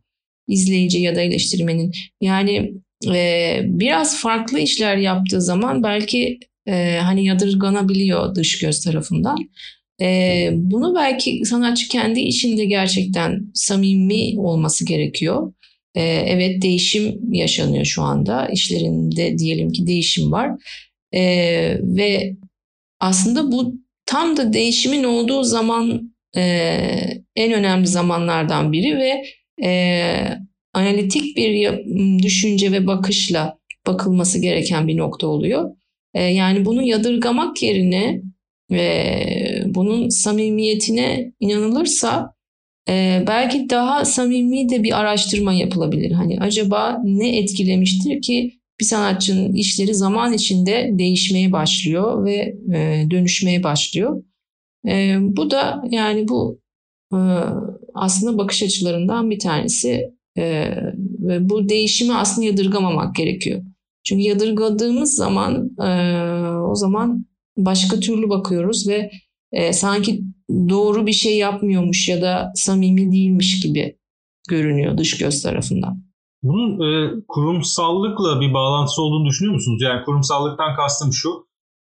İzleyici 0.48 0.98
ya 0.98 1.16
da 1.16 1.20
eleştirmenin. 1.20 1.92
Yani 2.20 2.72
e, 3.14 3.60
biraz 3.64 4.20
farklı 4.20 4.58
işler 4.58 4.96
yaptığı 4.96 5.42
zaman 5.42 5.82
belki 5.82 6.38
e, 6.66 6.98
hani 7.02 7.24
yadırganabiliyor 7.24 8.34
dış 8.34 8.58
göz 8.58 8.80
tarafından. 8.80 9.38
E, 10.00 10.48
bunu 10.52 10.94
belki 10.94 11.44
sanatçı 11.44 11.88
kendi 11.88 12.20
işinde 12.20 12.64
gerçekten 12.64 13.50
samimi 13.54 14.40
olması 14.40 14.84
gerekiyor. 14.84 15.52
E, 15.94 16.02
evet 16.02 16.62
değişim 16.62 17.32
yaşanıyor 17.32 17.84
şu 17.84 18.02
anda. 18.02 18.48
İşlerinde 18.48 19.38
diyelim 19.38 19.72
ki 19.72 19.86
değişim 19.86 20.32
var. 20.32 20.50
E, 21.12 21.22
ve 21.82 22.36
aslında 23.00 23.52
bu 23.52 23.74
tam 24.06 24.36
da 24.36 24.52
değişimin 24.52 25.04
olduğu 25.04 25.44
zaman 25.44 26.14
e, 26.36 26.42
en 27.36 27.52
önemli 27.52 27.86
zamanlardan 27.86 28.72
biri 28.72 28.96
ve 28.96 29.24
e, 29.64 30.38
analitik 30.74 31.36
bir 31.36 31.78
düşünce 32.22 32.72
ve 32.72 32.86
bakışla 32.86 33.58
bakılması 33.86 34.38
gereken 34.42 34.88
bir 34.88 34.96
nokta 34.96 35.26
oluyor. 35.26 35.70
E, 36.14 36.22
yani 36.22 36.64
bunu 36.64 36.82
yadırgamak 36.82 37.62
yerine 37.62 38.22
ve 38.70 39.62
bunun 39.66 40.08
samimiyetine 40.08 41.32
inanılırsa 41.40 42.34
e, 42.88 43.24
belki 43.26 43.70
daha 43.70 44.04
samimi 44.04 44.68
de 44.68 44.82
bir 44.82 44.98
araştırma 45.00 45.52
yapılabilir. 45.52 46.12
Hani 46.12 46.40
acaba 46.40 47.00
ne 47.04 47.38
etkilemiştir 47.38 48.22
ki 48.22 48.58
bir 48.80 48.84
sanatçının 48.84 49.52
işleri 49.52 49.94
zaman 49.94 50.32
içinde 50.32 50.90
değişmeye 50.92 51.52
başlıyor 51.52 52.24
ve 52.24 52.54
e, 52.74 53.06
dönüşmeye 53.10 53.62
başlıyor. 53.62 54.22
E, 54.88 55.16
bu 55.20 55.50
da 55.50 55.82
yani 55.90 56.28
bu 56.28 56.60
e, 57.12 57.18
aslında 57.94 58.38
bakış 58.38 58.62
açılarından 58.62 59.30
bir 59.30 59.38
tanesi 59.38 60.10
e, 60.38 60.74
ve 61.18 61.48
bu 61.48 61.68
değişimi 61.68 62.14
aslında 62.14 62.46
yadırgamamak 62.46 63.14
gerekiyor. 63.14 63.62
Çünkü 64.04 64.22
yadırgadığımız 64.22 65.14
zaman 65.14 65.70
e, 65.80 65.90
o 66.58 66.74
zaman 66.74 67.26
başka 67.58 68.00
türlü 68.00 68.28
bakıyoruz 68.28 68.88
ve 68.88 69.10
e, 69.52 69.72
sanki 69.72 70.20
doğru 70.50 71.06
bir 71.06 71.12
şey 71.12 71.38
yapmıyormuş 71.38 72.08
ya 72.08 72.22
da 72.22 72.52
samimi 72.54 73.12
değilmiş 73.12 73.60
gibi 73.60 73.96
görünüyor 74.48 74.98
dış 74.98 75.18
göz 75.18 75.42
tarafından. 75.42 76.08
Bunun 76.42 76.80
e, 76.80 77.10
kurumsallıkla 77.28 78.40
bir 78.40 78.54
bağlantısı 78.54 79.02
olduğunu 79.02 79.28
düşünüyor 79.28 79.54
musunuz? 79.54 79.82
Yani 79.82 80.04
kurumsallıktan 80.04 80.76
kastım 80.76 81.12
şu, 81.12 81.30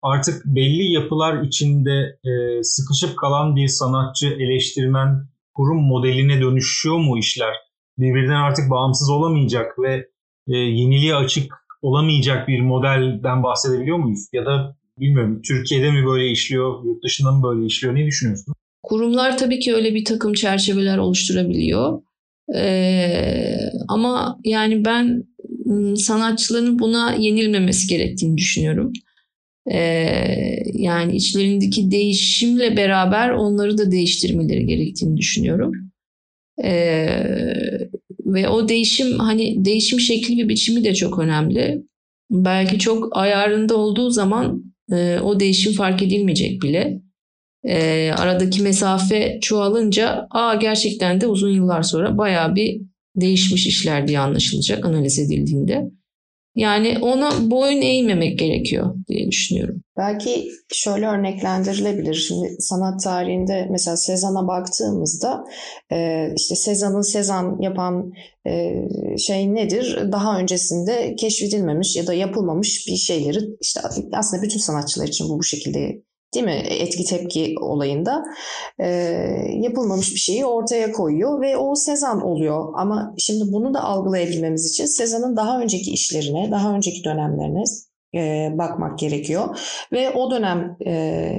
artık 0.02 0.46
belli 0.46 0.94
yapılar 0.94 1.44
içinde 1.44 2.20
e, 2.26 2.64
sıkışıp 2.64 3.18
kalan 3.18 3.56
bir 3.56 3.68
sanatçı, 3.68 4.28
eleştirmen, 4.28 5.28
kurum 5.54 5.84
modeline 5.84 6.42
dönüşüyor 6.42 6.98
mu 6.98 7.20
işler? 7.20 7.54
Birbirinden 7.98 8.42
artık 8.42 8.70
bağımsız 8.70 9.10
olamayacak 9.10 9.80
ve 9.80 10.08
e, 10.48 10.58
yeniliğe 10.58 11.16
açık 11.16 11.54
olamayacak 11.82 12.48
bir 12.48 12.62
modelden 12.62 13.44
bahsedebiliyor 13.44 13.98
muyuz? 13.98 14.28
Ya 14.34 14.46
da 14.46 14.77
Bilmiyorum 15.00 15.42
Türkiye'de 15.48 15.92
mi 15.92 16.06
böyle 16.06 16.32
işliyor, 16.32 16.86
yurt 16.86 17.04
dışında 17.04 17.32
mı 17.32 17.44
böyle 17.44 17.66
işliyor? 17.66 17.96
Ne 17.96 18.06
düşünüyorsun? 18.06 18.54
Kurumlar 18.84 19.38
tabii 19.38 19.60
ki 19.60 19.76
öyle 19.76 19.96
bir 19.96 20.06
takım 20.06 20.34
çerçeveler 20.34 20.98
oluşturabiliyor. 20.98 22.02
Ee, 22.56 23.58
ama 23.88 24.40
yani 24.44 24.86
ben 24.86 25.24
ıı, 25.66 25.98
sanatçıların 25.98 26.80
buna 26.80 27.14
yenilmemesi 27.14 27.88
gerektiğini 27.88 28.38
düşünüyorum. 28.38 28.94
E, 29.72 29.80
yani 30.74 31.16
içlerindeki 31.16 31.92
değişimle 31.92 32.78
beraber 32.78 33.30
onları 33.30 33.78
da 33.78 33.92
değiştirmeleri 33.92 34.66
gerektiğini 34.66 35.18
düşünüyorum. 35.18 35.72
E, 36.64 37.08
ve 38.26 38.50
o 38.50 38.70
değişim 38.70 39.20
hani 39.20 39.66
değişim 39.66 40.00
şekli 40.00 40.44
ve 40.44 40.50
biçimi 40.50 40.84
de 40.84 40.94
çok 40.94 41.20
önemli. 41.20 41.84
Belki 42.32 42.80
çok 42.80 43.18
ayarında 43.18 43.76
olduğu 43.76 44.10
zaman 44.10 44.67
e, 44.92 45.20
o 45.20 45.40
değişim 45.40 45.74
fark 45.74 46.02
edilmeyecek 46.02 46.62
bile. 46.62 47.02
E, 47.64 48.12
aradaki 48.18 48.62
mesafe 48.62 49.40
çoğalınca 49.42 50.28
aa 50.32 50.56
gerçekten 50.56 51.22
de 51.22 51.28
uzun 51.28 51.50
yıllar 51.50 51.84
sonra 51.84 52.18
bayağı 52.18 52.56
bir 52.56 52.82
değişmiş 53.16 53.68
işler 53.68 54.08
diye 54.08 54.20
anlaşılacak 54.20 54.86
analiz 54.86 55.20
edildiğinde. 55.20 55.92
Yani 56.58 56.98
ona 57.02 57.52
boyun 57.52 57.82
eğmemek 57.82 58.40
gerekiyor 58.40 58.96
diye 59.08 59.28
düşünüyorum. 59.28 59.84
Belki 59.98 60.48
şöyle 60.74 61.08
örneklendirilebilir. 61.08 62.14
Şimdi 62.14 62.56
sanat 62.60 63.04
tarihinde 63.04 63.68
mesela 63.72 63.98
Sezan'a 63.98 64.48
baktığımızda 64.48 65.44
e, 65.92 66.28
işte 66.36 66.56
Sezan'ın 66.56 67.02
Sezan 67.02 67.58
yapan 67.62 68.12
e, 68.48 68.84
şey 69.18 69.54
nedir? 69.54 70.00
Daha 70.12 70.40
öncesinde 70.40 71.16
keşfedilmemiş 71.16 71.96
ya 71.96 72.08
da 72.08 72.14
yapılmamış 72.14 72.88
bir 72.88 72.96
şeyleri 72.96 73.40
işte 73.62 73.82
aslında 74.14 74.44
bütün 74.44 74.60
sanatçılar 74.60 75.08
için 75.08 75.30
bu 75.30 75.40
bu 75.40 75.44
şekilde 75.44 76.02
değil 76.34 76.46
mi 76.46 76.64
etki 76.70 77.06
tepki 77.06 77.56
olayında 77.62 78.24
e, 78.80 78.88
yapılmamış 79.62 80.12
bir 80.12 80.20
şeyi 80.20 80.46
ortaya 80.46 80.92
koyuyor 80.92 81.42
ve 81.42 81.58
o 81.58 81.76
Sezan 81.76 82.22
oluyor. 82.22 82.74
Ama 82.76 83.14
şimdi 83.18 83.52
bunu 83.52 83.74
da 83.74 83.84
algılayabilmemiz 83.84 84.72
için 84.72 84.86
Sezan'ın 84.86 85.38
daha 85.38 85.62
önceki 85.62 85.92
işlerine, 85.92 86.52
daha 86.52 86.74
önceki 86.74 87.04
dönemlerine 87.04 87.64
e, 88.16 88.50
bakmak 88.58 89.00
gerekiyor 89.00 89.60
ve 89.92 90.10
o 90.10 90.32
dönem 90.32 90.78
e, 90.88 91.32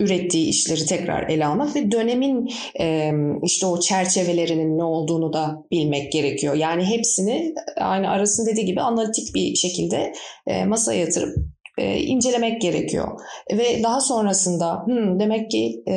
ürettiği 0.00 0.48
işleri 0.48 0.86
tekrar 0.86 1.28
ele 1.28 1.46
almak 1.46 1.76
ve 1.76 1.92
dönemin 1.92 2.50
e, 2.80 3.12
işte 3.42 3.66
o 3.66 3.80
çerçevelerinin 3.80 4.78
ne 4.78 4.84
olduğunu 4.84 5.32
da 5.32 5.64
bilmek 5.70 6.12
gerekiyor. 6.12 6.54
Yani 6.54 6.84
hepsini 6.84 7.54
aynı 7.80 8.10
arasında 8.10 8.50
dediği 8.50 8.66
gibi 8.66 8.80
analitik 8.80 9.34
bir 9.34 9.54
şekilde 9.54 10.12
e, 10.46 10.64
masaya 10.64 11.00
yatırıp 11.00 11.36
e, 11.78 11.98
incelemek 11.98 12.60
gerekiyor. 12.60 13.20
Ve 13.52 13.82
daha 13.82 14.00
sonrasında 14.00 14.82
hmm, 14.86 15.20
demek 15.20 15.50
ki 15.50 15.82
e, 15.88 15.92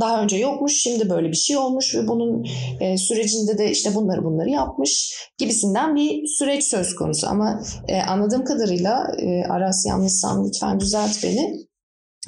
daha 0.00 0.22
önce 0.22 0.36
yokmuş, 0.36 0.72
şimdi 0.82 1.10
böyle 1.10 1.28
bir 1.28 1.36
şey 1.36 1.56
olmuş 1.56 1.94
ve 1.94 2.08
bunun 2.08 2.46
e, 2.80 2.98
sürecinde 2.98 3.58
de 3.58 3.70
işte 3.70 3.94
bunları 3.94 4.24
bunları 4.24 4.50
yapmış 4.50 5.14
gibisinden 5.38 5.96
bir 5.96 6.26
süreç 6.26 6.64
söz 6.64 6.94
konusu. 6.94 7.26
Ama 7.26 7.62
e, 7.88 8.00
anladığım 8.00 8.44
kadarıyla 8.44 9.06
e, 9.18 9.44
Aras 9.44 9.86
yanlışsam 9.86 10.46
lütfen 10.46 10.80
düzelt 10.80 11.24
beni. 11.24 11.67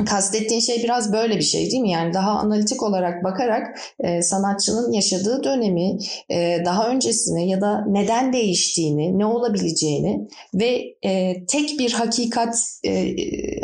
Kastettiğin 0.07 0.61
şey 0.61 0.83
biraz 0.85 1.13
böyle 1.13 1.37
bir 1.37 1.43
şey 1.43 1.71
değil 1.71 1.83
mi? 1.83 1.91
Yani 1.91 2.15
daha 2.15 2.31
analitik 2.31 2.83
olarak 2.83 3.25
bakarak 3.25 3.79
e, 4.01 4.23
sanatçının 4.23 4.93
yaşadığı 4.93 5.45
dönemi, 5.45 5.99
e, 6.31 6.59
daha 6.65 6.89
öncesine 6.89 7.47
ya 7.47 7.61
da 7.61 7.85
neden 7.89 8.33
değiştiğini, 8.33 9.19
ne 9.19 9.27
olabileceğini 9.27 10.29
ve 10.55 10.97
e, 11.05 11.45
tek 11.47 11.79
bir 11.79 11.93
hakikat 11.93 12.55
e, 12.85 13.15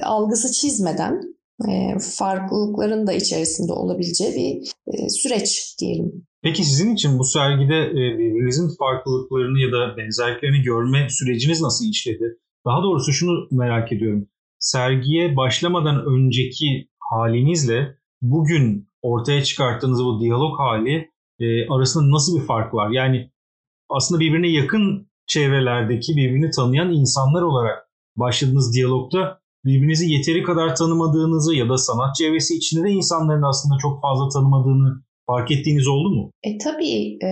algısı 0.02 0.52
çizmeden 0.52 1.20
e, 1.68 1.98
farklılıkların 2.18 3.06
da 3.06 3.12
içerisinde 3.12 3.72
olabileceği 3.72 4.34
bir 4.34 4.72
e, 4.92 5.08
süreç 5.08 5.76
diyelim. 5.80 6.26
Peki 6.42 6.64
sizin 6.64 6.94
için 6.94 7.18
bu 7.18 7.24
sergide 7.24 7.80
e, 7.84 8.18
birbirinizin 8.18 8.76
farklılıklarını 8.78 9.58
ya 9.58 9.72
da 9.72 9.96
benzerliklerini 9.96 10.62
görme 10.62 11.06
süreciniz 11.10 11.60
nasıl 11.60 11.84
işledi? 11.84 12.24
Daha 12.66 12.82
doğrusu 12.82 13.12
şunu 13.12 13.48
merak 13.50 13.92
ediyorum 13.92 14.28
sergiye 14.58 15.36
başlamadan 15.36 16.04
önceki 16.06 16.88
halinizle 17.10 17.96
bugün 18.22 18.88
ortaya 19.02 19.44
çıkarttığınız 19.44 20.04
bu 20.04 20.20
diyalog 20.20 20.58
hali 20.58 21.10
e, 21.40 21.68
arasında 21.68 22.14
nasıl 22.14 22.40
bir 22.40 22.46
fark 22.46 22.74
var? 22.74 22.90
Yani 22.90 23.30
aslında 23.88 24.20
birbirine 24.20 24.48
yakın 24.48 25.10
çevrelerdeki 25.26 26.16
birbirini 26.16 26.50
tanıyan 26.50 26.92
insanlar 26.92 27.42
olarak 27.42 27.78
başladığınız 28.16 28.74
diyalogda 28.74 29.40
birbirinizi 29.64 30.12
yeteri 30.12 30.42
kadar 30.42 30.76
tanımadığınızı 30.76 31.54
ya 31.54 31.68
da 31.68 31.78
sanat 31.78 32.16
çevresi 32.16 32.54
içinde 32.54 32.88
de 32.88 32.90
insanların 32.90 33.42
aslında 33.42 33.74
çok 33.82 34.02
fazla 34.02 34.28
tanımadığını 34.28 35.06
fark 35.26 35.50
ettiğiniz 35.50 35.88
oldu 35.88 36.10
mu? 36.10 36.30
E 36.42 36.58
tabii. 36.58 37.18
E, 37.24 37.30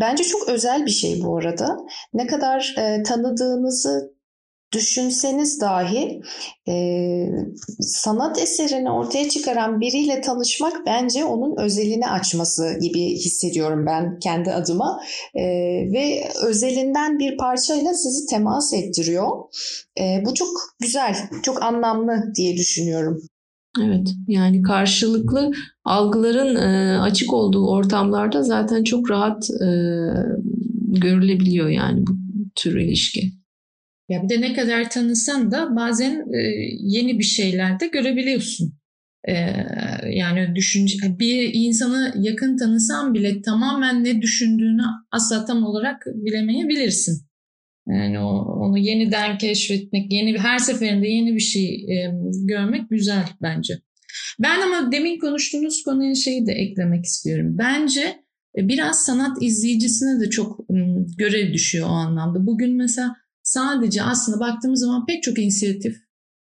bence 0.00 0.24
çok 0.24 0.48
özel 0.48 0.86
bir 0.86 0.90
şey 0.90 1.22
bu 1.24 1.38
arada. 1.38 1.76
Ne 2.14 2.26
kadar 2.26 2.74
e, 2.78 3.02
tanıdığınızı 3.02 4.19
düşünseniz 4.72 5.60
dahi 5.60 6.20
e, 6.68 6.74
sanat 7.80 8.38
eserini 8.38 8.90
ortaya 8.90 9.28
çıkaran 9.28 9.80
biriyle 9.80 10.20
tanışmak 10.20 10.86
bence 10.86 11.24
onun 11.24 11.56
özelini 11.56 12.08
açması 12.08 12.78
gibi 12.82 13.14
hissediyorum 13.14 13.86
ben 13.86 14.18
kendi 14.18 14.52
adıma 14.52 15.00
e, 15.34 15.42
ve 15.92 16.28
özelinden 16.46 17.18
bir 17.18 17.36
parçayla 17.36 17.94
sizi 17.94 18.26
temas 18.26 18.72
ettiriyor. 18.74 19.28
E, 20.00 20.22
bu 20.26 20.34
çok 20.34 20.48
güzel, 20.80 21.16
çok 21.42 21.62
anlamlı 21.62 22.32
diye 22.36 22.56
düşünüyorum. 22.56 23.22
Evet 23.82 24.08
yani 24.28 24.62
karşılıklı 24.62 25.50
algıların 25.84 26.56
e, 26.56 26.98
açık 27.00 27.32
olduğu 27.32 27.68
ortamlarda 27.68 28.42
zaten 28.42 28.84
çok 28.84 29.10
rahat 29.10 29.50
e, 29.50 29.68
görülebiliyor 30.88 31.68
yani 31.68 32.06
bu 32.06 32.12
tür 32.54 32.80
ilişki. 32.80 33.39
Ya 34.10 34.22
bir 34.22 34.28
de 34.28 34.40
ne 34.40 34.52
kadar 34.54 34.90
tanısan 34.90 35.50
da 35.50 35.76
bazen 35.76 36.32
e, 36.34 36.38
yeni 36.80 37.18
bir 37.18 37.24
şeyler 37.24 37.80
de 37.80 37.86
görebiliyorsun. 37.86 38.74
E, 39.28 39.34
yani 40.10 40.54
düşünce 40.54 41.18
bir 41.18 41.50
insanı 41.54 42.14
yakın 42.18 42.56
tanısan 42.56 43.14
bile 43.14 43.42
tamamen 43.42 44.04
ne 44.04 44.22
düşündüğünü 44.22 44.82
asla 45.12 45.44
tam 45.44 45.64
olarak 45.64 46.06
bilemeyebilirsin. 46.06 47.26
Yani 47.88 48.18
onu 48.20 48.78
yeniden 48.78 49.38
keşfetmek, 49.38 50.12
yeni 50.12 50.38
her 50.38 50.58
seferinde 50.58 51.08
yeni 51.08 51.34
bir 51.34 51.40
şey 51.40 51.74
e, 51.74 52.12
görmek 52.44 52.90
güzel 52.90 53.24
bence. 53.42 53.74
Ben 54.40 54.60
ama 54.60 54.92
demin 54.92 55.18
konuştuğunuz 55.18 55.82
konuya 55.82 56.14
şeyi 56.14 56.46
de 56.46 56.52
eklemek 56.52 57.04
istiyorum. 57.04 57.58
Bence 57.58 58.16
biraz 58.56 59.04
sanat 59.04 59.42
izleyicisine 59.42 60.20
de 60.20 60.30
çok 60.30 60.60
görev 61.18 61.52
düşüyor 61.52 61.86
o 61.88 61.92
anlamda. 61.92 62.46
Bugün 62.46 62.76
mesela 62.76 63.16
sadece 63.50 64.02
aslında 64.02 64.40
baktığımız 64.40 64.80
zaman 64.80 65.06
pek 65.06 65.22
çok 65.22 65.38
inisiyatif, 65.38 65.96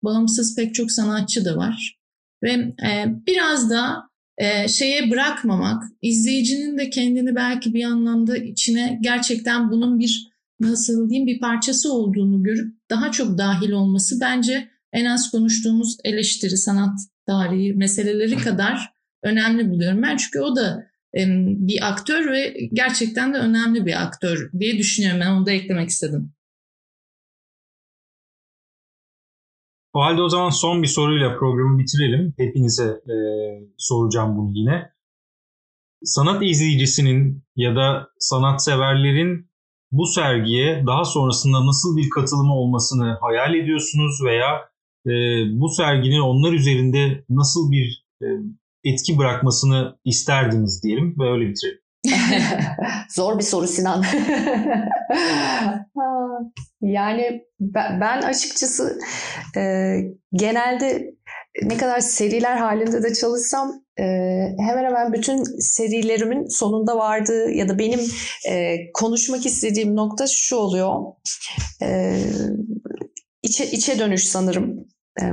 bağımsız 0.03 0.55
pek 0.55 0.75
çok 0.75 0.91
sanatçı 0.91 1.45
da 1.45 1.57
var. 1.57 1.99
Ve 2.43 2.51
e, 2.87 3.05
biraz 3.27 3.69
da 3.69 4.09
e, 4.37 4.67
şeye 4.67 5.11
bırakmamak, 5.11 5.83
izleyicinin 6.01 6.77
de 6.77 6.89
kendini 6.89 7.35
belki 7.35 7.73
bir 7.73 7.83
anlamda 7.83 8.37
içine 8.37 8.99
gerçekten 9.01 9.71
bunun 9.71 9.99
bir 9.99 10.27
nasıl 10.59 11.09
diyeyim 11.09 11.27
bir 11.27 11.39
parçası 11.39 11.93
olduğunu 11.93 12.43
görüp 12.43 12.75
daha 12.89 13.11
çok 13.11 13.37
dahil 13.37 13.71
olması 13.71 14.21
bence 14.21 14.69
en 14.93 15.05
az 15.05 15.31
konuştuğumuz 15.31 15.97
eleştiri, 16.03 16.57
sanat 16.57 16.99
tarihi 17.27 17.73
meseleleri 17.73 18.37
kadar 18.37 18.93
önemli 19.23 19.69
buluyorum. 19.69 20.01
Ben 20.01 20.17
çünkü 20.17 20.39
o 20.39 20.55
da 20.55 20.87
bir 21.67 21.87
aktör 21.89 22.31
ve 22.31 22.69
gerçekten 22.73 23.33
de 23.33 23.37
önemli 23.37 23.85
bir 23.85 24.03
aktör 24.03 24.51
diye 24.59 24.77
düşünüyorum. 24.77 25.19
Ben 25.21 25.31
onu 25.31 25.45
da 25.45 25.51
eklemek 25.51 25.89
istedim. 25.89 26.34
O 29.95 30.01
halde 30.01 30.21
o 30.21 30.29
zaman 30.29 30.49
son 30.49 30.83
bir 30.83 30.87
soruyla 30.87 31.37
programı 31.39 31.79
bitirelim. 31.79 32.33
Hepinize 32.37 32.83
e, 32.83 33.15
soracağım 33.77 34.37
bunu 34.37 34.51
yine. 34.53 34.91
Sanat 36.03 36.43
izleyicisinin 36.43 37.43
ya 37.55 37.75
da 37.75 38.09
sanatseverlerin 38.19 39.49
bu 39.91 40.05
sergiye 40.05 40.83
daha 40.87 41.05
sonrasında 41.05 41.65
nasıl 41.65 41.97
bir 41.97 42.09
katılımı 42.09 42.53
olmasını 42.53 43.17
hayal 43.21 43.55
ediyorsunuz 43.55 44.23
veya 44.25 44.69
e, 45.05 45.11
bu 45.59 45.69
serginin 45.69 46.19
onlar 46.19 46.53
üzerinde 46.53 47.25
nasıl 47.29 47.71
bir 47.71 48.05
e, 48.21 48.25
etki 48.83 49.17
bırakmasını 49.17 49.97
isterdiniz 50.05 50.83
diyelim 50.83 51.15
ve 51.19 51.31
öyle 51.31 51.49
bitirelim. 51.49 51.84
Zor 53.09 53.39
bir 53.39 53.43
soru 53.43 53.67
Sinan. 53.67 54.03
yani 56.81 57.41
ben 58.01 58.21
açıkçası 58.21 58.99
e, 59.57 59.95
genelde 60.33 61.15
ne 61.63 61.77
kadar 61.77 61.99
seriler 61.99 62.57
halinde 62.57 63.03
de 63.03 63.13
çalışsam 63.13 63.71
e, 63.99 64.03
hemen 64.59 64.83
hemen 64.83 65.13
bütün 65.13 65.43
serilerimin 65.59 66.47
sonunda 66.47 66.97
vardığı 66.97 67.51
ya 67.51 67.69
da 67.69 67.79
benim 67.79 67.99
e, 68.49 68.77
konuşmak 68.93 69.45
istediğim 69.45 69.95
nokta 69.95 70.25
şu 70.27 70.55
oluyor. 70.55 71.03
E, 71.81 72.19
içe, 73.43 73.71
içe 73.71 73.99
dönüş 73.99 74.27
sanırım. 74.27 74.87
E, 75.21 75.25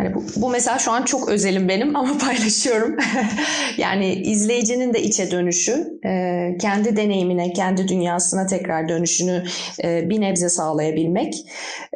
Hani 0.00 0.14
bu, 0.14 0.24
bu 0.36 0.50
mesela 0.50 0.78
şu 0.78 0.92
an 0.92 1.02
çok 1.02 1.28
özelim 1.28 1.68
benim 1.68 1.96
ama 1.96 2.18
paylaşıyorum. 2.26 2.96
yani 3.78 4.14
izleyicinin 4.14 4.94
de 4.94 5.02
içe 5.02 5.30
dönüşü, 5.30 6.00
e, 6.06 6.56
kendi 6.60 6.96
deneyimine, 6.96 7.52
kendi 7.52 7.88
dünyasına 7.88 8.46
tekrar 8.46 8.88
dönüşünü 8.88 9.44
e, 9.84 10.10
bir 10.10 10.20
nebze 10.20 10.48
sağlayabilmek. 10.48 11.34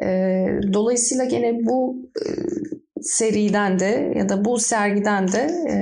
E, 0.01 0.07
dolayısıyla 0.73 1.25
gene 1.25 1.65
bu 1.65 1.95
e, 2.25 2.29
seriden 3.01 3.79
de 3.79 4.13
ya 4.15 4.29
da 4.29 4.45
bu 4.45 4.59
sergiden 4.59 5.27
de 5.31 5.47
e, 5.69 5.75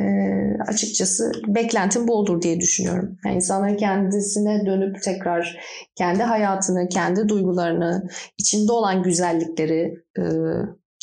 açıkçası 0.68 1.32
beklentim 1.48 2.08
bu 2.08 2.14
olur 2.14 2.42
diye 2.42 2.60
düşünüyorum. 2.60 3.18
Yani 3.26 3.36
insanların 3.36 3.78
kendisine 3.78 4.66
dönüp 4.66 5.04
tekrar 5.04 5.60
kendi 5.96 6.24
hayatını, 6.24 6.90
kendi 6.90 7.30
duygularını, 7.30 8.08
içinde 8.38 8.72
olan 8.72 9.04
güzellikleri 9.04 9.94
e, 10.20 10.24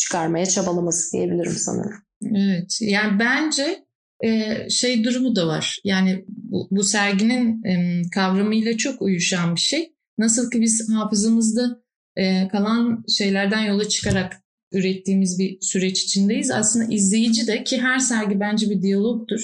çıkarmaya 0.01 0.47
çabalaması 0.47 1.13
diyebilirim 1.13 1.53
sanırım. 1.53 2.03
Evet. 2.37 2.79
Yani 2.81 3.19
bence 3.19 3.85
e, 4.25 4.57
şey 4.71 5.05
durumu 5.05 5.37
da 5.37 5.47
var. 5.47 5.79
Yani 5.85 6.25
bu, 6.71 6.85
serginin 6.85 7.65
e, 7.65 8.03
kavramıyla 8.15 8.77
çok 8.77 9.03
uyuşan 9.03 9.55
bir 9.55 9.61
şey. 9.61 9.93
Nasıl 10.19 10.51
ki 10.51 10.61
biz 10.61 10.89
hafızamızda 10.95 11.83
e, 12.17 12.49
kalan 12.49 13.05
şeylerden 13.19 13.61
yola 13.61 13.89
çıkarak 13.89 14.43
ürettiğimiz 14.73 15.39
bir 15.39 15.59
süreç 15.61 16.03
içindeyiz. 16.03 16.51
Aslında 16.51 16.95
izleyici 16.95 17.47
de 17.47 17.65
ki 17.65 17.81
her 17.81 17.99
sergi 17.99 18.41
bence 18.41 18.71
bir 18.71 18.83
diyalogtur. 18.83 19.41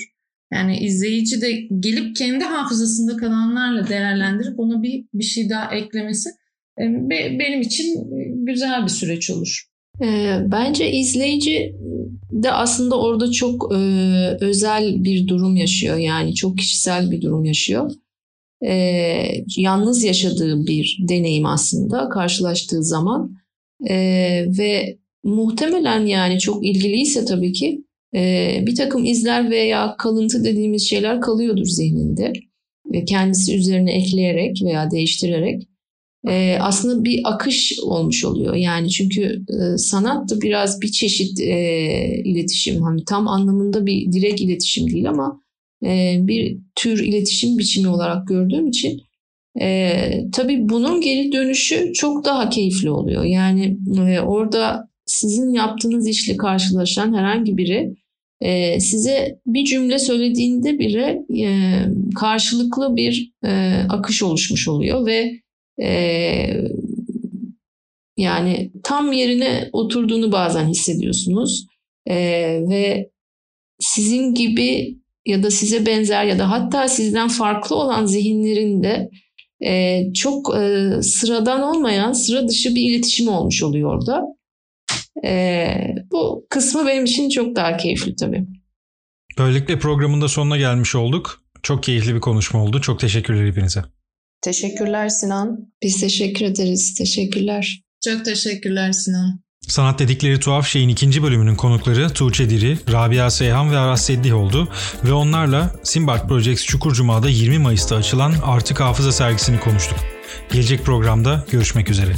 Yani 0.52 0.78
izleyici 0.78 1.40
de 1.40 1.52
gelip 1.80 2.16
kendi 2.16 2.44
hafızasında 2.44 3.16
kalanlarla 3.16 3.88
değerlendirip 3.88 4.61
ona 4.61 4.82
bir 4.82 5.04
bir 5.14 5.24
şey 5.24 5.50
daha 5.50 5.74
eklemesi 5.74 6.30
benim 7.38 7.61
için 7.61 8.11
güzel 8.46 8.84
bir 8.84 8.90
süreç 8.90 9.30
olur. 9.30 9.66
E, 10.03 10.38
bence 10.53 10.92
izleyici 10.92 11.74
de 12.32 12.53
aslında 12.53 13.01
orada 13.01 13.30
çok 13.30 13.74
e, 13.74 13.76
özel 14.40 15.05
bir 15.05 15.28
durum 15.28 15.57
yaşıyor. 15.57 15.97
Yani 15.97 16.34
çok 16.34 16.59
kişisel 16.59 17.11
bir 17.11 17.22
durum 17.22 17.44
yaşıyor. 17.44 17.90
E, 18.66 18.74
yalnız 19.57 20.05
yaşadığı 20.05 20.66
bir 20.66 20.99
deneyim 21.09 21.47
aslında 21.47 22.09
karşılaştığı 22.09 22.84
zaman. 22.84 23.36
E, 23.88 23.97
ve 24.59 24.99
muhtemelen 25.24 26.07
yani 26.07 26.38
çok 26.38 26.66
ilgiliyse 26.66 27.24
tabii 27.24 27.53
ki 27.53 27.84
e, 28.14 28.62
bir 28.66 28.74
takım 28.74 29.05
izler 29.05 29.51
veya 29.51 29.94
kalıntı 29.99 30.44
dediğimiz 30.44 30.88
şeyler 30.88 31.20
kalıyordur 31.20 31.66
zihninde. 31.66 32.32
Ve 32.92 33.05
kendisi 33.05 33.57
üzerine 33.57 33.92
ekleyerek 33.92 34.62
veya 34.62 34.90
değiştirerek 34.90 35.68
e, 36.28 36.58
aslında 36.60 37.04
bir 37.04 37.20
akış 37.24 37.78
olmuş 37.82 38.24
oluyor. 38.24 38.54
Yani 38.54 38.90
çünkü 38.90 39.44
e, 39.50 39.78
sanat 39.78 40.30
da 40.30 40.40
biraz 40.40 40.80
bir 40.80 40.92
çeşit 40.92 41.40
e, 41.40 42.22
iletişim. 42.24 42.82
Hani 42.82 43.04
tam 43.04 43.28
anlamında 43.28 43.86
bir 43.86 44.12
direkt 44.12 44.40
iletişim 44.40 44.90
değil 44.90 45.08
ama 45.08 45.40
e, 45.84 46.18
bir 46.20 46.58
tür 46.74 47.04
iletişim 47.04 47.58
biçimi 47.58 47.88
olarak 47.88 48.28
gördüğüm 48.28 48.68
için 48.68 49.00
e, 49.60 49.90
tabii 50.32 50.68
bunun 50.68 51.00
geri 51.00 51.32
dönüşü 51.32 51.92
çok 51.92 52.24
daha 52.24 52.50
keyifli 52.50 52.90
oluyor. 52.90 53.24
Yani 53.24 53.78
e, 53.98 54.20
orada 54.20 54.88
sizin 55.06 55.52
yaptığınız 55.52 56.08
işle 56.08 56.36
karşılaşan 56.36 57.14
herhangi 57.14 57.56
biri 57.56 57.94
e, 58.40 58.80
size 58.80 59.40
bir 59.46 59.64
cümle 59.64 59.98
söylediğinde 59.98 60.78
bile 60.78 61.22
e, 61.44 61.50
karşılıklı 62.14 62.96
bir 62.96 63.32
e, 63.44 63.72
akış 63.88 64.22
oluşmuş 64.22 64.68
oluyor 64.68 65.06
ve 65.06 65.32
e, 65.82 65.88
yani 68.16 68.72
tam 68.82 69.12
yerine 69.12 69.68
oturduğunu 69.72 70.32
bazen 70.32 70.68
hissediyorsunuz 70.68 71.66
e, 72.06 72.16
ve 72.68 73.10
sizin 73.80 74.34
gibi 74.34 74.98
ya 75.26 75.42
da 75.42 75.50
size 75.50 75.86
benzer 75.86 76.24
ya 76.24 76.38
da 76.38 76.50
hatta 76.50 76.88
sizden 76.88 77.28
farklı 77.28 77.76
olan 77.76 78.06
zihinlerin 78.06 78.82
de 78.82 79.10
e, 79.64 80.02
çok 80.12 80.56
e, 80.56 80.90
sıradan 81.02 81.62
olmayan 81.62 82.12
sıra 82.12 82.48
dışı 82.48 82.74
bir 82.74 82.90
iletişim 82.90 83.28
olmuş 83.28 83.62
oluyor 83.62 83.94
orada. 83.94 84.22
E, 85.24 85.68
bu 86.12 86.46
kısmı 86.50 86.86
benim 86.86 87.04
için 87.04 87.28
çok 87.28 87.56
daha 87.56 87.76
keyifli 87.76 88.16
tabii. 88.16 88.46
Böylelikle 89.38 89.78
programın 89.78 90.20
da 90.20 90.28
sonuna 90.28 90.56
gelmiş 90.56 90.94
olduk. 90.94 91.42
Çok 91.62 91.82
keyifli 91.82 92.14
bir 92.14 92.20
konuşma 92.20 92.62
oldu. 92.62 92.80
Çok 92.80 93.00
teşekkürler 93.00 93.46
hepinize. 93.46 93.82
Teşekkürler 94.41 95.09
Sinan. 95.09 95.72
Biz 95.82 96.01
teşekkür 96.01 96.45
ederiz. 96.45 96.95
Teşekkürler. 96.95 97.82
Çok 98.05 98.24
teşekkürler 98.24 98.93
Sinan. 98.93 99.41
Sanat 99.68 99.99
dedikleri 99.99 100.41
tuhaf 100.41 100.66
şeyin 100.66 100.89
ikinci 100.89 101.22
bölümünün 101.22 101.55
konukları 101.55 102.11
Tuğçe 102.11 102.51
Diri, 102.51 102.78
Rabia 102.93 103.30
Seyhan 103.30 103.72
ve 103.72 103.78
Aras 103.78 104.03
Seddih 104.03 104.34
oldu 104.34 104.68
ve 105.05 105.12
onlarla 105.12 105.74
Simbart 105.82 106.28
Projects 106.28 106.64
Çukurcuma'da 106.64 107.28
20 107.28 107.59
Mayıs'ta 107.59 107.97
açılan 107.97 108.34
Artık 108.43 108.80
Hafıza 108.80 109.12
sergisini 109.12 109.61
konuştuk. 109.61 109.99
Gelecek 110.53 110.84
programda 110.84 111.45
görüşmek 111.51 111.91
üzere. 111.91 112.12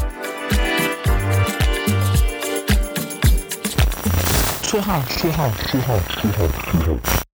Tuhaf, 4.63 5.23
tuhaf, 5.23 5.73
tuhaf, 5.73 6.23
tuhaf, 6.23 6.73
tuhaf. 6.73 7.28